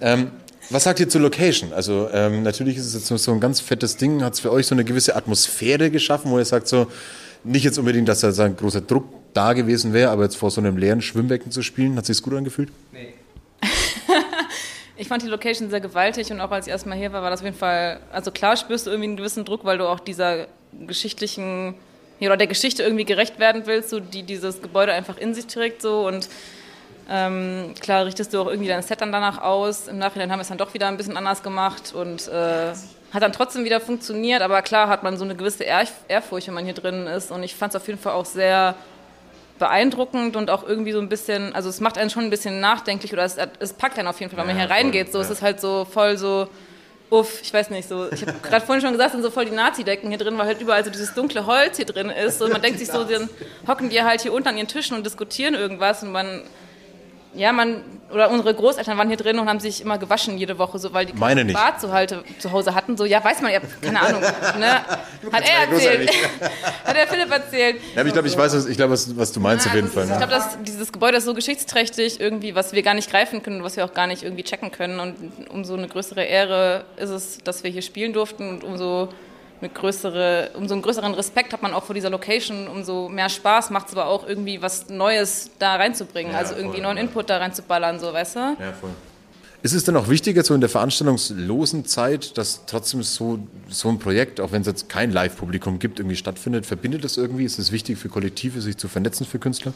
Ähm, 0.00 0.30
was 0.70 0.84
sagt 0.84 1.00
ihr 1.00 1.08
zur 1.08 1.22
Location? 1.22 1.72
Also 1.72 2.08
ähm, 2.12 2.42
natürlich 2.42 2.76
ist 2.76 2.94
es 2.94 3.10
jetzt 3.10 3.24
so 3.24 3.32
ein 3.32 3.40
ganz 3.40 3.60
fettes 3.60 3.96
Ding. 3.96 4.22
Hat 4.22 4.34
es 4.34 4.40
für 4.40 4.52
euch 4.52 4.66
so 4.66 4.74
eine 4.74 4.84
gewisse 4.84 5.16
Atmosphäre 5.16 5.90
geschaffen, 5.90 6.30
wo 6.30 6.38
ihr 6.38 6.44
sagt 6.44 6.68
so, 6.68 6.88
nicht 7.44 7.64
jetzt 7.64 7.78
unbedingt, 7.78 8.08
dass 8.08 8.20
da 8.20 8.32
so 8.32 8.42
ein 8.42 8.56
großer 8.56 8.80
Druck 8.80 9.04
da 9.32 9.52
gewesen 9.52 9.92
wäre, 9.92 10.10
aber 10.10 10.24
jetzt 10.24 10.36
vor 10.36 10.50
so 10.50 10.60
einem 10.60 10.76
leeren 10.76 11.00
Schwimmbecken 11.00 11.50
zu 11.52 11.62
spielen, 11.62 11.96
hat 11.96 12.06
sich's 12.06 12.22
gut 12.22 12.34
angefühlt? 12.34 12.70
Ich 15.00 15.06
fand 15.06 15.22
die 15.22 15.28
Location 15.28 15.70
sehr 15.70 15.80
gewaltig 15.80 16.32
und 16.32 16.40
auch 16.40 16.50
als 16.50 16.66
ich 16.66 16.72
erstmal 16.72 16.98
hier 16.98 17.12
war, 17.12 17.22
war 17.22 17.30
das 17.30 17.38
auf 17.38 17.44
jeden 17.44 17.56
Fall, 17.56 18.00
also 18.10 18.32
klar 18.32 18.56
spürst 18.56 18.84
du 18.84 18.90
irgendwie 18.90 19.10
einen 19.10 19.16
gewissen 19.16 19.44
Druck, 19.44 19.64
weil 19.64 19.78
du 19.78 19.86
auch 19.86 20.00
dieser 20.00 20.48
geschichtlichen, 20.72 21.76
ja, 22.20 22.28
oder 22.28 22.36
der 22.36 22.46
Geschichte 22.46 22.82
irgendwie 22.82 23.04
gerecht 23.04 23.38
werden 23.38 23.62
willst, 23.66 23.90
so 23.90 24.00
die 24.00 24.22
dieses 24.22 24.60
Gebäude 24.62 24.92
einfach 24.92 25.18
in 25.18 25.34
sich 25.34 25.46
trägt 25.46 25.82
so 25.82 26.06
und 26.06 26.28
ähm, 27.10 27.74
klar 27.80 28.04
richtest 28.04 28.34
du 28.34 28.40
auch 28.40 28.48
irgendwie 28.48 28.68
dein 28.68 28.82
Set 28.82 29.00
dann 29.00 29.12
danach 29.12 29.40
aus. 29.40 29.88
Im 29.88 29.98
Nachhinein 29.98 30.30
haben 30.30 30.38
wir 30.38 30.42
es 30.42 30.48
dann 30.48 30.58
doch 30.58 30.74
wieder 30.74 30.88
ein 30.88 30.98
bisschen 30.98 31.16
anders 31.16 31.42
gemacht 31.42 31.94
und 31.94 32.28
äh, 32.28 32.72
hat 33.12 33.22
dann 33.22 33.32
trotzdem 33.32 33.64
wieder 33.64 33.80
funktioniert, 33.80 34.42
aber 34.42 34.60
klar 34.60 34.88
hat 34.88 35.02
man 35.02 35.16
so 35.16 35.24
eine 35.24 35.34
gewisse 35.34 35.64
Ehr 35.64 35.86
Ehrfurcht, 36.08 36.48
wenn 36.48 36.54
man 36.54 36.64
hier 36.64 36.74
drin 36.74 37.06
ist 37.06 37.30
und 37.30 37.42
ich 37.42 37.54
fand 37.54 37.74
es 37.74 37.80
auf 37.80 37.86
jeden 37.86 37.98
Fall 37.98 38.12
auch 38.12 38.26
sehr 38.26 38.74
beeindruckend 39.58 40.36
und 40.36 40.50
auch 40.50 40.66
irgendwie 40.66 40.92
so 40.92 41.00
ein 41.00 41.08
bisschen, 41.08 41.54
also 41.54 41.68
es 41.68 41.80
macht 41.80 41.98
einen 41.98 42.10
schon 42.10 42.24
ein 42.24 42.30
bisschen 42.30 42.60
nachdenklich 42.60 43.12
oder 43.12 43.24
es, 43.24 43.36
es 43.58 43.72
packt 43.72 43.98
einen 43.98 44.08
auf 44.08 44.20
jeden 44.20 44.30
Fall, 44.30 44.38
wenn 44.38 44.54
man 44.54 44.56
hier 44.56 44.70
reingeht. 44.70 45.12
So, 45.12 45.18
es 45.20 45.30
ist 45.30 45.42
halt 45.42 45.60
so 45.60 45.84
voll 45.84 46.16
so, 46.16 46.48
uff, 47.10 47.40
ich 47.42 47.52
weiß 47.52 47.70
nicht, 47.70 47.88
so, 47.88 48.10
ich 48.12 48.22
habe 48.22 48.38
gerade 48.42 48.64
vorhin 48.64 48.82
schon 48.82 48.92
gesagt, 48.92 49.12
sind 49.12 49.22
so 49.22 49.30
voll 49.30 49.46
die 49.46 49.52
Nazi-Decken 49.52 50.08
hier 50.08 50.18
drin, 50.18 50.36
weil 50.38 50.46
halt 50.46 50.60
überall 50.60 50.84
so 50.84 50.90
dieses 50.90 51.14
dunkle 51.14 51.46
Holz 51.46 51.76
hier 51.76 51.86
drin 51.86 52.10
ist 52.10 52.40
und 52.42 52.52
man 52.52 52.62
denkt 52.62 52.78
sich 52.78 52.88
so, 52.88 53.04
dann 53.04 53.28
hocken 53.66 53.88
die 53.88 54.02
halt 54.02 54.20
hier 54.20 54.32
unten 54.32 54.48
an 54.48 54.56
ihren 54.56 54.68
Tischen 54.68 54.96
und 54.96 55.04
diskutieren 55.04 55.54
irgendwas 55.54 56.02
und 56.02 56.12
man, 56.12 56.42
ja, 57.34 57.52
man, 57.52 57.82
oder 58.12 58.30
unsere 58.30 58.54
Großeltern 58.54 58.96
waren 58.96 59.08
hier 59.08 59.16
drin 59.16 59.38
und 59.38 59.48
haben 59.48 59.60
sich 59.60 59.80
immer 59.82 59.98
gewaschen 59.98 60.38
jede 60.38 60.58
Woche, 60.58 60.78
so, 60.78 60.92
weil 60.92 61.06
die 61.06 61.12
Meine 61.12 61.44
nicht. 61.44 61.56
Bad 61.56 61.80
zu, 61.80 61.92
halt, 61.92 62.16
zu 62.38 62.52
Hause 62.52 62.74
hatten. 62.74 62.96
So, 62.96 63.04
ja, 63.04 63.22
weiß 63.22 63.42
man, 63.42 63.52
ja, 63.52 63.60
keine 63.80 64.00
Ahnung. 64.00 64.22
Ne? 64.58 64.66
Hat 65.32 65.44
er 65.48 65.70
erzählt. 65.70 66.10
Hat 66.84 66.96
der 66.96 67.06
Philipp 67.06 67.30
erzählt. 67.30 67.76
Ja, 67.94 68.00
aber 68.00 68.06
ich 68.08 68.12
glaube, 68.12 68.28
ich 68.28 68.36
weiß, 68.36 68.54
was, 68.54 68.66
ich 68.66 68.76
glaube, 68.76 68.92
was, 68.92 69.16
was 69.16 69.32
du 69.32 69.40
meinst 69.40 69.66
auf 69.66 69.74
jeden 69.74 69.90
Fall. 69.90 70.04
Ich 70.04 70.10
ne? 70.10 70.16
glaube, 70.16 70.32
dass 70.32 70.56
dieses 70.62 70.90
Gebäude 70.90 71.18
ist 71.18 71.24
so 71.24 71.34
geschichtsträchtig, 71.34 72.18
irgendwie, 72.20 72.54
was 72.54 72.72
wir 72.72 72.82
gar 72.82 72.94
nicht 72.94 73.10
greifen 73.10 73.42
können, 73.42 73.62
was 73.62 73.76
wir 73.76 73.84
auch 73.84 73.94
gar 73.94 74.06
nicht 74.06 74.22
irgendwie 74.22 74.42
checken 74.42 74.72
können. 74.72 75.00
Und 75.00 75.16
umso 75.50 75.74
eine 75.74 75.86
größere 75.86 76.24
Ehre 76.24 76.84
ist 76.96 77.10
es, 77.10 77.38
dass 77.44 77.62
wir 77.62 77.70
hier 77.70 77.82
spielen 77.82 78.12
durften 78.12 78.48
und 78.48 78.64
umso 78.64 79.10
eine 79.60 79.70
größere, 79.70 80.50
umso 80.54 80.74
einen 80.74 80.82
größeren 80.82 81.14
Respekt 81.14 81.52
hat 81.52 81.62
man 81.62 81.74
auch 81.74 81.84
vor 81.84 81.94
dieser 81.94 82.10
Location, 82.10 82.68
umso 82.68 83.08
mehr 83.08 83.28
Spaß 83.28 83.70
macht 83.70 83.88
es 83.88 83.92
aber 83.92 84.06
auch 84.06 84.26
irgendwie 84.26 84.62
was 84.62 84.88
Neues 84.88 85.50
da 85.58 85.76
reinzubringen, 85.76 86.34
also 86.34 86.54
irgendwie 86.54 86.80
neuen 86.80 86.96
Input 86.96 87.30
da 87.30 87.38
reinzuballern, 87.38 87.98
so 87.98 88.12
weißt 88.12 88.36
du? 88.36 88.38
Ja, 88.38 88.72
voll. 88.80 88.90
Ist 89.60 89.74
es 89.74 89.82
denn 89.82 89.96
auch 89.96 90.08
wichtiger, 90.08 90.44
so 90.44 90.54
in 90.54 90.60
der 90.60 90.70
veranstaltungslosen 90.70 91.84
Zeit, 91.84 92.38
dass 92.38 92.64
trotzdem 92.66 93.02
so, 93.02 93.40
so 93.68 93.88
ein 93.88 93.98
Projekt, 93.98 94.40
auch 94.40 94.52
wenn 94.52 94.60
es 94.60 94.68
jetzt 94.68 94.88
kein 94.88 95.10
Live-Publikum 95.10 95.80
gibt, 95.80 95.98
irgendwie 95.98 96.14
stattfindet? 96.14 96.64
Verbindet 96.64 97.02
das 97.02 97.16
irgendwie? 97.16 97.44
Ist 97.44 97.58
es 97.58 97.72
wichtig 97.72 97.98
für 97.98 98.08
Kollektive, 98.08 98.60
sich 98.60 98.76
zu 98.76 98.86
vernetzen 98.86 99.26
für 99.26 99.40
Künstler? 99.40 99.72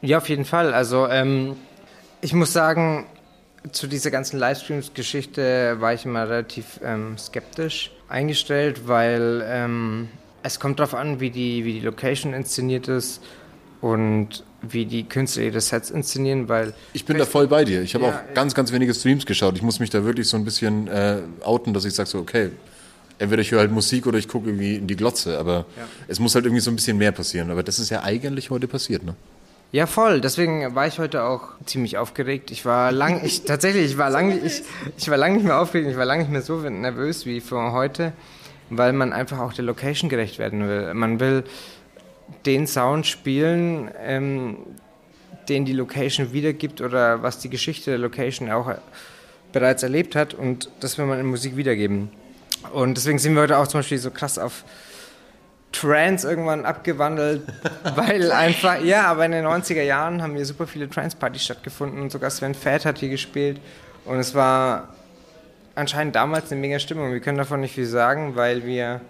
Ja, 0.00 0.16
auf 0.16 0.28
jeden 0.30 0.46
Fall. 0.46 0.72
Also 0.72 1.06
ähm, 1.06 1.56
ich 2.22 2.32
muss 2.32 2.54
sagen, 2.54 3.06
zu 3.70 3.86
dieser 3.86 4.10
ganzen 4.10 4.38
Livestreams-Geschichte 4.38 5.76
war 5.80 5.94
ich 5.94 6.04
immer 6.04 6.28
relativ 6.28 6.80
ähm, 6.82 7.16
skeptisch 7.16 7.92
eingestellt, 8.08 8.88
weil 8.88 9.44
ähm, 9.46 10.08
es 10.42 10.58
kommt 10.58 10.80
darauf 10.80 10.94
an, 10.94 11.20
wie 11.20 11.30
die, 11.30 11.64
wie 11.64 11.74
die 11.74 11.80
Location 11.80 12.34
inszeniert 12.34 12.88
ist 12.88 13.22
und 13.80 14.44
wie 14.62 14.86
die 14.86 15.04
Künstler 15.04 15.44
ihre 15.44 15.60
Sets 15.60 15.90
inszenieren, 15.90 16.48
weil 16.48 16.72
Ich 16.92 17.04
bin 17.04 17.18
da 17.18 17.24
voll 17.24 17.46
bei 17.48 17.64
dir. 17.64 17.82
Ich 17.82 17.94
habe 17.94 18.04
Ja, 18.04 18.10
auch 18.10 18.34
ganz, 18.34 18.54
ganz 18.54 18.72
wenige 18.72 18.94
Streams 18.94 19.26
geschaut. 19.26 19.56
Ich 19.56 19.62
muss 19.62 19.80
mich 19.80 19.90
da 19.90 20.04
wirklich 20.04 20.28
so 20.28 20.36
ein 20.36 20.44
bisschen 20.44 20.88
äh, 20.88 21.18
outen, 21.42 21.74
dass 21.74 21.84
ich 21.84 21.94
sage 21.94 22.08
so, 22.08 22.18
okay, 22.18 22.50
entweder 23.18 23.42
ich 23.42 23.50
höre 23.50 23.60
halt 23.60 23.72
Musik 23.72 24.06
oder 24.06 24.18
ich 24.18 24.28
gucke 24.28 24.48
irgendwie 24.48 24.76
in 24.76 24.86
die 24.86 24.96
Glotze. 24.96 25.38
Aber 25.38 25.66
es 26.08 26.20
muss 26.20 26.34
halt 26.34 26.44
irgendwie 26.44 26.60
so 26.60 26.70
ein 26.70 26.76
bisschen 26.76 26.96
mehr 26.98 27.12
passieren. 27.12 27.50
Aber 27.50 27.62
das 27.62 27.78
ist 27.78 27.90
ja 27.90 28.02
eigentlich 28.02 28.50
heute 28.50 28.68
passiert, 28.68 29.04
ne? 29.04 29.14
Ja, 29.72 29.86
voll. 29.86 30.20
Deswegen 30.20 30.74
war 30.74 30.86
ich 30.86 30.98
heute 30.98 31.24
auch 31.24 31.54
ziemlich 31.64 31.96
aufgeregt. 31.96 32.50
Ich 32.50 32.66
war 32.66 32.92
lang, 32.92 33.24
ich 33.24 33.44
tatsächlich, 33.46 33.86
ich 33.86 33.98
war 33.98 34.10
lang, 34.10 34.44
ich, 34.44 34.62
ich 34.98 35.08
war 35.08 35.16
lang 35.16 35.32
nicht 35.32 35.44
mehr 35.44 35.58
aufgeregt. 35.58 35.90
Ich 35.90 35.96
war 35.96 36.04
lang 36.04 36.18
nicht 36.18 36.30
mehr 36.30 36.42
so 36.42 36.58
nervös 36.58 37.24
wie 37.24 37.40
für 37.40 37.72
heute, 37.72 38.12
weil 38.68 38.92
man 38.92 39.14
einfach 39.14 39.38
auch 39.38 39.54
der 39.54 39.64
Location 39.64 40.10
gerecht 40.10 40.38
werden 40.38 40.68
will. 40.68 40.92
Man 40.92 41.20
will 41.20 41.44
den 42.44 42.66
Sound 42.66 43.06
spielen, 43.06 43.90
ähm, 43.98 44.58
den 45.48 45.64
die 45.64 45.72
Location 45.72 46.34
wiedergibt 46.34 46.82
oder 46.82 47.22
was 47.22 47.38
die 47.38 47.48
Geschichte 47.48 47.92
der 47.92 47.98
Location 47.98 48.50
auch 48.50 48.74
bereits 49.52 49.82
erlebt 49.82 50.14
hat 50.14 50.34
und 50.34 50.68
das 50.80 50.98
will 50.98 51.06
man 51.06 51.18
in 51.18 51.26
Musik 51.26 51.56
wiedergeben. 51.56 52.10
Und 52.74 52.98
deswegen 52.98 53.18
sind 53.18 53.34
wir 53.34 53.40
heute 53.40 53.56
auch 53.56 53.66
zum 53.66 53.80
Beispiel 53.80 53.98
so 53.98 54.10
krass 54.10 54.38
auf 54.38 54.64
Trance 55.72 56.28
irgendwann 56.28 56.64
abgewandelt, 56.64 57.42
weil 57.96 58.30
einfach, 58.30 58.80
ja, 58.82 59.04
aber 59.06 59.26
in 59.26 59.32
den 59.32 59.46
90er 59.46 59.82
Jahren 59.82 60.22
haben 60.22 60.36
hier 60.36 60.46
super 60.46 60.66
viele 60.66 60.88
Trance-Partys 60.88 61.44
stattgefunden 61.44 62.00
und 62.00 62.12
sogar 62.12 62.30
Sven 62.30 62.54
Fett 62.54 62.84
hat 62.84 62.98
hier 62.98 63.08
gespielt 63.08 63.60
und 64.04 64.18
es 64.18 64.34
war 64.34 64.88
anscheinend 65.74 66.14
damals 66.14 66.52
eine 66.52 66.60
mega 66.60 66.78
Stimmung. 66.78 67.12
Wir 67.12 67.20
können 67.20 67.38
davon 67.38 67.60
nicht 67.60 67.74
viel 67.74 67.86
sagen, 67.86 68.36
weil 68.36 68.64
wir 68.64 69.00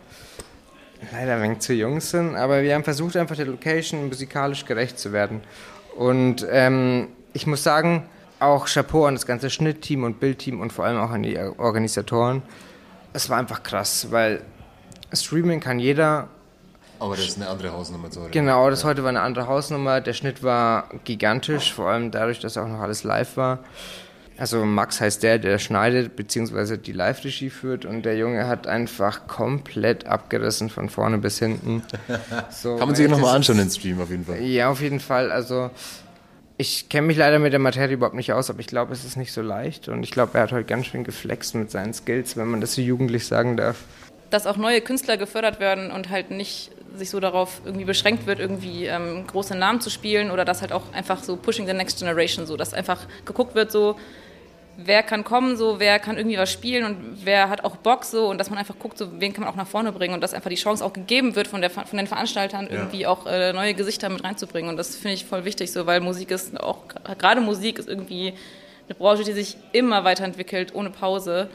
leider 1.13 1.35
ein 1.35 1.43
wenig 1.43 1.59
zu 1.59 1.75
jung 1.75 2.01
sind, 2.01 2.37
aber 2.37 2.63
wir 2.63 2.75
haben 2.75 2.85
versucht, 2.85 3.17
einfach 3.17 3.37
der 3.37 3.47
Location 3.47 4.09
musikalisch 4.09 4.65
gerecht 4.65 4.99
zu 4.99 5.13
werden. 5.13 5.41
Und 5.97 6.47
ähm, 6.51 7.09
ich 7.33 7.47
muss 7.47 7.63
sagen, 7.63 8.05
auch 8.39 8.67
Chapeau 8.67 9.07
an 9.07 9.15
das 9.15 9.27
ganze 9.27 9.51
Schnittteam 9.51 10.05
und 10.05 10.21
Bildteam 10.21 10.61
und 10.61 10.73
vor 10.73 10.85
allem 10.85 10.99
auch 10.99 11.11
an 11.11 11.23
die 11.23 11.39
Organisatoren. 11.39 12.43
Es 13.13 13.31
war 13.31 13.39
einfach 13.39 13.63
krass, 13.63 14.09
weil 14.11 14.43
Streaming 15.13 15.61
kann 15.61 15.79
jeder 15.79 16.29
Aber 17.03 17.17
das 17.17 17.27
ist 17.27 17.37
eine 17.37 17.49
andere 17.49 17.73
Hausnummer, 17.73 18.13
sorry. 18.13 18.31
Genau, 18.31 18.71
das 18.71 18.85
heute 18.85 19.03
war 19.03 19.09
eine 19.09 19.23
andere 19.23 19.49
Hausnummer. 19.49 20.01
Der 20.01 20.13
Schnitt 20.13 20.45
war 20.45 20.89
gigantisch, 21.03 21.73
vor 21.75 21.89
allem 21.89 22.13
dadurch, 22.13 22.39
dass 22.39 22.57
auch 22.57 22.69
noch 22.69 22.79
alles 22.79 23.03
live 23.03 23.37
war. 23.37 23.59
Also 24.39 24.65
Max 24.65 25.01
heißt 25.01 25.21
der, 25.25 25.41
der 25.41 25.59
schneidet 25.59 26.15
bzw. 26.15 26.77
die 26.77 26.93
Live-Regie 26.93 27.51
führt 27.51 27.85
und 27.87 28.03
der 28.05 28.17
Junge 28.17 28.47
hat 28.47 28.69
einfach 28.69 29.27
komplett 29.27 30.07
abgerissen 30.07 30.71
von 30.71 30.89
vorne 30.89 31.19
bis 31.19 31.41
hinten. 31.41 31.83
So, 32.51 32.77
Kann 32.77 32.87
man 32.87 32.95
sich 32.95 33.09
nochmal 33.09 33.35
anschauen, 33.35 33.59
den 33.59 33.71
Stream 33.71 34.01
auf 34.01 34.11
jeden 34.11 34.25
Fall. 34.25 34.41
Ja, 34.41 34.71
auf 34.71 34.81
jeden 34.81 35.01
Fall. 35.01 35.33
Also 35.33 35.71
ich 36.57 36.89
kenne 36.89 37.09
mich 37.09 37.17
leider 37.17 37.41
mit 37.41 37.53
der 37.53 37.59
Materie 37.59 37.95
überhaupt 37.95 38.15
nicht 38.15 38.33
aus, 38.33 38.49
aber 38.49 38.61
ich 38.61 38.69
glaube, 38.69 38.93
es 38.93 39.05
ist 39.05 39.17
nicht 39.17 39.33
so 39.33 39.43
leicht 39.43 39.89
und 39.89 40.05
ich 40.05 40.13
glaube, 40.13 40.39
er 40.39 40.43
hat 40.45 40.53
heute 40.53 40.67
ganz 40.67 40.87
schön 40.87 41.03
geflext 41.03 41.57
mit 41.57 41.73
seinen 41.73 41.95
Skills, 41.95 42.37
wenn 42.37 42.47
man 42.47 42.61
das 42.61 42.75
so 42.75 42.81
jugendlich 42.81 43.27
sagen 43.27 43.57
darf. 43.57 43.79
dass 44.31 44.47
auch 44.47 44.57
neue 44.57 44.81
Künstler 44.81 45.17
gefördert 45.19 45.61
werden 45.61 45.91
und 45.91 46.09
halt 46.09 46.31
nicht 46.31 46.71
sich 46.97 47.11
so 47.11 47.21
darauf 47.21 47.61
irgendwie 47.65 47.85
beschränkt 47.85 48.27
wird, 48.27 48.39
irgendwie 48.39 48.87
ähm, 48.87 49.27
große 49.27 49.55
Namen 49.55 49.81
zu 49.81 49.91
spielen 49.91 50.31
oder 50.31 50.45
dass 50.45 50.61
halt 50.61 50.73
auch 50.73 50.93
einfach 50.93 51.23
so 51.23 51.37
pushing 51.37 51.67
the 51.67 51.73
next 51.73 51.99
generation, 51.99 52.47
so 52.47 52.57
dass 52.57 52.75
einfach 52.75 53.07
geguckt 53.25 53.55
wird, 53.55 53.73
so 53.73 53.97
wer 54.77 55.03
kann 55.03 55.23
kommen, 55.25 55.57
so 55.57 55.79
wer 55.81 55.99
kann 55.99 56.17
irgendwie 56.17 56.39
was 56.39 56.51
spielen 56.51 56.85
und 56.85 57.25
wer 57.25 57.51
hat 57.51 57.65
auch 57.65 57.77
Bock 57.77 58.05
so 58.05 58.29
und 58.29 58.39
dass 58.39 58.49
man 58.49 58.59
einfach 58.59 58.79
guckt, 58.79 58.97
so 58.97 59.21
wen 59.21 59.33
kann 59.33 59.45
man 59.45 59.53
auch 59.53 59.57
nach 59.57 59.67
vorne 59.67 59.93
bringen 59.93 60.15
und 60.15 60.23
dass 60.23 60.33
einfach 60.33 60.49
die 60.51 60.57
Chance 60.57 60.85
auch 60.85 60.93
gegeben 60.93 61.37
wird 61.37 61.47
von, 61.47 61.61
der, 61.61 61.71
von 61.71 61.97
den 61.97 62.07
Veranstaltern 62.07 62.69
irgendwie 62.71 63.07
auch 63.07 63.27
äh, 63.27 63.53
neue 63.53 63.75
Gesichter 63.75 64.09
mit 64.09 64.25
reinzubringen 64.25 64.71
und 64.71 64.77
das 64.79 64.97
finde 64.97 65.15
ich 65.15 65.27
voll 65.27 65.45
wichtig 65.45 65.73
so, 65.73 65.87
weil 65.87 66.01
Musik 66.01 66.31
ist 66.31 66.59
auch 66.59 66.79
gerade 67.19 67.41
Musik 67.41 67.79
ist 67.79 67.89
irgendwie 67.89 68.35
eine 68.89 68.95
Branche, 68.95 69.25
die 69.25 69.33
sich 69.33 69.57
immer 69.73 70.05
weiterentwickelt 70.05 70.75
ohne 70.75 70.91
Pause 70.91 71.49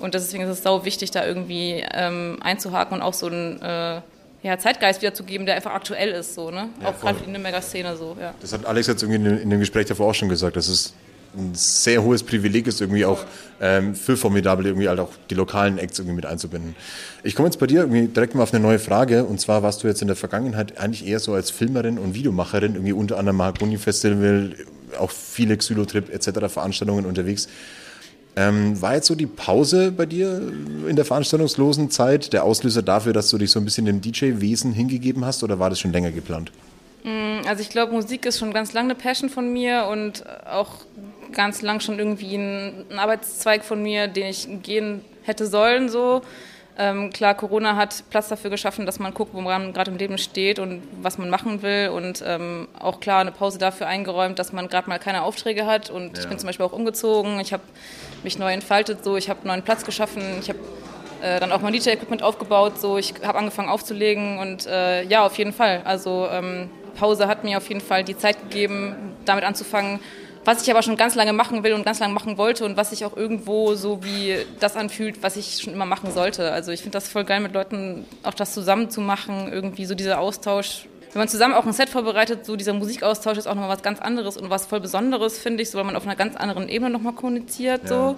Und 0.00 0.14
deswegen 0.14 0.44
ist 0.44 0.50
es 0.50 0.62
sau 0.62 0.84
wichtig, 0.84 1.10
da 1.10 1.24
irgendwie 1.24 1.84
ähm, 1.92 2.38
einzuhaken 2.42 2.96
und 2.96 3.02
auch 3.02 3.14
so 3.14 3.26
einen 3.26 3.62
äh, 3.62 4.00
ja, 4.44 4.58
Zeitgeist 4.58 5.00
wiederzugeben, 5.00 5.46
der 5.46 5.56
einfach 5.56 5.72
aktuell 5.72 6.10
ist, 6.10 6.34
so, 6.34 6.50
ne? 6.50 6.68
Ja, 6.82 6.90
auch 6.90 7.00
gerade 7.00 7.24
in 7.24 7.32
der 7.32 7.40
Mega-Szene 7.40 7.96
so, 7.96 8.14
ja. 8.20 8.34
Das 8.42 8.52
hat 8.52 8.66
Alex 8.66 8.86
jetzt 8.86 9.02
irgendwie 9.02 9.28
in, 9.28 9.38
in 9.38 9.50
dem 9.50 9.58
Gespräch 9.58 9.86
davor 9.86 10.10
auch 10.10 10.14
schon 10.14 10.28
gesagt, 10.28 10.56
dass 10.56 10.68
es 10.68 10.92
ein 11.34 11.54
sehr 11.54 12.02
hohes 12.02 12.22
Privileg 12.22 12.66
ist, 12.66 12.82
irgendwie 12.82 13.06
auch 13.06 13.24
ähm, 13.60 13.94
für 13.94 14.18
Formidable 14.18 14.68
irgendwie 14.68 14.88
halt 14.88 15.00
auch 15.00 15.08
die 15.30 15.34
lokalen 15.34 15.78
Acts 15.78 15.98
irgendwie 15.98 16.14
mit 16.14 16.26
einzubinden. 16.26 16.76
Ich 17.22 17.34
komme 17.34 17.48
jetzt 17.48 17.58
bei 17.58 17.66
dir 17.66 17.80
irgendwie 17.80 18.06
direkt 18.06 18.34
mal 18.34 18.42
auf 18.42 18.52
eine 18.52 18.62
neue 18.62 18.78
Frage 18.78 19.24
und 19.24 19.40
zwar 19.40 19.62
warst 19.62 19.82
du 19.82 19.88
jetzt 19.88 20.02
in 20.02 20.08
der 20.08 20.16
Vergangenheit 20.16 20.78
eigentlich 20.78 21.06
eher 21.06 21.20
so 21.20 21.32
als 21.32 21.50
Filmerin 21.50 21.98
und 21.98 22.14
Videomacherin, 22.14 22.74
irgendwie 22.74 22.92
unter 22.92 23.18
anderem 23.18 23.38
Mahagoni 23.38 23.78
Festival, 23.78 24.54
auch 24.98 25.10
viele 25.10 25.56
Xylotrip 25.56 26.12
etc. 26.12 26.52
Veranstaltungen 26.52 27.06
unterwegs. 27.06 27.48
Ähm, 28.36 28.80
war 28.82 28.94
jetzt 28.94 29.06
so 29.06 29.14
die 29.14 29.26
Pause 29.26 29.92
bei 29.92 30.06
dir 30.06 30.52
in 30.88 30.96
der 30.96 31.04
veranstaltungslosen 31.04 31.90
Zeit 31.90 32.32
der 32.32 32.44
Auslöser 32.44 32.82
dafür, 32.82 33.12
dass 33.12 33.30
du 33.30 33.38
dich 33.38 33.50
so 33.50 33.60
ein 33.60 33.64
bisschen 33.64 33.86
dem 33.86 34.00
DJ-Wesen 34.00 34.72
hingegeben 34.72 35.24
hast 35.24 35.44
oder 35.44 35.58
war 35.58 35.70
das 35.70 35.78
schon 35.78 35.92
länger 35.92 36.10
geplant? 36.10 36.50
Also 37.46 37.60
ich 37.60 37.68
glaube, 37.68 37.92
Musik 37.92 38.24
ist 38.26 38.38
schon 38.38 38.52
ganz 38.52 38.72
lange 38.72 38.90
eine 38.90 38.94
Passion 38.94 39.28
von 39.28 39.52
mir 39.52 39.86
und 39.90 40.24
auch 40.46 40.76
ganz 41.32 41.62
lang 41.62 41.80
schon 41.80 41.98
irgendwie 41.98 42.36
ein, 42.36 42.86
ein 42.90 42.98
Arbeitszweig 42.98 43.64
von 43.64 43.82
mir, 43.82 44.08
den 44.08 44.26
ich 44.26 44.48
gehen 44.62 45.02
hätte 45.22 45.46
sollen. 45.46 45.88
So 45.88 46.22
ähm, 46.78 47.10
klar, 47.10 47.34
Corona 47.34 47.76
hat 47.76 48.04
Platz 48.10 48.28
dafür 48.28 48.50
geschaffen, 48.50 48.86
dass 48.86 48.98
man 48.98 49.12
guckt, 49.12 49.34
wo 49.34 49.40
man 49.40 49.72
gerade 49.72 49.90
im 49.90 49.96
Leben 49.96 50.18
steht 50.18 50.58
und 50.58 50.82
was 51.02 51.18
man 51.18 51.30
machen 51.30 51.62
will 51.62 51.90
und 51.90 52.22
ähm, 52.26 52.68
auch 52.78 53.00
klar 53.00 53.20
eine 53.20 53.32
Pause 53.32 53.58
dafür 53.58 53.86
eingeräumt, 53.86 54.38
dass 54.38 54.52
man 54.52 54.68
gerade 54.68 54.88
mal 54.88 54.98
keine 54.98 55.22
Aufträge 55.22 55.66
hat. 55.66 55.90
Und 55.90 56.18
ich 56.18 56.28
bin 56.28 56.38
zum 56.38 56.46
Beispiel 56.46 56.66
auch 56.66 56.72
umgezogen. 56.72 57.38
Ich 57.40 57.52
habe 57.52 57.62
mich 58.24 58.38
neu 58.38 58.52
entfaltet. 58.52 59.04
So, 59.04 59.16
ich 59.16 59.28
habe 59.28 59.40
einen 59.40 59.48
neuen 59.48 59.62
Platz 59.62 59.84
geschaffen. 59.84 60.22
Ich 60.40 60.48
habe 60.48 60.58
äh, 61.22 61.40
dann 61.40 61.52
auch 61.52 61.60
mein 61.60 61.72
DJ-Equipment 61.72 62.22
aufgebaut. 62.22 62.80
So, 62.80 62.98
ich 62.98 63.14
habe 63.22 63.38
angefangen 63.38 63.68
aufzulegen 63.68 64.38
und 64.38 64.66
äh, 64.66 65.04
ja, 65.04 65.24
auf 65.24 65.38
jeden 65.38 65.52
Fall. 65.52 65.82
Also 65.84 66.28
ähm, 66.30 66.70
Pause 66.94 67.26
hat 67.28 67.44
mir 67.44 67.58
auf 67.58 67.68
jeden 67.68 67.80
Fall 67.80 68.04
die 68.04 68.16
Zeit 68.16 68.40
gegeben, 68.40 68.94
damit 69.24 69.44
anzufangen, 69.44 70.00
was 70.44 70.62
ich 70.62 70.70
aber 70.70 70.82
schon 70.82 70.96
ganz 70.96 71.14
lange 71.14 71.32
machen 71.32 71.64
will 71.64 71.72
und 71.72 71.84
ganz 71.84 72.00
lange 72.00 72.12
machen 72.12 72.36
wollte 72.36 72.64
und 72.64 72.76
was 72.76 72.90
sich 72.90 73.04
auch 73.04 73.16
irgendwo 73.16 73.74
so 73.74 74.04
wie 74.04 74.36
das 74.60 74.76
anfühlt, 74.76 75.22
was 75.22 75.36
ich 75.36 75.62
schon 75.62 75.72
immer 75.72 75.86
machen 75.86 76.12
sollte. 76.12 76.52
Also 76.52 76.70
ich 76.72 76.80
finde 76.80 76.96
das 76.96 77.08
voll 77.08 77.24
geil, 77.24 77.40
mit 77.40 77.54
Leuten 77.54 78.04
auch 78.22 78.34
das 78.34 78.52
zusammen 78.52 78.90
zu 78.90 79.00
machen, 79.00 79.50
irgendwie 79.50 79.86
so 79.86 79.94
dieser 79.94 80.20
Austausch. 80.20 80.86
Wenn 81.14 81.20
man 81.20 81.28
zusammen 81.28 81.54
auch 81.54 81.64
ein 81.64 81.72
Set 81.72 81.90
vorbereitet, 81.90 82.44
so 82.44 82.56
dieser 82.56 82.72
Musikaustausch 82.72 83.38
ist 83.38 83.46
auch 83.46 83.54
nochmal 83.54 83.70
was 83.70 83.84
ganz 83.84 84.00
anderes 84.00 84.36
und 84.36 84.50
was 84.50 84.66
voll 84.66 84.80
Besonderes, 84.80 85.38
finde 85.38 85.62
ich, 85.62 85.70
so 85.70 85.78
weil 85.78 85.84
man 85.84 85.94
auf 85.94 86.04
einer 86.04 86.16
ganz 86.16 86.34
anderen 86.34 86.68
Ebene 86.68 86.90
nochmal 86.90 87.12
kommuniziert, 87.12 87.88
so. 87.88 88.16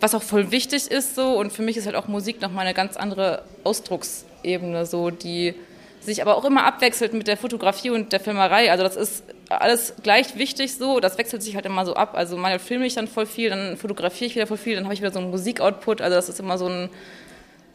Was 0.00 0.12
auch 0.12 0.22
voll 0.22 0.50
wichtig 0.50 0.90
ist, 0.90 1.14
so. 1.14 1.38
Und 1.38 1.52
für 1.52 1.62
mich 1.62 1.76
ist 1.76 1.86
halt 1.86 1.94
auch 1.94 2.08
Musik 2.08 2.40
nochmal 2.40 2.64
eine 2.64 2.74
ganz 2.74 2.96
andere 2.96 3.44
Ausdrucksebene, 3.62 4.86
so, 4.86 5.10
die 5.10 5.54
sich 6.00 6.20
aber 6.20 6.36
auch 6.36 6.44
immer 6.44 6.64
abwechselt 6.64 7.12
mit 7.12 7.28
der 7.28 7.36
Fotografie 7.36 7.90
und 7.90 8.12
der 8.12 8.18
Filmerei. 8.18 8.72
Also 8.72 8.82
das 8.82 8.96
ist 8.96 9.22
alles 9.48 9.94
gleich 10.02 10.36
wichtig 10.36 10.74
so, 10.74 10.98
das 10.98 11.16
wechselt 11.16 11.44
sich 11.44 11.54
halt 11.54 11.64
immer 11.64 11.86
so 11.86 11.94
ab. 11.94 12.14
Also 12.14 12.36
mal 12.36 12.58
filme 12.58 12.86
ich 12.86 12.94
dann 12.94 13.06
voll 13.06 13.26
viel, 13.26 13.50
dann 13.50 13.76
fotografiere 13.76 14.26
ich 14.26 14.34
wieder 14.34 14.48
voll 14.48 14.56
viel, 14.56 14.74
dann 14.74 14.84
habe 14.84 14.94
ich 14.94 15.00
wieder 15.00 15.12
so 15.12 15.20
einen 15.20 15.30
Musikoutput. 15.30 16.00
Also 16.00 16.16
das 16.16 16.28
ist 16.28 16.40
immer 16.40 16.58
so 16.58 16.66
ein 16.66 16.90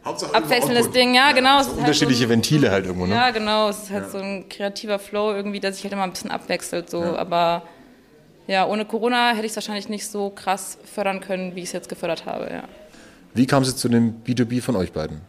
abwechselndes 0.04 0.90
Ding. 0.90 1.14
Ja, 1.14 1.32
genau. 1.32 1.60
es 1.60 1.66
ist 1.66 1.72
halt 1.72 1.80
Unterschiedliche 1.80 2.22
so 2.22 2.26
ein, 2.26 2.30
Ventile 2.30 2.70
halt 2.70 2.86
irgendwo, 2.86 3.06
ne? 3.06 3.14
Ja, 3.14 3.30
genau. 3.30 3.68
Es 3.68 3.84
ist 3.84 3.90
halt 3.90 4.10
so 4.10 4.18
ein 4.18 4.48
kreativer 4.48 4.98
Flow 4.98 5.32
irgendwie, 5.32 5.60
der 5.60 5.72
sich 5.72 5.82
halt 5.84 5.92
immer 5.92 6.04
ein 6.04 6.12
bisschen 6.12 6.30
abwechselt. 6.30 6.90
So. 6.90 7.02
Aber 7.02 7.62
ja, 8.46 8.66
ohne 8.66 8.84
Corona 8.84 9.30
hätte 9.30 9.46
ich 9.46 9.52
es 9.52 9.56
wahrscheinlich 9.56 9.88
nicht 9.88 10.06
so 10.06 10.30
krass 10.30 10.78
fördern 10.92 11.20
können, 11.20 11.54
wie 11.54 11.60
ich 11.60 11.66
es 11.66 11.72
jetzt 11.72 11.88
gefördert 11.88 12.26
habe. 12.26 12.50
Ja. 12.50 12.64
Wie 13.34 13.46
kam 13.46 13.62
es 13.62 13.68
jetzt 13.68 13.80
zu 13.80 13.88
dem 13.88 14.22
B2B 14.24 14.62
von 14.62 14.76
euch 14.76 14.92
beiden? 14.92 15.20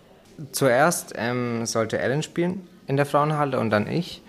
Zuerst 0.52 1.14
ähm, 1.16 1.66
sollte 1.66 2.00
Ellen 2.00 2.24
spielen 2.24 2.68
in 2.88 2.98
der 2.98 3.06
Frauenhalle 3.06 3.60
und 3.60 3.70
dann 3.70 3.88
ich. 3.88 4.22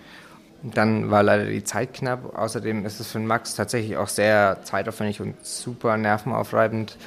Dann 0.61 1.11
war 1.11 1.23
leider 1.23 1.45
die 1.45 1.63
Zeit 1.63 1.93
knapp. 1.93 2.37
Außerdem 2.37 2.85
ist 2.85 2.99
es 2.99 3.07
für 3.07 3.19
Max 3.19 3.55
tatsächlich 3.55 3.97
auch 3.97 4.07
sehr 4.07 4.59
zeitaufwendig 4.63 5.19
und 5.19 5.43
super 5.45 5.97
nervenaufreibend. 5.97 6.97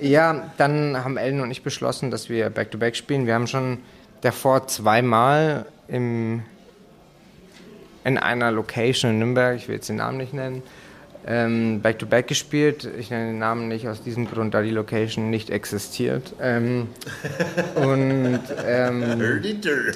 Ja, 0.00 0.50
dann 0.56 0.96
haben 1.02 1.16
Ellen 1.16 1.40
und 1.40 1.50
ich 1.50 1.62
beschlossen, 1.62 2.10
dass 2.10 2.28
wir 2.28 2.50
Back-to-Back 2.50 2.96
spielen. 2.96 3.26
Wir 3.26 3.34
haben 3.34 3.46
schon 3.46 3.78
davor 4.20 4.66
zweimal 4.66 5.66
im, 5.88 6.42
in 8.04 8.18
einer 8.18 8.50
Location 8.50 9.12
in 9.12 9.18
Nürnberg, 9.18 9.56
ich 9.56 9.68
will 9.68 9.76
jetzt 9.76 9.88
den 9.88 9.96
Namen 9.96 10.18
nicht 10.18 10.32
nennen, 10.32 10.62
ähm, 11.26 11.80
Back-to-Back 11.82 12.26
gespielt. 12.26 12.88
Ich 12.98 13.10
nenne 13.10 13.26
den 13.26 13.38
Namen 13.38 13.68
nicht 13.68 13.86
aus 13.88 14.02
diesem 14.02 14.30
Grund, 14.30 14.54
da 14.54 14.62
die 14.62 14.70
Location 14.70 15.30
nicht 15.30 15.50
existiert. 15.50 16.34
Ähm, 16.40 16.88
und 17.74 18.40
ähm, 18.66 19.18
Dirty 19.18 19.54
Dir. 19.54 19.92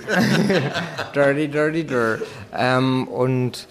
dirty, 1.14 1.48
dirty 1.48 1.84
Dir. 1.84 2.20
Ähm, 2.54 3.08
und 3.08 3.66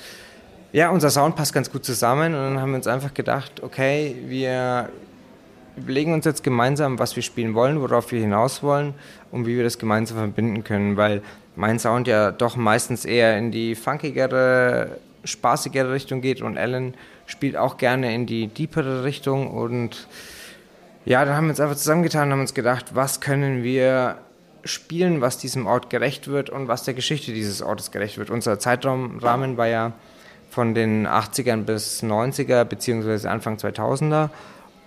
ja, 0.73 0.89
unser 0.89 1.09
Sound 1.09 1.35
passt 1.35 1.53
ganz 1.53 1.69
gut 1.71 1.83
zusammen 1.83 2.33
und 2.33 2.41
dann 2.41 2.59
haben 2.59 2.71
wir 2.71 2.77
uns 2.77 2.87
einfach 2.87 3.13
gedacht, 3.13 3.61
okay, 3.61 4.15
wir 4.27 4.89
überlegen 5.83 6.13
uns 6.13 6.25
jetzt 6.25 6.43
gemeinsam, 6.43 6.99
was 6.99 7.15
wir 7.15 7.23
spielen 7.23 7.53
wollen, 7.53 7.81
worauf 7.81 8.11
wir 8.11 8.19
hinaus 8.19 8.63
wollen 8.63 8.93
und 9.31 9.45
wie 9.45 9.57
wir 9.57 9.63
das 9.63 9.77
gemeinsam 9.77 10.17
verbinden 10.17 10.63
können, 10.63 10.97
weil 10.97 11.21
mein 11.55 11.79
Sound 11.79 12.07
ja 12.07 12.31
doch 12.31 12.55
meistens 12.55 13.05
eher 13.05 13.37
in 13.37 13.51
die 13.51 13.75
funkigere, 13.75 14.97
spaßigere 15.23 15.91
Richtung 15.91 16.21
geht 16.21 16.41
und 16.41 16.57
Ellen 16.57 16.93
spielt 17.25 17.57
auch 17.57 17.77
gerne 17.77 18.13
in 18.13 18.25
die 18.25 18.47
deepere 18.47 19.03
Richtung 19.03 19.49
und 19.49 20.07
ja, 21.05 21.25
dann 21.25 21.35
haben 21.35 21.45
wir 21.45 21.51
uns 21.51 21.59
einfach 21.59 21.75
zusammengetan 21.75 22.27
und 22.27 22.33
haben 22.33 22.41
uns 22.41 22.53
gedacht, 22.53 22.93
was 22.93 23.21
können 23.21 23.63
wir 23.63 24.17
spielen, 24.63 25.21
was 25.21 25.37
diesem 25.37 25.65
Ort 25.65 25.89
gerecht 25.89 26.27
wird 26.27 26.49
und 26.49 26.67
was 26.67 26.83
der 26.83 26.93
Geschichte 26.93 27.33
dieses 27.33 27.61
Ortes 27.63 27.89
gerecht 27.89 28.17
wird. 28.19 28.29
Unser 28.29 28.59
Zeitrahmen 28.59 29.21
war 29.21 29.67
ja 29.67 29.93
von 30.51 30.75
den 30.75 31.07
80ern 31.07 31.63
bis 31.63 32.03
90er 32.03 32.65
beziehungsweise 32.65 33.31
Anfang 33.31 33.55
2000er 33.55 34.29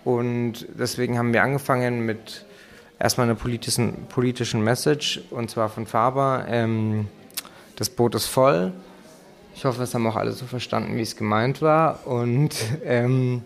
und 0.05 0.67
deswegen 0.79 1.19
haben 1.19 1.33
wir 1.33 1.43
angefangen 1.43 2.05
mit 2.05 2.45
erstmal 2.99 3.27
einer 3.27 3.35
politischen, 3.35 4.07
politischen 4.09 4.63
Message 4.63 5.23
und 5.31 5.51
zwar 5.51 5.69
von 5.69 5.87
Faber. 5.87 6.45
Ähm, 6.49 7.09
das 7.77 7.91
Boot 7.91 8.15
ist 8.15 8.27
voll. 8.27 8.73
Ich 9.55 9.65
hoffe, 9.65 9.83
es 9.83 9.95
haben 9.95 10.07
auch 10.07 10.17
alle 10.17 10.33
so 10.33 10.47
verstanden, 10.47 10.97
wie 10.97 11.03
es 11.03 11.17
gemeint 11.17 11.63
war. 11.63 12.07
Und 12.07 12.55
ähm, 12.85 13.43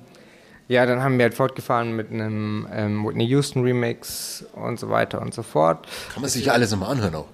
ja, 0.69 0.85
dann 0.85 1.03
haben 1.03 1.19
wir 1.19 1.25
halt 1.25 1.35
fortgefahren 1.35 1.97
mit 1.97 2.11
einem 2.11 2.67
ähm, 2.73 3.07
Whitney 3.07 3.25
Houston 3.27 3.63
Remix 3.63 4.45
und 4.53 4.79
so 4.79 4.91
weiter 4.91 5.21
und 5.21 5.35
so 5.35 5.43
fort. 5.43 5.87
Kann 6.13 6.23
man 6.23 6.31
sich 6.31 6.47
ja 6.47 6.53
alles 6.53 6.71
nochmal 6.71 6.91
anhören 6.91 7.15
auch. 7.15 7.27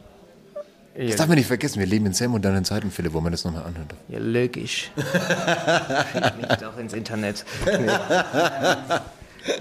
Das 0.96 1.10
Ja, 1.10 1.16
darf 1.16 1.26
man 1.26 1.36
nicht 1.36 1.48
vergessen, 1.48 1.80
wir 1.80 1.86
leben 1.86 2.06
in 2.06 2.12
sehr 2.12 2.28
modernen 2.28 2.64
Zeiten, 2.64 2.90
Philipp, 2.90 3.12
wo 3.14 3.20
man 3.20 3.32
das 3.32 3.44
nochmal 3.44 3.64
anhört. 3.64 3.94
ja 4.08 4.18
logisch. 4.20 4.90
Find 6.12 6.36
mich 6.36 6.46
doch 6.60 6.78
ins 6.78 6.92
Internet. 6.92 7.44
Nee. 7.66 7.90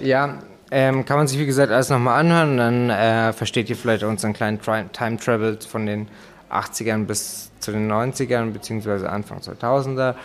Ja, 0.08 0.40
ähm, 0.72 1.06
kann 1.06 1.18
man 1.18 1.28
sich 1.28 1.40
wie 1.40 1.46
gesagt 1.46 1.72
alles 1.72 1.90
nochmal 1.90 2.20
anhören 2.20 2.58
dann 2.58 2.90
äh, 2.90 3.34
versteht 3.34 3.70
ihr 3.70 3.76
vielleicht 3.76 4.04
unseren 4.04 4.34
kleinen 4.34 4.62
Tri 4.62 4.86
Time 4.94 5.18
Travel 5.18 5.58
von 5.68 5.86
den 5.86 6.08
80ern 6.52 7.06
bis 7.06 7.52
zu 7.60 7.72
den 7.72 7.92
90ern 7.92 8.52
beziehungsweise 8.52 9.10
Anfang 9.10 9.40
2000er. 9.40 10.16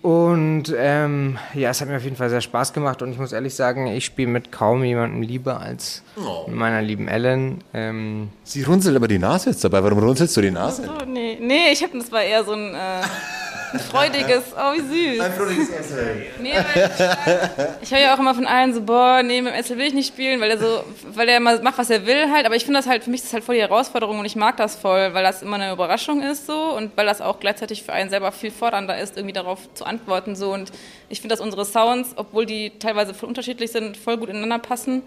Und 0.00 0.72
ähm, 0.76 1.38
ja, 1.54 1.70
es 1.70 1.80
hat 1.80 1.88
mir 1.88 1.96
auf 1.96 2.04
jeden 2.04 2.14
Fall 2.14 2.30
sehr 2.30 2.40
Spaß 2.40 2.72
gemacht 2.72 3.02
und 3.02 3.10
ich 3.10 3.18
muss 3.18 3.32
ehrlich 3.32 3.54
sagen, 3.54 3.88
ich 3.88 4.04
spiele 4.04 4.28
mit 4.28 4.52
kaum 4.52 4.84
jemandem 4.84 5.22
lieber 5.22 5.60
als 5.60 6.02
mit 6.46 6.56
meiner 6.56 6.82
lieben 6.82 7.08
Ellen. 7.08 7.64
Ähm, 7.74 8.28
Sie 8.44 8.62
runzelt 8.62 8.94
aber 8.94 9.08
die 9.08 9.18
Nase 9.18 9.50
jetzt 9.50 9.64
dabei. 9.64 9.82
Warum 9.82 9.98
runzelst 9.98 10.36
du 10.36 10.40
die 10.40 10.52
Nase? 10.52 10.84
So, 10.84 11.04
nee, 11.04 11.38
nee, 11.40 11.72
ich 11.72 11.82
habe 11.82 11.98
das 11.98 12.12
war 12.12 12.22
eher 12.22 12.44
so 12.44 12.52
ein 12.52 12.74
äh, 12.74 13.02
freudiges, 13.90 14.44
oh 14.56 14.72
wie 14.74 14.80
süß. 15.14 15.20
Ein 15.20 15.32
fröhliches 15.32 15.70
Essen. 15.70 15.98
Nee, 16.40 16.54
weil 16.54 17.76
ich 17.82 17.90
höre 17.90 18.00
ja 18.00 18.14
auch 18.14 18.18
immer 18.18 18.34
von 18.34 18.46
allen 18.46 18.74
so, 18.74 18.82
boah, 18.82 19.22
nee, 19.22 19.40
mit 19.40 19.52
dem 19.52 19.58
Essel 19.58 19.78
will 19.78 19.86
ich 19.86 19.94
nicht 19.94 20.08
spielen, 20.08 20.40
weil 20.40 20.50
er 20.50 20.58
so, 20.58 20.84
weil 21.14 21.28
er 21.28 21.38
immer 21.38 21.60
macht, 21.62 21.78
was 21.78 21.90
er 21.90 22.06
will 22.06 22.30
halt. 22.32 22.46
Aber 22.46 22.56
ich 22.56 22.64
finde 22.64 22.78
das 22.78 22.86
halt, 22.86 23.04
für 23.04 23.10
mich 23.10 23.20
ist 23.20 23.26
das 23.26 23.34
halt 23.34 23.44
voll 23.44 23.56
die 23.56 23.60
Herausforderung 23.60 24.18
und 24.18 24.24
ich 24.24 24.36
mag 24.36 24.56
das 24.56 24.76
voll, 24.76 25.14
weil 25.14 25.22
das 25.22 25.42
immer 25.42 25.56
eine 25.56 25.72
Überraschung 25.72 26.22
ist 26.22 26.46
so 26.46 26.76
und 26.76 26.96
weil 26.96 27.06
das 27.06 27.20
auch 27.20 27.40
gleichzeitig 27.40 27.82
für 27.82 27.92
einen 27.92 28.10
selber 28.10 28.32
viel 28.32 28.50
fordernder 28.50 28.98
ist, 28.98 29.16
irgendwie 29.16 29.34
darauf 29.34 29.72
zu 29.74 29.84
antworten 29.84 30.36
so. 30.36 30.52
Und 30.52 30.72
ich 31.08 31.20
finde, 31.20 31.34
dass 31.34 31.40
unsere 31.40 31.64
Sounds, 31.64 32.12
obwohl 32.16 32.46
die 32.46 32.78
teilweise 32.78 33.14
voll 33.14 33.28
unterschiedlich 33.28 33.72
sind, 33.72 33.96
voll 33.96 34.16
gut 34.16 34.28
ineinander 34.28 34.58
passen. 34.58 35.02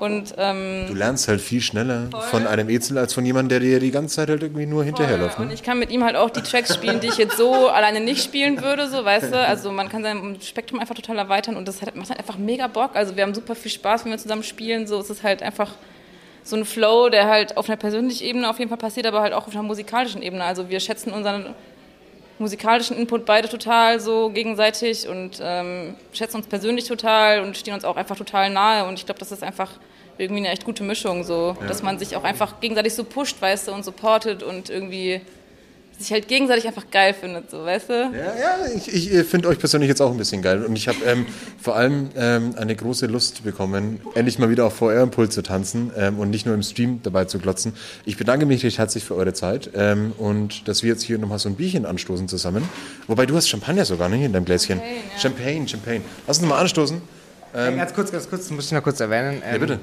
Und 0.00 0.34
ähm, 0.38 0.86
Du 0.88 0.94
lernst 0.94 1.28
halt 1.28 1.40
viel 1.40 1.60
schneller 1.60 2.08
von 2.30 2.46
einem 2.46 2.68
Ezel 2.70 2.98
als 2.98 3.12
von 3.14 3.24
jemandem, 3.24 3.50
der 3.50 3.60
dir 3.60 3.80
die 3.80 3.90
ganze 3.90 4.16
Zeit 4.16 4.30
halt 4.30 4.42
irgendwie 4.42 4.66
nur 4.66 4.82
hinterherläuft. 4.82 5.38
Und 5.38 5.48
Ne? 5.48 5.54
ich 5.54 5.62
kann 5.62 5.78
mit 5.78 5.90
ihm 5.90 6.02
halt 6.02 6.16
auch 6.16 6.30
die 6.30 6.40
Tracks 6.42 6.74
spielen, 6.74 7.00
die 7.00 7.08
ich 7.08 7.18
jetzt 7.18 7.36
so 7.36 7.68
alleine 7.68 8.00
nicht 8.00 8.24
spielen 8.24 8.62
würde, 8.62 8.88
so 8.88 9.04
weißt 9.04 9.32
du. 9.32 9.38
Also 9.38 9.70
man 9.70 9.88
kann 9.88 10.02
sein 10.02 10.38
Spektrum 10.42 10.80
einfach 10.80 10.94
total 10.94 11.18
erweitern 11.18 11.56
und 11.56 11.68
das 11.68 11.82
hat, 11.82 11.94
macht 11.96 12.08
halt 12.08 12.18
einfach 12.18 12.38
mega 12.38 12.66
Bock. 12.66 12.90
Also 12.94 13.14
wir 13.14 13.22
haben 13.22 13.34
super 13.34 13.54
viel 13.54 13.70
Spaß, 13.70 14.04
wenn 14.04 14.10
wir 14.12 14.18
zusammen 14.18 14.42
spielen. 14.42 14.86
So 14.86 14.98
es 14.98 15.10
ist 15.10 15.22
halt 15.22 15.42
einfach 15.42 15.72
so 16.42 16.56
ein 16.56 16.64
Flow, 16.64 17.10
der 17.10 17.28
halt 17.28 17.58
auf 17.58 17.68
einer 17.68 17.76
persönlichen 17.76 18.24
Ebene 18.24 18.48
auf 18.48 18.58
jeden 18.58 18.70
Fall 18.70 18.78
passiert, 18.78 19.06
aber 19.06 19.20
halt 19.20 19.34
auch 19.34 19.46
auf 19.46 19.52
einer 19.52 19.62
musikalischen 19.62 20.22
Ebene. 20.22 20.42
Also 20.44 20.70
wir 20.70 20.80
schätzen 20.80 21.12
unseren 21.12 21.54
musikalischen 22.38 22.96
Input 22.96 23.26
beide 23.26 23.48
total 23.50 24.00
so 24.00 24.30
gegenseitig 24.30 25.06
und 25.06 25.38
ähm, 25.42 25.94
schätzen 26.12 26.38
uns 26.38 26.46
persönlich 26.46 26.86
total 26.88 27.40
und 27.40 27.54
stehen 27.56 27.74
uns 27.74 27.84
auch 27.84 27.96
einfach 27.96 28.16
total 28.16 28.48
nahe. 28.48 28.86
Und 28.88 28.94
ich 28.98 29.04
glaube, 29.04 29.18
das 29.18 29.30
ist 29.30 29.42
einfach 29.42 29.70
irgendwie 30.20 30.40
eine 30.40 30.50
echt 30.50 30.64
gute 30.64 30.82
Mischung, 30.82 31.24
so, 31.24 31.56
dass 31.66 31.82
man 31.82 31.98
sich 31.98 32.16
auch 32.16 32.24
einfach 32.24 32.60
gegenseitig 32.60 32.94
so 32.94 33.04
pusht, 33.04 33.40
weißt 33.40 33.68
du, 33.68 33.72
und 33.72 33.84
supportet 33.84 34.42
und 34.42 34.70
irgendwie 34.70 35.20
sich 36.00 36.12
halt 36.12 36.28
gegenseitig 36.28 36.66
einfach 36.66 36.90
geil 36.90 37.14
findet, 37.14 37.50
so, 37.50 37.64
weißt 37.64 37.88
du? 37.90 37.92
Ja, 37.92 38.08
ja 38.10 38.56
ich, 38.74 38.92
ich 38.92 39.26
finde 39.26 39.48
euch 39.48 39.58
persönlich 39.58 39.88
jetzt 39.88 40.00
auch 40.00 40.10
ein 40.10 40.16
bisschen 40.16 40.40
geil. 40.42 40.64
Und 40.64 40.76
ich 40.76 40.88
habe 40.88 40.98
ähm, 41.06 41.26
vor 41.60 41.76
allem 41.76 42.08
ähm, 42.16 42.54
eine 42.56 42.74
große 42.74 43.06
Lust 43.06 43.44
bekommen, 43.44 44.00
endlich 44.14 44.38
mal 44.38 44.50
wieder 44.50 44.64
auf 44.64 44.76
VR-Impuls 44.76 45.34
zu 45.34 45.42
tanzen 45.42 45.90
ähm, 45.96 46.18
und 46.18 46.30
nicht 46.30 46.46
nur 46.46 46.54
im 46.54 46.62
Stream 46.62 47.00
dabei 47.02 47.26
zu 47.26 47.38
glotzen. 47.38 47.74
Ich 48.04 48.16
bedanke 48.16 48.46
mich 48.46 48.64
recht 48.64 48.78
herzlich 48.78 49.04
für 49.04 49.14
eure 49.14 49.34
Zeit 49.34 49.70
ähm, 49.74 50.12
und 50.16 50.66
dass 50.68 50.82
wir 50.82 50.90
jetzt 50.90 51.02
hier 51.02 51.18
nochmal 51.18 51.38
so 51.38 51.48
ein 51.48 51.56
Bierchen 51.56 51.84
anstoßen 51.84 52.28
zusammen. 52.28 52.68
Wobei 53.06 53.26
du 53.26 53.36
hast 53.36 53.48
Champagner 53.48 53.84
sogar, 53.84 54.08
ne, 54.08 54.24
in 54.24 54.32
deinem 54.32 54.44
Gläschen. 54.44 54.78
Champagne, 54.78 55.02
ja. 55.12 55.20
Champagne, 55.20 55.68
Champagne. 55.68 56.00
Lass 56.26 56.38
uns 56.38 56.48
mal 56.48 56.58
anstoßen. 56.58 57.02
Äh, 57.52 57.76
ganz 57.76 57.92
kurz, 57.92 58.12
ganz 58.12 58.28
kurz, 58.28 58.48
muss 58.50 58.66
ich 58.66 58.72
noch 58.72 58.82
kurz 58.82 59.00
erwähnen. 59.00 59.42
Ja, 59.50 59.58
bitte. 59.58 59.80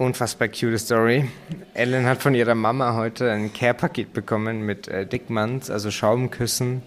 Unfassbar 0.00 0.48
cute 0.48 0.78
Story. 0.78 1.28
Ellen 1.74 2.06
hat 2.06 2.22
von 2.22 2.34
ihrer 2.34 2.54
Mama 2.54 2.94
heute 2.94 3.30
ein 3.30 3.52
Care-Paket 3.52 4.14
bekommen 4.14 4.62
mit 4.62 4.88
äh, 4.88 5.04
Dickmanns, 5.04 5.68
also 5.68 5.90
Schaumküssen 5.90 6.80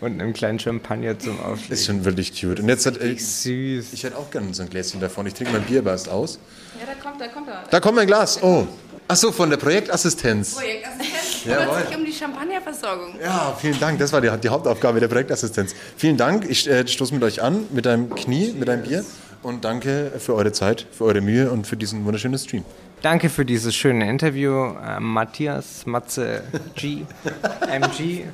und 0.00 0.22
einem 0.22 0.32
kleinen 0.32 0.60
Champagner 0.60 1.18
zum 1.18 1.40
Auflegen. 1.40 1.72
Ist 1.72 1.86
schon 1.86 2.04
wirklich 2.04 2.30
cute. 2.30 2.60
Und 2.60 2.68
jetzt 2.68 2.86
hat, 2.86 3.00
äh, 3.00 3.16
Süß. 3.16 3.92
ich 3.92 4.04
hätte 4.04 4.16
auch 4.16 4.30
gerne 4.30 4.54
so 4.54 4.62
ein 4.62 4.70
Gläschen 4.70 5.00
davon. 5.00 5.26
Ich 5.26 5.34
trinke 5.34 5.52
mein 5.52 5.62
Bier 5.62 5.84
erst 5.84 6.08
aus. 6.08 6.38
Ja, 6.78 6.86
da 6.86 6.94
kommt, 6.94 7.20
da 7.20 7.26
kommt 7.26 7.48
er. 7.48 7.64
Da 7.68 7.80
kommt 7.80 7.96
mein 7.96 8.06
Glas. 8.06 8.40
Oh. 8.40 8.68
Ach 9.08 9.16
so, 9.16 9.32
von 9.32 9.50
der 9.50 9.56
Projektassistenz. 9.56 10.54
Projektassistenz 10.54 11.44
Jawohl. 11.46 11.64
kümmert 11.64 11.88
sich 11.88 11.96
um 11.96 12.04
die 12.04 12.12
Champagnerversorgung. 12.12 13.14
Ja, 13.20 13.56
vielen 13.60 13.80
Dank. 13.80 13.98
Das 13.98 14.12
war 14.12 14.20
die, 14.20 14.30
die 14.40 14.48
Hauptaufgabe 14.48 15.00
der 15.00 15.08
Projektassistenz. 15.08 15.74
Vielen 15.96 16.16
Dank. 16.16 16.48
Ich 16.48 16.70
äh, 16.70 16.86
stoße 16.86 17.14
mit 17.14 17.24
euch 17.24 17.42
an, 17.42 17.64
mit 17.72 17.86
deinem 17.86 18.14
Knie, 18.14 18.54
mit 18.56 18.68
deinem 18.68 18.84
Bier. 18.84 19.04
Und 19.42 19.64
danke 19.64 20.12
für 20.18 20.34
eure 20.34 20.52
Zeit, 20.52 20.86
für 20.92 21.04
eure 21.04 21.20
Mühe 21.20 21.50
und 21.50 21.66
für 21.66 21.76
diesen 21.76 22.04
wunderschönen 22.04 22.38
Stream. 22.38 22.64
Danke 23.02 23.30
für 23.30 23.46
dieses 23.46 23.74
schöne 23.74 24.06
Interview, 24.10 24.74
äh, 24.86 25.00
Matthias 25.00 25.86
Matze 25.86 26.42
G. 26.74 27.04
MG. 27.70 28.24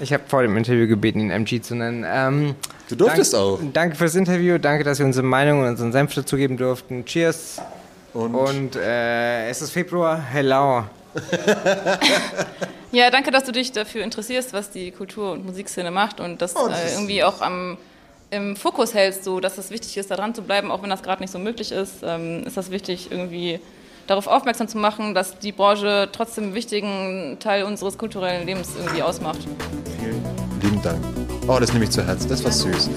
Ich 0.00 0.12
habe 0.14 0.22
vor 0.26 0.40
dem 0.40 0.56
Interview 0.56 0.86
gebeten, 0.88 1.20
ihn 1.20 1.30
MG 1.30 1.60
zu 1.60 1.74
nennen. 1.74 2.04
Ähm, 2.06 2.54
Du 2.88 2.96
durftest 2.96 3.34
dank, 3.34 3.42
auch. 3.44 3.58
Danke 3.74 3.96
fürs 3.96 4.14
Interview, 4.14 4.56
danke, 4.56 4.82
dass 4.84 4.98
wir 4.98 5.04
unsere 5.04 5.26
Meinung 5.26 5.60
und 5.60 5.66
unseren 5.68 5.92
Senf 5.92 6.14
dazugeben 6.14 6.56
durften. 6.56 7.04
Cheers. 7.04 7.60
Und, 8.14 8.34
Und 8.34 8.76
äh, 8.76 9.50
es 9.50 9.60
ist 9.60 9.72
Februar. 9.72 10.18
Hello. 10.18 10.84
Ja, 12.90 13.10
danke, 13.10 13.30
dass 13.30 13.44
du 13.44 13.52
dich 13.52 13.70
dafür 13.72 14.02
interessierst, 14.02 14.54
was 14.54 14.70
die 14.70 14.90
Kultur- 14.92 15.32
und 15.32 15.44
Musikszene 15.44 15.90
macht 15.90 16.20
und 16.20 16.40
das, 16.40 16.56
Oh, 16.56 16.68
das 16.68 16.92
äh, 16.92 16.94
irgendwie 16.94 17.22
auch 17.22 17.42
am, 17.42 17.76
im 18.30 18.56
Fokus 18.56 18.94
hältst, 18.94 19.24
so, 19.24 19.40
dass 19.40 19.58
es 19.58 19.70
wichtig 19.70 19.96
ist, 19.96 20.10
da 20.10 20.16
dran 20.16 20.34
zu 20.34 20.42
bleiben, 20.42 20.70
auch 20.70 20.82
wenn 20.82 20.90
das 20.90 21.02
gerade 21.02 21.22
nicht 21.22 21.30
so 21.32 21.38
möglich 21.38 21.72
ist, 21.72 22.02
ähm, 22.02 22.44
ist 22.44 22.56
das 22.56 22.70
wichtig, 22.70 23.10
irgendwie 23.10 23.60
darauf 24.06 24.26
aufmerksam 24.26 24.68
zu 24.68 24.78
machen, 24.78 25.14
dass 25.14 25.38
die 25.38 25.52
Branche 25.52 26.08
trotzdem 26.12 26.44
einen 26.44 26.54
wichtigen 26.54 27.36
Teil 27.40 27.64
unseres 27.64 27.98
kulturellen 27.98 28.46
Lebens 28.46 28.70
irgendwie 28.76 29.02
ausmacht. 29.02 29.40
vielen 30.00 30.22
lieben 30.62 30.82
Dank. 30.82 30.98
Oh, 31.46 31.58
das 31.58 31.72
nehme 31.72 31.84
ich 31.84 31.90
zu 31.90 32.04
Herzen. 32.04 32.28
Das 32.28 32.42
war 32.44 32.52
süß. 32.52 32.90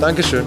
Dankeschön. 0.00 0.44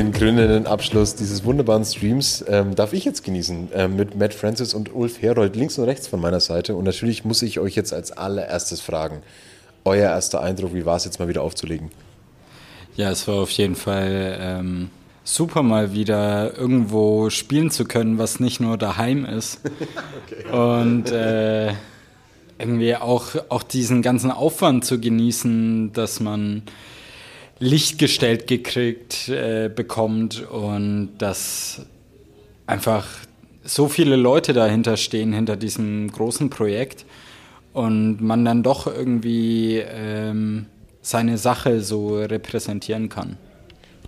Den 0.00 0.12
krönenden 0.12 0.66
Abschluss 0.66 1.14
dieses 1.14 1.44
wunderbaren 1.44 1.84
Streams 1.84 2.42
ähm, 2.48 2.74
darf 2.74 2.94
ich 2.94 3.04
jetzt 3.04 3.22
genießen 3.22 3.68
ähm, 3.74 3.96
mit 3.96 4.16
Matt 4.16 4.32
Francis 4.32 4.72
und 4.72 4.94
Ulf 4.94 5.20
Herold 5.20 5.56
links 5.56 5.76
und 5.76 5.84
rechts 5.84 6.08
von 6.08 6.22
meiner 6.22 6.40
Seite. 6.40 6.74
Und 6.74 6.84
natürlich 6.84 7.26
muss 7.26 7.42
ich 7.42 7.60
euch 7.60 7.76
jetzt 7.76 7.92
als 7.92 8.10
allererstes 8.10 8.80
fragen, 8.80 9.20
euer 9.84 10.08
erster 10.08 10.40
Eindruck, 10.40 10.72
wie 10.72 10.86
war 10.86 10.96
es 10.96 11.04
jetzt 11.04 11.18
mal 11.18 11.28
wieder 11.28 11.42
aufzulegen? 11.42 11.90
Ja, 12.96 13.10
es 13.10 13.28
war 13.28 13.34
auf 13.34 13.50
jeden 13.50 13.76
Fall 13.76 14.38
ähm, 14.40 14.88
super, 15.22 15.62
mal 15.62 15.92
wieder 15.92 16.56
irgendwo 16.56 17.28
spielen 17.28 17.70
zu 17.70 17.84
können, 17.84 18.16
was 18.16 18.40
nicht 18.40 18.58
nur 18.58 18.78
daheim 18.78 19.26
ist. 19.26 19.60
Und 20.50 21.10
äh, 21.10 21.74
irgendwie 22.58 22.96
auch, 22.96 23.32
auch 23.50 23.62
diesen 23.62 24.00
ganzen 24.00 24.30
Aufwand 24.30 24.86
zu 24.86 24.98
genießen, 24.98 25.92
dass 25.92 26.20
man 26.20 26.62
Licht 27.60 27.98
gestellt 27.98 28.46
gekriegt 28.46 29.28
äh, 29.28 29.70
bekommt 29.74 30.48
und 30.48 31.10
dass 31.18 31.86
einfach 32.66 33.06
so 33.62 33.88
viele 33.88 34.16
Leute 34.16 34.54
dahinter 34.54 34.96
stehen, 34.96 35.32
hinter 35.32 35.56
diesem 35.56 36.10
großen 36.10 36.48
Projekt 36.48 37.04
und 37.74 38.20
man 38.22 38.44
dann 38.44 38.62
doch 38.62 38.86
irgendwie 38.86 39.76
ähm, 39.76 40.66
seine 41.02 41.36
Sache 41.38 41.82
so 41.82 42.16
repräsentieren 42.16 43.10
kann. 43.10 43.36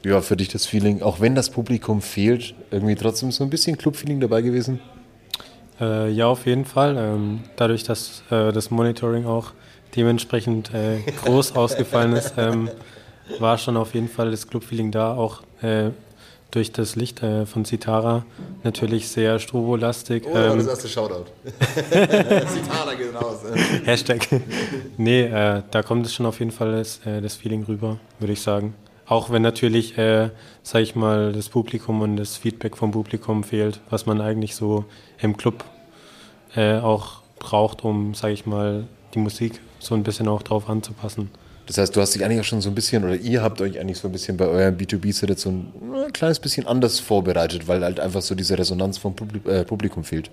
War 0.05 0.23
für 0.23 0.37
dich 0.37 0.49
das 0.49 0.67
Feeling, 0.67 1.03
auch 1.03 1.21
wenn 1.21 1.35
das 1.35 1.51
Publikum 1.51 2.03
fehlt, 2.03 2.55
irgendwie 2.71 2.97
trotzdem 2.97 3.31
so 3.31 3.45
ein 3.45 3.51
bisschen 3.51 3.77
Club-Feeling 3.77 4.19
dabei 4.19 4.43
gewesen? 4.43 4.81
Äh, 5.81 6.11
ja, 6.11 6.27
auf 6.27 6.47
jeden 6.47 6.65
Fall. 6.65 6.97
Ähm, 6.99 7.41
dadurch, 7.57 7.85
dass 7.85 8.25
äh, 8.31 8.51
das 8.53 8.71
Monitoring 8.71 9.27
auch 9.27 9.53
dementsprechend 9.95 10.73
äh, 10.75 10.99
groß 11.25 11.53
ausgefallen 11.57 12.15
ist, 12.15 12.35
ähm, 12.37 12.69
war 13.39 13.59
schon 13.59 13.77
auf 13.77 13.95
jeden 13.95 14.09
Fall 14.09 14.31
das 14.31 14.47
Clubfeeling 14.47 14.91
da, 14.91 15.15
auch 15.15 15.43
äh, 15.63 15.91
durch 16.51 16.71
das 16.71 16.97
Licht 16.97 17.23
äh, 17.23 17.47
von 17.47 17.65
Citara 17.65 18.25
natürlich 18.63 19.09
sehr 19.09 19.39
strobolastig. 19.39 20.25
ähm, 20.27 20.67
erste 20.67 20.89
Shoutout. 20.89 21.25
Zitat 21.45 22.99
geht 22.99 23.15
raus. 23.15 23.39
Hashtag. 23.85 24.29
nee, 24.99 25.23
äh, 25.23 25.63
da 25.71 25.83
kommt 25.83 26.07
es 26.07 26.15
schon 26.15 26.27
auf 26.27 26.39
jeden 26.39 26.51
Fall 26.51 26.73
das, 26.73 27.01
äh, 27.07 27.21
das 27.21 27.37
Feeling 27.37 27.65
rüber, 27.65 27.99
würde 28.19 28.35
ich 28.35 28.43
sagen. 28.43 28.75
Auch 29.07 29.31
wenn 29.31 29.43
natürlich, 29.43 29.99
äh, 29.99 30.31
sag 30.63 30.83
ich 30.83 30.95
mal, 30.95 31.33
das 31.33 31.49
Publikum 31.49 32.03
und 32.03 32.17
das 32.17 32.37
Feedback 32.37 32.77
vom 32.77 32.93
Publikum 32.93 33.45
fehlt, 33.45 33.81
was 33.91 34.07
man 34.07 34.21
eigentlich 34.21 34.55
so 34.55 34.85
im 35.21 35.37
Club 35.37 35.65
äh, 36.55 36.79
auch 36.79 37.23
braucht, 37.39 37.83
um, 37.83 38.15
sag 38.15 38.31
ich 38.31 38.47
mal, 38.47 38.87
die 39.15 39.19
Musik 39.19 39.61
so 39.79 39.95
ein 39.95 40.03
bisschen 40.03 40.29
auch 40.29 40.43
drauf 40.43 40.69
anzupassen. 40.69 41.31
Das 41.67 41.79
heißt, 41.79 41.95
du 41.95 42.01
hast 42.01 42.15
dich 42.15 42.25
eigentlich 42.25 42.41
auch 42.41 42.45
schon 42.45 42.61
so 42.61 42.71
ein 42.71 42.75
bisschen, 42.75 43.05
oder 43.05 43.15
ihr 43.15 43.43
habt 43.43 43.61
euch 43.61 43.79
eigentlich 43.79 43.99
so 43.99 44.09
ein 44.09 44.13
bisschen 44.13 44.37
bei 44.37 44.47
eurem 44.47 44.77
B2B-Set 44.77 45.39
so 45.39 45.51
ein, 45.51 45.73
äh, 45.95 46.11
kleines 46.11 46.41
bisschen 46.41 46.67
anders 46.67 46.99
vorbereitet, 46.99 47.69
weil 47.69 47.85
halt 47.85 48.01
einfach 48.01 48.23
so 48.23 48.35
diese 48.35 48.59
Resonanz 48.59 48.99
vom 48.99 49.15
Publi 49.15 49.49
äh, 49.49 49.65
Publikum 49.65 50.05
fehlt. 50.05 50.31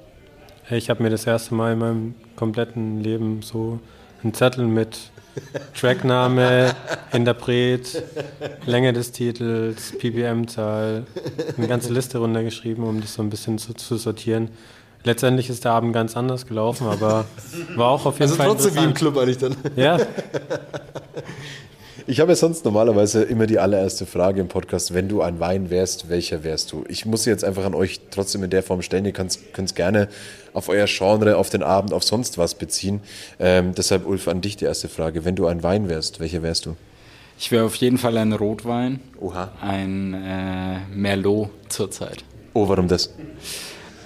Ich 0.71 0.89
habe 0.89 1.01
mir 1.03 1.09
das 1.09 1.25
erste 1.25 1.55
Mal 1.55 1.73
in 1.73 1.79
meinem 1.79 2.15
kompletten 2.35 3.01
Leben 3.01 3.41
so 3.41 3.79
einen 4.23 4.33
Zettel 4.33 4.65
mit 4.65 4.97
Trackname, 5.79 6.75
Interpret, 7.11 8.03
Länge 8.65 8.93
des 8.93 9.11
Titels, 9.11 9.93
PBM-Zahl, 9.97 11.05
eine 11.57 11.67
ganze 11.67 11.93
Liste 11.93 12.17
runtergeschrieben, 12.17 12.83
um 12.83 13.01
das 13.01 13.13
so 13.13 13.21
ein 13.21 13.29
bisschen 13.29 13.57
zu, 13.57 13.73
zu 13.73 13.97
sortieren. 13.97 14.49
Letztendlich 15.03 15.49
ist 15.49 15.63
der 15.63 15.71
Abend 15.71 15.93
ganz 15.93 16.17
anders 16.17 16.45
gelaufen, 16.45 16.87
aber 16.87 17.25
war 17.75 17.89
auch 17.89 18.05
auf 18.05 18.19
jeden 18.19 18.33
Fall 18.33 18.51
interessant. 18.51 18.95
Club 18.95 19.17
eigentlich 19.17 19.37
dann. 19.37 19.55
Ja, 19.75 19.97
Ich 22.09 22.19
habe 22.19 22.31
ja 22.31 22.35
sonst 22.35 22.65
normalerweise 22.65 23.21
immer 23.21 23.45
die 23.45 23.59
allererste 23.59 24.07
Frage 24.07 24.41
im 24.41 24.47
Podcast, 24.47 24.95
wenn 24.95 25.07
du 25.07 25.21
ein 25.21 25.39
Wein 25.39 25.69
wärst, 25.69 26.09
welcher 26.09 26.43
wärst 26.43 26.71
du? 26.71 26.83
Ich 26.87 27.05
muss 27.05 27.25
sie 27.25 27.29
jetzt 27.29 27.43
einfach 27.43 27.63
an 27.65 27.75
euch 27.75 27.99
trotzdem 28.09 28.43
in 28.43 28.49
der 28.49 28.63
Form 28.63 28.81
stellen. 28.81 29.05
Ihr 29.05 29.11
könnt 29.11 29.37
es 29.55 29.75
gerne 29.75 30.07
auf 30.53 30.69
euer 30.69 30.87
Genre, 30.87 31.37
auf 31.37 31.51
den 31.51 31.61
Abend, 31.61 31.93
auf 31.93 32.03
sonst 32.03 32.39
was 32.39 32.55
beziehen. 32.55 33.01
Ähm, 33.39 33.75
deshalb, 33.75 34.07
Ulf, 34.07 34.27
an 34.27 34.41
dich 34.41 34.57
die 34.57 34.65
erste 34.65 34.89
Frage. 34.89 35.23
Wenn 35.23 35.35
du 35.35 35.45
ein 35.45 35.61
Wein 35.61 35.87
wärst, 35.87 36.19
welcher 36.19 36.41
wärst 36.41 36.65
du? 36.65 36.75
Ich 37.37 37.51
wäre 37.51 37.63
auf 37.65 37.75
jeden 37.75 37.99
Fall 37.99 38.17
ein 38.17 38.33
Rotwein, 38.33 39.01
Oha. 39.19 39.51
ein 39.61 40.15
äh, 40.15 40.79
Merlot 40.91 41.51
zurzeit. 41.69 42.23
Oh, 42.55 42.67
warum 42.67 42.87
das? 42.87 43.13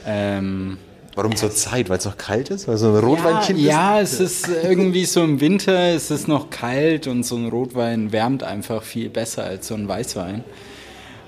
Ähm, 0.06 0.78
Warum 1.16 1.36
zur 1.36 1.52
Zeit? 1.52 1.90
Weil 1.90 2.00
es 2.00 2.06
noch 2.06 2.18
kalt 2.18 2.50
ist? 2.50 2.68
Weil 2.68 2.78
so 2.78 2.90
ein 2.90 3.04
Rotweinkind 3.04 3.60
ja, 3.60 4.00
ist? 4.00 4.20
ja, 4.20 4.26
es 4.26 4.46
ist 4.46 4.50
irgendwie 4.64 5.06
so 5.06 5.24
im 5.24 5.40
Winter, 5.40 5.94
es 5.94 6.10
ist 6.10 6.28
noch 6.28 6.50
kalt 6.50 7.08
und 7.08 7.24
so 7.24 7.36
ein 7.36 7.50
Rotwein 7.50 8.12
wärmt 8.12 8.44
einfach 8.44 8.82
viel 8.82 9.10
besser 9.10 9.44
als 9.44 9.68
so 9.68 9.76
ein 9.76 9.88
Weißwein. 9.88 10.44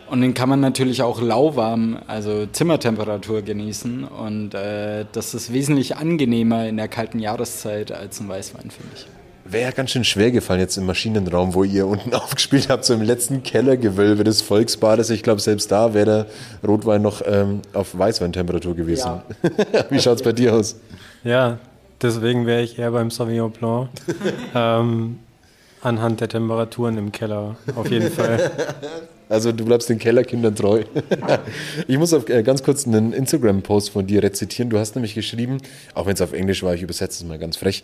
Und 0.09 0.21
den 0.21 0.33
kann 0.33 0.49
man 0.49 0.59
natürlich 0.59 1.01
auch 1.01 1.21
lauwarm, 1.21 1.99
also 2.07 2.45
Zimmertemperatur 2.45 3.41
genießen. 3.41 4.03
Und 4.03 4.53
äh, 4.53 5.05
das 5.11 5.33
ist 5.33 5.51
wesentlich 5.51 5.97
angenehmer 5.97 6.67
in 6.67 6.77
der 6.77 6.87
kalten 6.87 7.19
Jahreszeit 7.19 7.91
als 7.91 8.19
ein 8.19 8.27
Weißwein, 8.27 8.69
finde 8.69 8.91
ich. 8.95 9.07
Wäre 9.47 9.65
ja 9.65 9.71
ganz 9.71 9.91
schön 9.91 10.03
schwer 10.03 10.31
gefallen 10.31 10.59
jetzt 10.59 10.75
im 10.75 10.85
Maschinenraum, 10.85 11.53
wo 11.53 11.63
ihr 11.63 11.87
unten 11.87 12.13
aufgespielt 12.15 12.67
habt, 12.69 12.83
so 12.83 12.93
im 12.93 13.01
letzten 13.01 13.43
Kellergewölbe 13.43 14.23
des 14.23 14.41
Volksbades. 14.41 15.09
Ich 15.11 15.23
glaube, 15.23 15.39
selbst 15.39 15.71
da 15.71 15.93
wäre 15.93 16.27
der 16.61 16.69
Rotwein 16.69 17.01
noch 17.01 17.21
ähm, 17.25 17.61
auf 17.73 17.97
Weißweintemperatur 17.97 18.75
gewesen. 18.75 19.21
Wie 19.89 19.99
schaut's 19.99 20.23
bei 20.23 20.33
dir 20.33 20.53
aus? 20.53 20.75
ja, 21.23 21.59
Deswegen 22.01 22.45
wäre 22.45 22.61
ich 22.61 22.77
eher 22.77 22.91
beim 22.91 23.09
Sauvignon 23.09 23.51
Blanc. 23.51 23.89
ähm, 24.55 25.19
anhand 25.81 26.21
der 26.21 26.29
Temperaturen 26.29 26.97
im 26.97 27.11
Keller, 27.11 27.55
auf 27.75 27.89
jeden 27.89 28.11
Fall. 28.11 28.51
Also 29.27 29.51
du 29.51 29.65
bleibst 29.65 29.89
den 29.89 29.97
Kellerkindern 29.97 30.55
treu. 30.55 30.83
ich 31.87 31.97
muss 31.97 32.13
auf, 32.13 32.29
äh, 32.29 32.43
ganz 32.43 32.61
kurz 32.61 32.85
einen 32.85 33.11
Instagram-Post 33.11 33.89
von 33.89 34.05
dir 34.05 34.21
rezitieren. 34.21 34.69
Du 34.69 34.77
hast 34.77 34.95
nämlich 34.95 35.15
geschrieben, 35.15 35.57
auch 35.95 36.05
wenn 36.05 36.13
es 36.13 36.21
auf 36.21 36.33
Englisch 36.33 36.61
war, 36.61 36.75
ich 36.75 36.83
übersetze 36.83 37.23
es 37.23 37.27
mal 37.27 37.39
ganz 37.39 37.57
frech, 37.57 37.83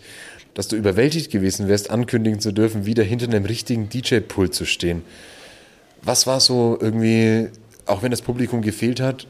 dass 0.54 0.68
du 0.68 0.76
überwältigt 0.76 1.32
gewesen 1.32 1.68
wärst, 1.68 1.90
ankündigen 1.90 2.38
zu 2.38 2.52
dürfen, 2.52 2.86
wieder 2.86 3.02
hinter 3.02 3.26
einem 3.26 3.44
richtigen 3.44 3.88
DJ-Pult 3.88 4.54
zu 4.54 4.64
stehen. 4.64 5.02
Was 6.02 6.26
war 6.26 6.38
so 6.38 6.78
irgendwie, 6.80 7.48
auch 7.86 8.02
wenn 8.02 8.10
das 8.10 8.22
Publikum 8.22 8.62
gefehlt 8.62 9.00
hat, 9.00 9.26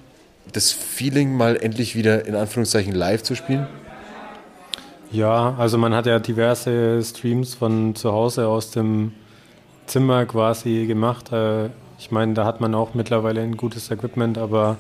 das 0.53 0.73
Feeling 0.73 1.35
mal 1.35 1.57
endlich 1.57 1.97
wieder 1.97 2.27
in 2.27 2.35
Anführungszeichen 2.35 2.95
live 2.95 3.23
zu 3.23 3.35
spielen? 3.35 3.67
Ja, 5.11 5.55
also 5.59 5.79
man 5.79 5.95
hat 5.95 6.07
ja 6.07 6.19
diverse 6.19 7.03
Streams 7.03 7.55
von 7.55 7.95
zu 7.95 8.13
Hause 8.13 8.49
aus 8.49 8.71
dem 8.71 9.13
Zimmer 9.87 10.25
quasi 10.27 10.87
gemacht. 10.87 11.33
Äh, 11.33 11.69
ich 12.03 12.11
meine, 12.11 12.34
da 12.34 12.44
hat 12.44 12.61
man 12.61 12.74
auch 12.74 12.94
mittlerweile 12.94 13.42
ein 13.42 13.57
gutes 13.57 13.92
Equipment, 13.92 14.36
aber 14.36 14.76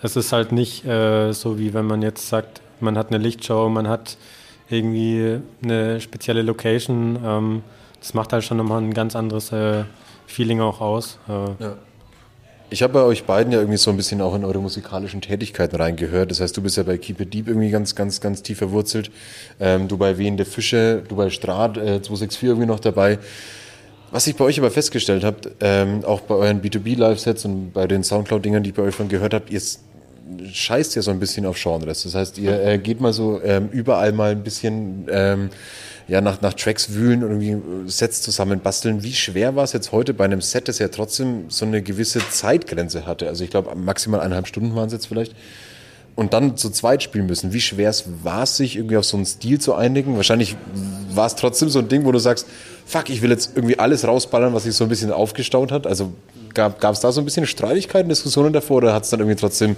es 0.00 0.16
ist 0.16 0.32
halt 0.32 0.52
nicht 0.52 0.86
äh, 0.86 1.32
so, 1.32 1.58
wie 1.58 1.74
wenn 1.74 1.84
man 1.84 2.00
jetzt 2.00 2.30
sagt, 2.30 2.62
man 2.80 2.96
hat 2.96 3.08
eine 3.08 3.18
Lichtshow, 3.18 3.68
man 3.68 3.88
hat 3.88 4.16
irgendwie 4.70 5.40
eine 5.62 6.00
spezielle 6.00 6.40
Location. 6.40 7.18
Ähm, 7.22 7.62
das 8.00 8.14
macht 8.14 8.32
halt 8.32 8.42
schon 8.42 8.56
nochmal 8.56 8.80
ein 8.80 8.94
ganz 8.94 9.14
anderes 9.16 9.52
äh, 9.52 9.84
Feeling 10.26 10.62
auch 10.62 10.80
aus. 10.80 11.18
Ja. 11.28 11.76
Ich 12.70 12.82
habe 12.82 12.94
bei 12.94 13.02
euch 13.02 13.24
beiden 13.24 13.52
ja 13.52 13.58
irgendwie 13.58 13.76
so 13.76 13.90
ein 13.90 13.98
bisschen 13.98 14.22
auch 14.22 14.34
in 14.34 14.42
eure 14.42 14.60
musikalischen 14.60 15.20
Tätigkeiten 15.20 15.76
reingehört. 15.76 16.30
Das 16.30 16.40
heißt, 16.40 16.56
du 16.56 16.62
bist 16.62 16.78
ja 16.78 16.84
bei 16.84 16.96
Keep 16.96 17.20
It 17.20 17.34
Deep 17.34 17.48
irgendwie 17.48 17.68
ganz, 17.68 17.94
ganz, 17.94 18.22
ganz 18.22 18.42
tief 18.42 18.56
verwurzelt. 18.58 19.10
Ähm, 19.60 19.88
du 19.88 19.98
bei 19.98 20.16
Wehende 20.16 20.46
Fische, 20.46 21.02
du 21.06 21.16
bei 21.16 21.28
Strat 21.28 21.76
äh, 21.76 22.00
264 22.00 22.44
irgendwie 22.44 22.66
noch 22.66 22.80
dabei. 22.80 23.18
Was 24.12 24.26
ich 24.26 24.36
bei 24.36 24.44
euch 24.44 24.58
aber 24.58 24.70
festgestellt 24.70 25.22
habe, 25.22 25.52
ähm, 25.60 26.04
auch 26.04 26.20
bei 26.22 26.34
euren 26.34 26.60
B2B-Live-Sets 26.60 27.44
und 27.44 27.72
bei 27.72 27.86
den 27.86 28.02
Soundcloud-Dingern, 28.02 28.62
die 28.62 28.70
ich 28.70 28.76
bei 28.76 28.82
euch 28.82 28.96
schon 28.96 29.08
gehört 29.08 29.34
habt, 29.34 29.50
ihr 29.50 29.60
scheißt 30.52 30.96
ja 30.96 31.02
so 31.02 31.10
ein 31.10 31.20
bisschen 31.20 31.46
auf 31.46 31.56
Genres. 31.60 32.02
Das 32.02 32.14
heißt, 32.14 32.38
ihr 32.38 32.60
äh, 32.60 32.78
geht 32.78 33.00
mal 33.00 33.12
so 33.12 33.40
ähm, 33.42 33.68
überall 33.70 34.12
mal 34.12 34.32
ein 34.32 34.42
bisschen 34.42 35.06
ähm, 35.10 35.50
ja, 36.08 36.20
nach, 36.20 36.40
nach 36.40 36.54
Tracks 36.54 36.92
wühlen 36.92 37.22
und 37.22 37.40
irgendwie 37.40 37.88
Sets 37.88 38.20
zusammen 38.22 38.60
basteln. 38.60 39.04
Wie 39.04 39.12
schwer 39.12 39.54
war 39.54 39.62
es 39.62 39.72
jetzt 39.72 39.92
heute 39.92 40.12
bei 40.12 40.24
einem 40.24 40.40
Set, 40.40 40.66
das 40.66 40.80
ja 40.80 40.88
trotzdem 40.88 41.44
so 41.48 41.64
eine 41.64 41.82
gewisse 41.82 42.20
Zeitgrenze 42.30 43.06
hatte? 43.06 43.28
Also 43.28 43.44
ich 43.44 43.50
glaube, 43.50 43.76
maximal 43.76 44.20
eineinhalb 44.20 44.48
Stunden 44.48 44.74
waren 44.74 44.88
es 44.88 44.92
jetzt 44.92 45.06
vielleicht. 45.06 45.36
Und 46.16 46.34
dann 46.34 46.56
zu 46.56 46.70
zweit 46.70 47.04
spielen 47.04 47.26
müssen. 47.26 47.52
Wie 47.52 47.60
schwer 47.60 47.94
war 48.24 48.42
es, 48.42 48.56
sich 48.56 48.76
irgendwie 48.76 48.96
auf 48.96 49.04
so 49.04 49.16
einen 49.16 49.24
Stil 49.24 49.60
zu 49.60 49.74
einigen? 49.74 50.16
Wahrscheinlich 50.16 50.56
war 51.14 51.26
es 51.26 51.36
trotzdem 51.36 51.68
so 51.68 51.78
ein 51.78 51.88
Ding, 51.88 52.04
wo 52.04 52.10
du 52.10 52.18
sagst, 52.18 52.46
fuck, 52.90 53.08
ich 53.08 53.22
will 53.22 53.30
jetzt 53.30 53.52
irgendwie 53.54 53.78
alles 53.78 54.06
rausballern, 54.06 54.52
was 54.52 54.64
sich 54.64 54.74
so 54.74 54.84
ein 54.84 54.90
bisschen 54.90 55.12
aufgestaut 55.12 55.70
hat. 55.70 55.86
Also 55.86 56.12
gab 56.54 56.82
es 56.82 57.00
da 57.00 57.12
so 57.12 57.20
ein 57.20 57.24
bisschen 57.24 57.46
Streitigkeiten, 57.46 58.08
Diskussionen 58.08 58.52
davor 58.52 58.78
oder 58.78 58.92
hat 58.92 59.04
es 59.04 59.10
dann 59.10 59.20
irgendwie 59.20 59.38
trotzdem 59.38 59.76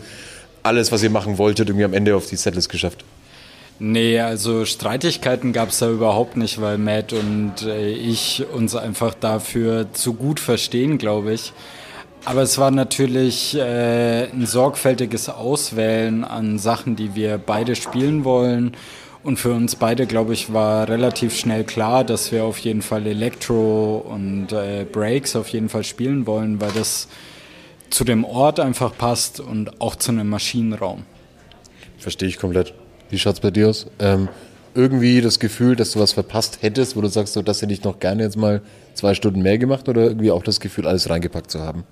alles, 0.63 0.91
was 0.93 1.03
ihr 1.03 1.11
machen 1.11 1.37
wolltet, 1.39 1.69
irgendwie 1.69 1.85
am 1.85 1.93
Ende 1.93 2.17
auf 2.17 2.27
die 2.27 2.37
Setlist 2.37 2.71
geschafft? 2.71 3.05
Nee, 3.79 4.21
also 4.21 4.65
Streitigkeiten 4.65 5.53
gab 5.53 5.71
es 5.71 5.79
da 5.81 5.91
überhaupt 5.91 6.37
nicht, 6.37 6.61
weil 6.61 6.79
Matt 6.79 7.13
und 7.13 7.63
äh, 7.67 7.91
ich 7.91 8.45
uns 8.53 8.77
einfach 8.77 9.13
dafür 9.15 9.93
zu 9.93 10.15
gut 10.15 10.41
verstehen, 10.41 10.99
glaube 10.99 11.33
ich. 11.33 11.53
Aber 12.25 12.43
es 12.43 12.59
war 12.59 12.71
natürlich 12.71 13.57
äh, 13.57 14.29
ein 14.31 14.47
sorgfältiges 14.47 15.29
Auswählen 15.29 16.23
an 16.23 16.59
Sachen, 16.59 16.95
die 16.95 17.15
wir 17.17 17.39
beide 17.39 17.75
spielen 17.75 18.25
wollen. 18.25 18.77
Und 19.23 19.39
für 19.39 19.53
uns 19.53 19.77
beide, 19.77 20.07
glaube 20.07 20.33
ich, 20.33 20.53
war 20.53 20.89
relativ 20.89 21.37
schnell 21.37 21.63
klar, 21.63 22.03
dass 22.03 22.33
wir 22.33 22.45
auf 22.45 22.59
jeden 22.59 22.83
Fall 22.83 23.07
Elektro 23.07 23.99
und 23.99 24.53
äh, 24.53 24.85
Breaks 24.91 25.37
auf 25.37 25.49
jeden 25.49 25.69
Fall 25.69 25.85
spielen 25.85 26.27
wollen, 26.27 26.61
weil 26.61 26.73
das 26.73 27.07
zu 27.89 28.05
dem 28.05 28.25
Ort 28.25 28.59
einfach 28.59 28.97
passt 28.97 29.39
und 29.39 29.81
auch 29.81 29.95
zu 29.95 30.11
einem 30.11 30.29
Maschinenraum. 30.29 31.05
Verstehe 31.99 32.29
ich 32.29 32.39
komplett. 32.39 32.75
Wie 33.11 33.19
schaut 33.19 33.35
es 33.35 33.41
bei 33.41 33.53
dir 33.53 33.69
aus? 33.69 33.87
Ähm, 34.01 34.29
irgendwie 34.75 35.21
das 35.21 35.39
Gefühl, 35.39 35.77
dass 35.77 35.93
du 35.93 36.01
was 36.01 36.13
verpasst 36.13 36.59
hättest, 36.63 36.97
wo 36.97 37.01
du 37.01 37.09
sagst, 37.09 37.35
so, 37.35 37.43
das 37.43 37.63
hätte 37.63 37.73
ich 37.73 37.85
noch 37.85 38.01
gerne 38.01 38.25
jetzt 38.25 38.37
mal 38.37 38.63
zwei 38.95 39.15
Stunden 39.15 39.43
mehr 39.43 39.59
gemacht 39.59 39.89
oder 39.89 40.03
irgendwie 40.03 40.31
auch 40.31 40.43
das 40.43 40.59
Gefühl, 40.59 40.89
alles 40.89 41.09
reingepackt 41.11 41.51
zu 41.51 41.61
haben? 41.61 41.85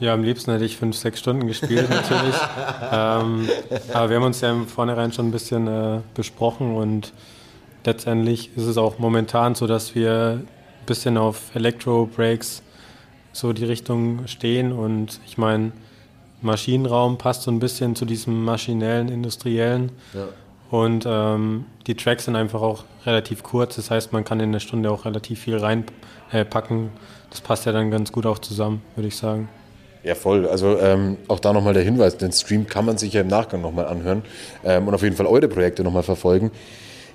Ja, 0.00 0.14
am 0.14 0.22
liebsten 0.22 0.50
hätte 0.50 0.64
ich 0.64 0.78
fünf, 0.78 0.96
sechs 0.96 1.20
Stunden 1.20 1.46
gespielt 1.46 1.90
natürlich. 1.90 2.34
ähm, 2.90 3.48
aber 3.92 4.08
wir 4.08 4.16
haben 4.16 4.24
uns 4.24 4.40
ja 4.40 4.50
im 4.50 4.66
Vornherein 4.66 5.12
schon 5.12 5.28
ein 5.28 5.30
bisschen 5.30 5.66
äh, 5.68 6.00
besprochen 6.14 6.74
und 6.74 7.12
letztendlich 7.84 8.50
ist 8.56 8.64
es 8.64 8.78
auch 8.78 8.98
momentan 8.98 9.54
so, 9.54 9.66
dass 9.66 9.94
wir 9.94 10.40
ein 10.40 10.86
bisschen 10.86 11.18
auf 11.18 11.54
Electro-Breaks 11.54 12.62
so 13.32 13.52
die 13.52 13.66
Richtung 13.66 14.26
stehen 14.26 14.72
und 14.72 15.20
ich 15.26 15.36
meine, 15.36 15.72
Maschinenraum 16.40 17.18
passt 17.18 17.42
so 17.42 17.50
ein 17.50 17.58
bisschen 17.58 17.94
zu 17.94 18.06
diesem 18.06 18.42
maschinellen, 18.42 19.10
industriellen. 19.10 19.92
Ja. 20.14 20.28
Und 20.70 21.04
ähm, 21.06 21.66
die 21.86 21.94
Tracks 21.94 22.24
sind 22.24 22.36
einfach 22.36 22.62
auch 22.62 22.84
relativ 23.04 23.42
kurz, 23.42 23.76
das 23.76 23.90
heißt, 23.90 24.14
man 24.14 24.24
kann 24.24 24.40
in 24.40 24.48
einer 24.48 24.60
Stunde 24.60 24.90
auch 24.90 25.04
relativ 25.04 25.40
viel 25.40 25.58
reinpacken. 25.58 26.86
Äh, 26.86 26.90
das 27.28 27.42
passt 27.42 27.66
ja 27.66 27.72
dann 27.72 27.90
ganz 27.90 28.12
gut 28.12 28.24
auch 28.24 28.38
zusammen, 28.38 28.80
würde 28.94 29.08
ich 29.08 29.16
sagen. 29.16 29.48
Ja, 30.02 30.14
voll. 30.14 30.48
Also 30.48 30.78
ähm, 30.78 31.18
auch 31.28 31.40
da 31.40 31.52
nochmal 31.52 31.74
der 31.74 31.82
Hinweis, 31.82 32.16
den 32.16 32.32
Stream 32.32 32.66
kann 32.66 32.86
man 32.86 32.96
sich 32.96 33.12
ja 33.12 33.20
im 33.20 33.28
Nachgang 33.28 33.60
nochmal 33.60 33.86
anhören 33.86 34.22
ähm, 34.64 34.88
und 34.88 34.94
auf 34.94 35.02
jeden 35.02 35.16
Fall 35.16 35.26
eure 35.26 35.48
Projekte 35.48 35.84
nochmal 35.84 36.02
verfolgen. 36.02 36.50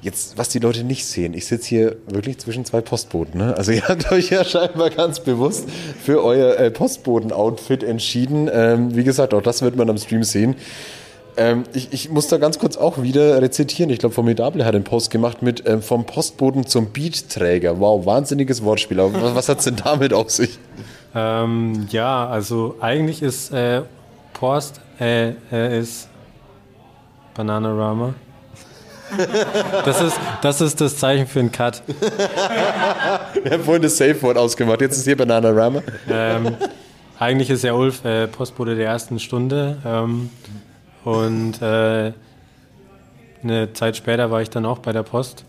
Jetzt, 0.02 0.38
was 0.38 0.50
die 0.50 0.60
Leute 0.60 0.84
nicht 0.84 1.04
sehen, 1.06 1.34
ich 1.34 1.48
sitze 1.48 1.68
hier 1.68 1.96
wirklich 2.08 2.38
zwischen 2.38 2.64
zwei 2.64 2.82
Postboten. 2.82 3.40
Ne? 3.40 3.58
Also 3.58 3.72
ihr 3.74 3.88
habt 3.88 4.12
euch 4.12 4.30
ja 4.30 4.44
scheinbar 4.44 4.92
ganz 4.92 5.20
bewusst 5.20 5.68
für 6.04 6.24
euer 6.24 6.58
äh, 6.58 6.70
Postboten-Outfit 6.70 7.84
entschieden. 7.84 8.48
Ähm, 8.54 8.96
wie 8.96 9.04
gesagt, 9.04 9.34
auch 9.34 9.42
das 9.42 9.64
wird 9.64 9.76
man 9.76 9.90
am 9.90 9.98
Stream 9.98 10.24
sehen. 10.24 10.56
Ähm, 11.38 11.64
ich, 11.74 11.92
ich, 11.92 12.10
muss 12.10 12.28
da 12.28 12.38
ganz 12.38 12.60
kurz 12.60 12.78
auch 12.78 13.02
wieder 13.02 13.42
rezitieren. 13.42 13.90
Ich 13.90 13.98
glaube, 13.98 14.14
Formidable 14.14 14.64
hat 14.64 14.76
einen 14.76 14.84
Post 14.84 15.10
gemacht 15.10 15.42
mit 15.42 15.68
ähm, 15.68 15.82
vom 15.82 16.06
Postboten 16.06 16.68
zum 16.68 16.92
Beatträger. 16.92 17.80
Wow, 17.80 18.06
wahnsinniges 18.06 18.64
Wortspiel. 18.64 19.00
Aber 19.00 19.22
was, 19.22 19.36
was 19.36 19.50
hat 19.50 19.60
es 19.60 19.66
denn 19.66 19.76
damit 19.76 20.14
auf 20.14 20.30
sich? 20.30 20.60
Ähm, 21.16 21.88
ja, 21.90 22.28
also 22.28 22.76
eigentlich 22.82 23.22
ist 23.22 23.52
äh, 23.52 23.84
Post 24.34 24.82
äh, 25.00 25.30
äh, 25.52 25.80
ist 25.80 26.10
Bananarama. 27.34 28.14
Das 29.86 30.02
ist, 30.02 30.20
das 30.42 30.62
ist 30.62 30.82
das 30.82 30.98
Zeichen 30.98 31.28
für 31.28 31.40
einen 31.40 31.52
Cut. 31.52 31.84
Wir 33.44 33.52
haben 33.52 33.64
vorhin 33.64 33.84
das 33.84 33.98
Safe-Wort 33.98 34.38
ausgemacht, 34.38 34.82
jetzt 34.82 34.98
ist 34.98 35.06
hier 35.06 35.16
Bananarama. 35.16 35.82
Ähm, 36.10 36.58
eigentlich 37.20 37.50
ist 37.50 37.64
ja 37.64 37.74
Ulf 37.74 38.04
äh, 38.04 38.28
Postbote 38.28 38.76
der 38.76 38.88
ersten 38.88 39.20
Stunde. 39.20 39.78
Ähm, 39.86 40.30
und 41.04 41.62
äh, 41.62 42.14
eine 43.44 43.74
Zeit 43.74 43.96
später 43.96 44.32
war 44.32 44.42
ich 44.42 44.50
dann 44.50 44.66
auch 44.66 44.80
bei 44.80 44.92
der 44.92 45.04
Post. 45.04 45.46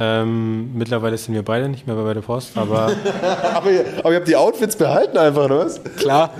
Ähm, 0.00 0.76
mittlerweile 0.76 1.16
sind 1.16 1.34
wir 1.34 1.44
beide 1.44 1.68
nicht 1.68 1.86
mehr 1.86 1.94
bei 1.94 2.14
der 2.14 2.20
Post, 2.20 2.56
aber. 2.56 2.90
aber, 3.54 3.70
ihr, 3.70 3.84
aber 4.00 4.10
ihr 4.10 4.16
habt 4.16 4.28
die 4.28 4.36
Outfits 4.36 4.76
behalten 4.76 5.16
einfach, 5.16 5.44
oder 5.44 5.58
was? 5.66 5.80
Klar, 5.96 6.30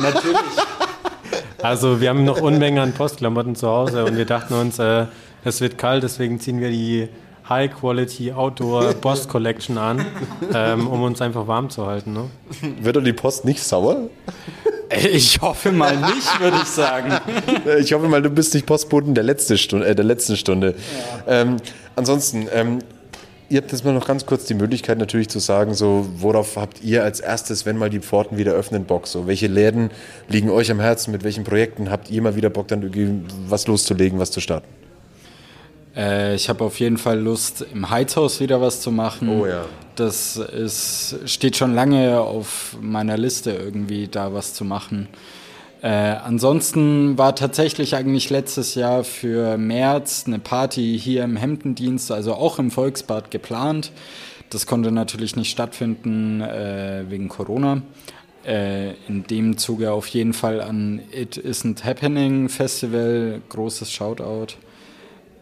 natürlich. 0.00 0.36
Also 1.62 2.00
wir 2.00 2.08
haben 2.08 2.24
noch 2.24 2.40
Unmengen 2.40 2.80
an 2.80 2.92
Postklamotten 2.92 3.54
zu 3.54 3.68
Hause 3.68 4.04
und 4.04 4.16
wir 4.16 4.24
dachten 4.24 4.54
uns, 4.54 4.78
äh, 4.78 5.06
es 5.44 5.60
wird 5.60 5.78
kalt, 5.78 6.02
deswegen 6.02 6.40
ziehen 6.40 6.60
wir 6.60 6.70
die 6.70 7.08
High 7.48 7.72
Quality 7.74 8.32
Outdoor 8.32 8.94
Post 8.94 9.28
Collection 9.28 9.76
an, 9.76 10.04
ähm, 10.54 10.86
um 10.86 11.02
uns 11.02 11.20
einfach 11.20 11.46
warm 11.46 11.68
zu 11.68 11.86
halten. 11.86 12.12
Ne? 12.12 12.30
Wird 12.80 12.96
doch 12.96 13.04
die 13.04 13.12
Post 13.12 13.44
nicht 13.44 13.62
sauer? 13.62 14.08
Ich 15.12 15.40
hoffe 15.40 15.70
mal 15.70 15.96
nicht, 15.96 16.40
würde 16.40 16.56
ich 16.62 16.68
sagen. 16.68 17.12
Ich 17.78 17.92
hoffe 17.92 18.08
mal, 18.08 18.22
du 18.22 18.30
bist 18.30 18.54
nicht 18.54 18.66
Postboten 18.66 19.14
der, 19.14 19.22
letzte 19.22 19.56
Stunde, 19.56 19.86
äh, 19.86 19.94
der 19.94 20.04
letzten 20.04 20.36
Stunde. 20.36 20.74
Ja. 21.26 21.42
Ähm, 21.42 21.56
ansonsten, 21.96 22.48
ähm, 22.52 22.78
ihr 23.48 23.60
habt 23.60 23.72
jetzt 23.72 23.84
mal 23.84 23.92
noch 23.92 24.06
ganz 24.06 24.24
kurz 24.26 24.44
die 24.44 24.54
Möglichkeit 24.54 24.98
natürlich 24.98 25.28
zu 25.28 25.40
sagen, 25.40 25.74
so 25.74 26.06
worauf 26.16 26.56
habt 26.56 26.82
ihr 26.82 27.04
als 27.04 27.20
erstes, 27.20 27.66
wenn 27.66 27.76
mal 27.76 27.90
die 27.90 28.00
Pforten 28.00 28.38
wieder 28.38 28.52
öffnen, 28.52 28.84
Bock? 28.84 29.06
So 29.06 29.26
welche 29.26 29.48
Läden 29.48 29.90
liegen 30.28 30.50
euch 30.50 30.70
am 30.70 30.80
Herzen? 30.80 31.10
Mit 31.12 31.24
welchen 31.24 31.44
Projekten 31.44 31.90
habt 31.90 32.10
ihr 32.10 32.22
mal 32.22 32.36
wieder 32.36 32.50
Bock, 32.50 32.68
dann 32.68 32.82
irgendwie 32.82 33.24
was 33.48 33.66
loszulegen, 33.66 34.18
was 34.18 34.30
zu 34.30 34.40
starten? 34.40 34.68
Äh, 35.96 36.34
ich 36.36 36.48
habe 36.48 36.64
auf 36.64 36.78
jeden 36.78 36.96
Fall 36.96 37.18
Lust, 37.18 37.66
im 37.72 37.90
Heizhaus 37.90 38.40
wieder 38.40 38.60
was 38.60 38.80
zu 38.80 38.92
machen. 38.92 39.28
Oh 39.28 39.46
ja. 39.46 39.64
Das 39.96 40.36
ist, 40.36 41.16
steht 41.26 41.56
schon 41.56 41.74
lange 41.74 42.20
auf 42.20 42.76
meiner 42.80 43.18
Liste, 43.18 43.50
irgendwie 43.50 44.08
da 44.08 44.32
was 44.32 44.54
zu 44.54 44.64
machen. 44.64 45.08
Äh, 45.82 45.88
ansonsten 45.88 47.16
war 47.16 47.34
tatsächlich 47.34 47.94
eigentlich 47.94 48.28
letztes 48.28 48.74
Jahr 48.74 49.02
für 49.02 49.56
März 49.56 50.24
eine 50.26 50.38
Party 50.38 50.98
hier 51.00 51.24
im 51.24 51.36
Hemdendienst, 51.36 52.12
also 52.12 52.34
auch 52.34 52.58
im 52.58 52.70
Volksbad 52.70 53.30
geplant. 53.30 53.92
Das 54.50 54.66
konnte 54.66 54.92
natürlich 54.92 55.36
nicht 55.36 55.50
stattfinden 55.50 56.42
äh, 56.42 57.04
wegen 57.08 57.28
Corona. 57.28 57.82
Äh, 58.44 58.92
in 59.06 59.24
dem 59.28 59.56
Zuge 59.56 59.92
auf 59.92 60.06
jeden 60.08 60.32
Fall 60.34 60.60
an 60.60 61.00
It 61.12 61.36
Isn't 61.38 61.84
Happening 61.84 62.48
Festival, 62.48 63.40
großes 63.48 63.90
Shoutout. 63.90 64.54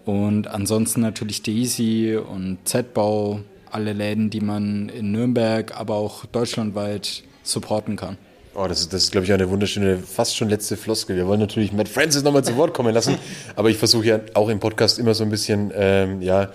Und 0.05 0.47
ansonsten 0.47 1.01
natürlich 1.01 1.43
Daisy 1.43 2.17
und 2.17 2.59
Z-Bau, 2.65 3.41
alle 3.71 3.93
Läden, 3.93 4.31
die 4.31 4.41
man 4.41 4.89
in 4.89 5.13
Nürnberg, 5.13 5.79
aber 5.79 5.95
auch 5.95 6.27
deutschlandweit 6.27 7.25
supporten 7.43 7.97
kann. 7.97 8.19
Oh, 8.55 8.67
das 8.67 8.81
ist, 8.81 8.93
das 8.93 9.05
ist 9.05 9.13
glaube 9.13 9.25
ich, 9.25 9.33
eine 9.33 9.49
wunderschöne, 9.49 9.99
fast 9.99 10.37
schon 10.37 10.49
letzte 10.49 10.77
Floskel. 10.77 11.17
Wir 11.17 11.27
wollen 11.27 11.41
natürlich 11.41 11.73
Matt 11.73 11.89
Francis 11.89 12.23
nochmal 12.23 12.43
zu 12.43 12.57
Wort 12.57 12.75
kommen 12.75 12.93
lassen, 12.93 13.17
aber 13.57 13.71
ich 13.71 13.77
versuche 13.77 14.07
ja 14.07 14.21
auch 14.35 14.49
im 14.49 14.59
Podcast 14.59 14.99
immer 14.99 15.15
so 15.15 15.25
ein 15.25 15.31
bisschen, 15.31 15.73
ähm, 15.75 16.23
ja, 16.23 16.51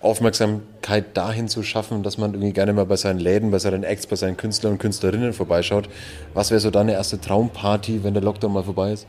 Aufmerksamkeit 0.00 1.16
dahin 1.16 1.48
zu 1.48 1.62
schaffen, 1.62 2.02
dass 2.02 2.18
man 2.18 2.32
irgendwie 2.34 2.52
gerne 2.52 2.72
mal 2.72 2.86
bei 2.86 2.96
seinen 2.96 3.18
Läden, 3.18 3.50
bei 3.50 3.58
seinen 3.58 3.82
Acts, 3.82 4.06
bei 4.06 4.16
seinen 4.16 4.36
Künstlern 4.36 4.74
und 4.74 4.78
Künstlerinnen 4.78 5.32
vorbeischaut. 5.32 5.88
Was 6.34 6.50
wäre 6.50 6.60
so 6.60 6.70
deine 6.70 6.92
erste 6.92 7.20
Traumparty, 7.20 8.04
wenn 8.04 8.14
der 8.14 8.22
Lockdown 8.22 8.52
mal 8.52 8.62
vorbei 8.62 8.92
ist? 8.92 9.06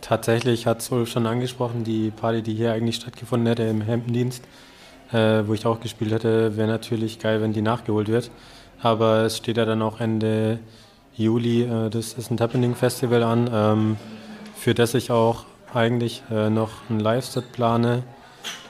Tatsächlich 0.00 0.66
hat 0.66 0.80
es 0.80 0.90
Ulf 0.90 1.10
schon 1.10 1.26
angesprochen, 1.26 1.84
die 1.84 2.10
Party, 2.10 2.42
die 2.42 2.54
hier 2.54 2.72
eigentlich 2.72 2.96
stattgefunden 2.96 3.46
hätte 3.46 3.62
im 3.62 3.82
Hemdendienst, 3.82 4.42
äh, 5.12 5.42
wo 5.46 5.54
ich 5.54 5.64
auch 5.64 5.80
gespielt 5.80 6.12
hätte, 6.12 6.56
wäre 6.56 6.66
natürlich 6.66 7.20
geil, 7.20 7.40
wenn 7.40 7.52
die 7.52 7.62
nachgeholt 7.62 8.08
wird. 8.08 8.30
Aber 8.80 9.22
es 9.22 9.36
steht 9.36 9.58
ja 9.58 9.64
dann 9.64 9.80
auch 9.80 10.00
Ende 10.00 10.58
Juli 11.16 11.62
äh, 11.62 11.90
das 11.90 12.14
ist 12.14 12.30
ein 12.30 12.40
Happening 12.40 12.74
Festival 12.74 13.22
an, 13.22 13.50
ähm, 13.52 13.96
für 14.56 14.74
das 14.74 14.94
ich 14.94 15.10
auch 15.10 15.44
eigentlich 15.74 16.22
äh, 16.30 16.50
noch 16.50 16.70
ein 16.90 17.00
Live-Set 17.00 17.52
plane, 17.52 18.02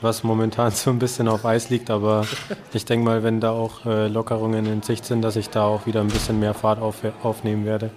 was 0.01 0.25
momentan 0.25 0.71
so 0.73 0.91
ein 0.91 0.99
bisschen 0.99 1.29
auf 1.29 1.45
Eis 1.45 1.71
liegt, 1.71 1.91
aber 1.91 2.27
ich 2.73 2.85
denke 2.85 3.05
mal, 3.05 3.23
wenn 3.23 3.41
da 3.41 3.51
auch 3.51 3.87
äh, 3.87 4.09
Lockerungen 4.09 4.67
in 4.67 4.83
Sicht 4.83 5.05
sind, 5.05 5.23
dass 5.23 5.37
ich 5.37 5.51
da 5.51 5.65
auch 5.65 5.87
wieder 5.87 6.01
ein 6.01 6.09
bisschen 6.09 6.41
mehr 6.41 6.55
Fahrt 6.55 6.81
auf, 6.81 6.97
aufnehmen 7.23 7.65
werde. 7.65 7.91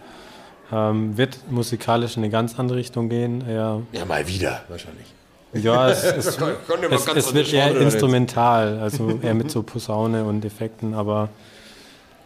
Ähm, 0.71 1.15
wird 1.15 1.39
musikalisch 1.51 2.17
in 2.17 2.23
eine 2.23 2.31
ganz 2.31 2.57
andere 2.57 2.79
Richtung 2.79 3.07
gehen. 3.07 3.47
Eher, 3.47 3.81
ja, 3.91 4.05
mal 4.05 4.27
wieder 4.27 4.63
wahrscheinlich. 4.67 5.05
Ja, 5.53 5.89
es, 5.89 6.03
es, 6.03 6.25
es, 6.25 7.07
es 7.07 7.33
wird 7.33 7.53
eher 7.53 7.75
instrumental, 7.77 8.79
also 8.79 9.19
eher 9.21 9.35
mit 9.35 9.51
so 9.51 9.61
Posaune 9.63 10.23
und 10.25 10.43
Effekten, 10.43 10.95
aber 10.95 11.29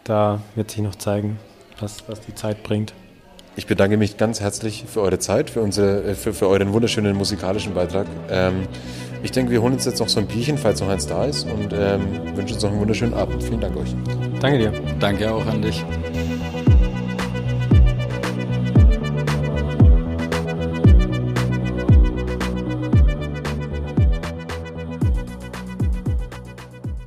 da 0.04 0.40
wird 0.54 0.70
sich 0.70 0.80
noch 0.80 0.94
zeigen 0.94 1.38
was, 1.80 2.08
was 2.08 2.20
die 2.20 2.34
Zeit 2.34 2.62
bringt. 2.62 2.94
Ich 3.56 3.66
bedanke 3.66 3.96
mich 3.96 4.16
ganz 4.16 4.40
herzlich 4.40 4.84
für 4.86 5.00
eure 5.00 5.18
Zeit, 5.18 5.50
für, 5.50 5.60
unsere, 5.60 6.04
äh, 6.04 6.14
für, 6.14 6.32
für 6.32 6.48
euren 6.48 6.72
wunderschönen 6.72 7.16
musikalischen 7.16 7.74
Beitrag. 7.74 8.06
Ähm, 8.30 8.68
ich 9.22 9.32
denke, 9.32 9.52
wir 9.52 9.60
holen 9.60 9.74
uns 9.74 9.84
jetzt 9.84 9.98
noch 9.98 10.08
so 10.08 10.20
ein 10.20 10.26
Bierchen, 10.26 10.56
falls 10.56 10.80
noch 10.80 10.88
eins 10.88 11.06
da 11.06 11.24
ist 11.24 11.44
und 11.44 11.72
ähm, 11.72 12.36
wünschen 12.36 12.54
uns 12.54 12.62
noch 12.62 12.70
einen 12.70 12.80
wunderschönen 12.80 13.14
Abend. 13.14 13.42
Vielen 13.42 13.60
Dank 13.60 13.76
euch. 13.76 13.94
Danke 14.40 14.58
dir. 14.58 14.72
Danke 14.98 15.30
auch 15.32 15.44
an 15.46 15.60
dich. 15.62 15.84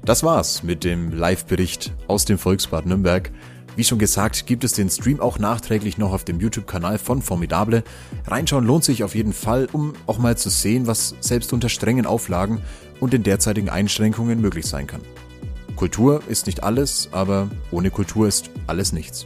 Das 0.06 0.22
war's 0.22 0.64
mit 0.64 0.84
dem 0.84 1.14
Live-Bericht 1.14 1.94
aus 2.08 2.26
dem 2.26 2.38
Volksbad 2.38 2.86
Nürnberg. 2.86 3.32
Wie 3.76 3.84
schon 3.84 3.98
gesagt, 3.98 4.46
gibt 4.46 4.64
es 4.64 4.74
den 4.74 4.90
Stream 4.90 5.20
auch 5.20 5.40
nachträglich 5.40 5.98
noch 5.98 6.14
auf 6.14 6.24
dem 6.24 6.40
YouTube-Kanal 6.40 7.00
von 7.00 7.24
Formidable. 7.24 7.84
Reinschauen 8.28 8.66
lohnt 8.66 8.84
sich 8.84 9.04
auf 9.04 9.16
jeden 9.16 9.34
Fall, 9.34 9.68
um 9.72 9.94
auch 10.06 10.20
mal 10.20 10.38
zu 10.38 10.50
sehen, 10.50 10.86
was 10.86 11.16
selbst 11.22 11.54
unter 11.54 11.70
strengen 11.70 12.06
Auflagen 12.06 12.62
und 13.00 13.14
den 13.14 13.24
derzeitigen 13.24 13.70
Einschränkungen 13.70 14.40
möglich 14.40 14.68
sein 14.68 14.86
kann. 14.86 15.02
Kultur 15.76 16.22
ist 16.28 16.46
nicht 16.46 16.64
alles, 16.64 17.10
aber 17.12 17.50
ohne 17.72 17.90
Kultur 17.90 18.28
ist 18.28 18.52
alles 18.68 18.94
nichts. 18.94 19.26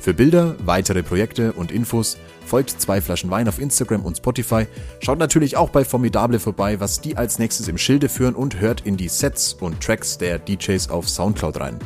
Für 0.00 0.14
Bilder, 0.14 0.56
weitere 0.64 1.02
Projekte 1.02 1.52
und 1.52 1.70
Infos 1.70 2.16
folgt 2.46 2.70
zwei 2.70 3.02
Flaschen 3.02 3.30
Wein 3.30 3.48
auf 3.48 3.60
Instagram 3.60 4.02
und 4.02 4.16
Spotify. 4.16 4.66
Schaut 5.00 5.18
natürlich 5.18 5.58
auch 5.58 5.68
bei 5.68 5.84
Formidable 5.84 6.40
vorbei, 6.40 6.80
was 6.80 7.02
die 7.02 7.18
als 7.18 7.38
nächstes 7.38 7.68
im 7.68 7.76
Schilde 7.76 8.08
führen 8.08 8.34
und 8.34 8.58
hört 8.60 8.86
in 8.86 8.96
die 8.96 9.08
Sets 9.08 9.52
und 9.52 9.82
Tracks 9.82 10.16
der 10.16 10.38
DJs 10.38 10.88
auf 10.88 11.06
Soundcloud 11.10 11.60
rein. 11.60 11.78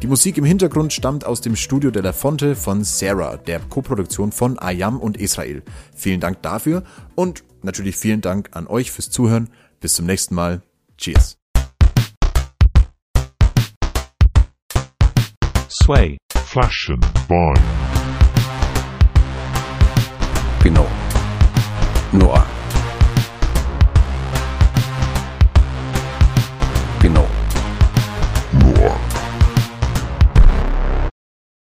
Die 0.00 0.06
Musik 0.06 0.38
im 0.38 0.44
Hintergrund 0.44 0.92
stammt 0.92 1.26
aus 1.26 1.40
dem 1.40 1.56
Studio 1.56 1.90
de 1.90 2.02
la 2.02 2.12
Fonte 2.12 2.54
von 2.54 2.84
Sarah, 2.84 3.36
der 3.36 3.58
Koproduktion 3.58 4.30
von 4.30 4.56
Ayam 4.56 5.00
und 5.00 5.16
Israel. 5.16 5.64
Vielen 5.92 6.20
Dank 6.20 6.40
dafür 6.42 6.84
und 7.16 7.42
natürlich 7.62 7.96
vielen 7.96 8.20
Dank 8.20 8.50
an 8.52 8.68
euch 8.68 8.92
fürs 8.92 9.10
Zuhören. 9.10 9.50
Bis 9.80 9.94
zum 9.94 10.06
nächsten 10.06 10.36
Mal. 10.36 10.62
Cheers. 10.98 11.36
Sway, 15.68 16.16
Flaschen, 16.32 17.00
Wein. 17.28 17.58
Pinot. 20.60 20.86
Noir. 22.12 22.46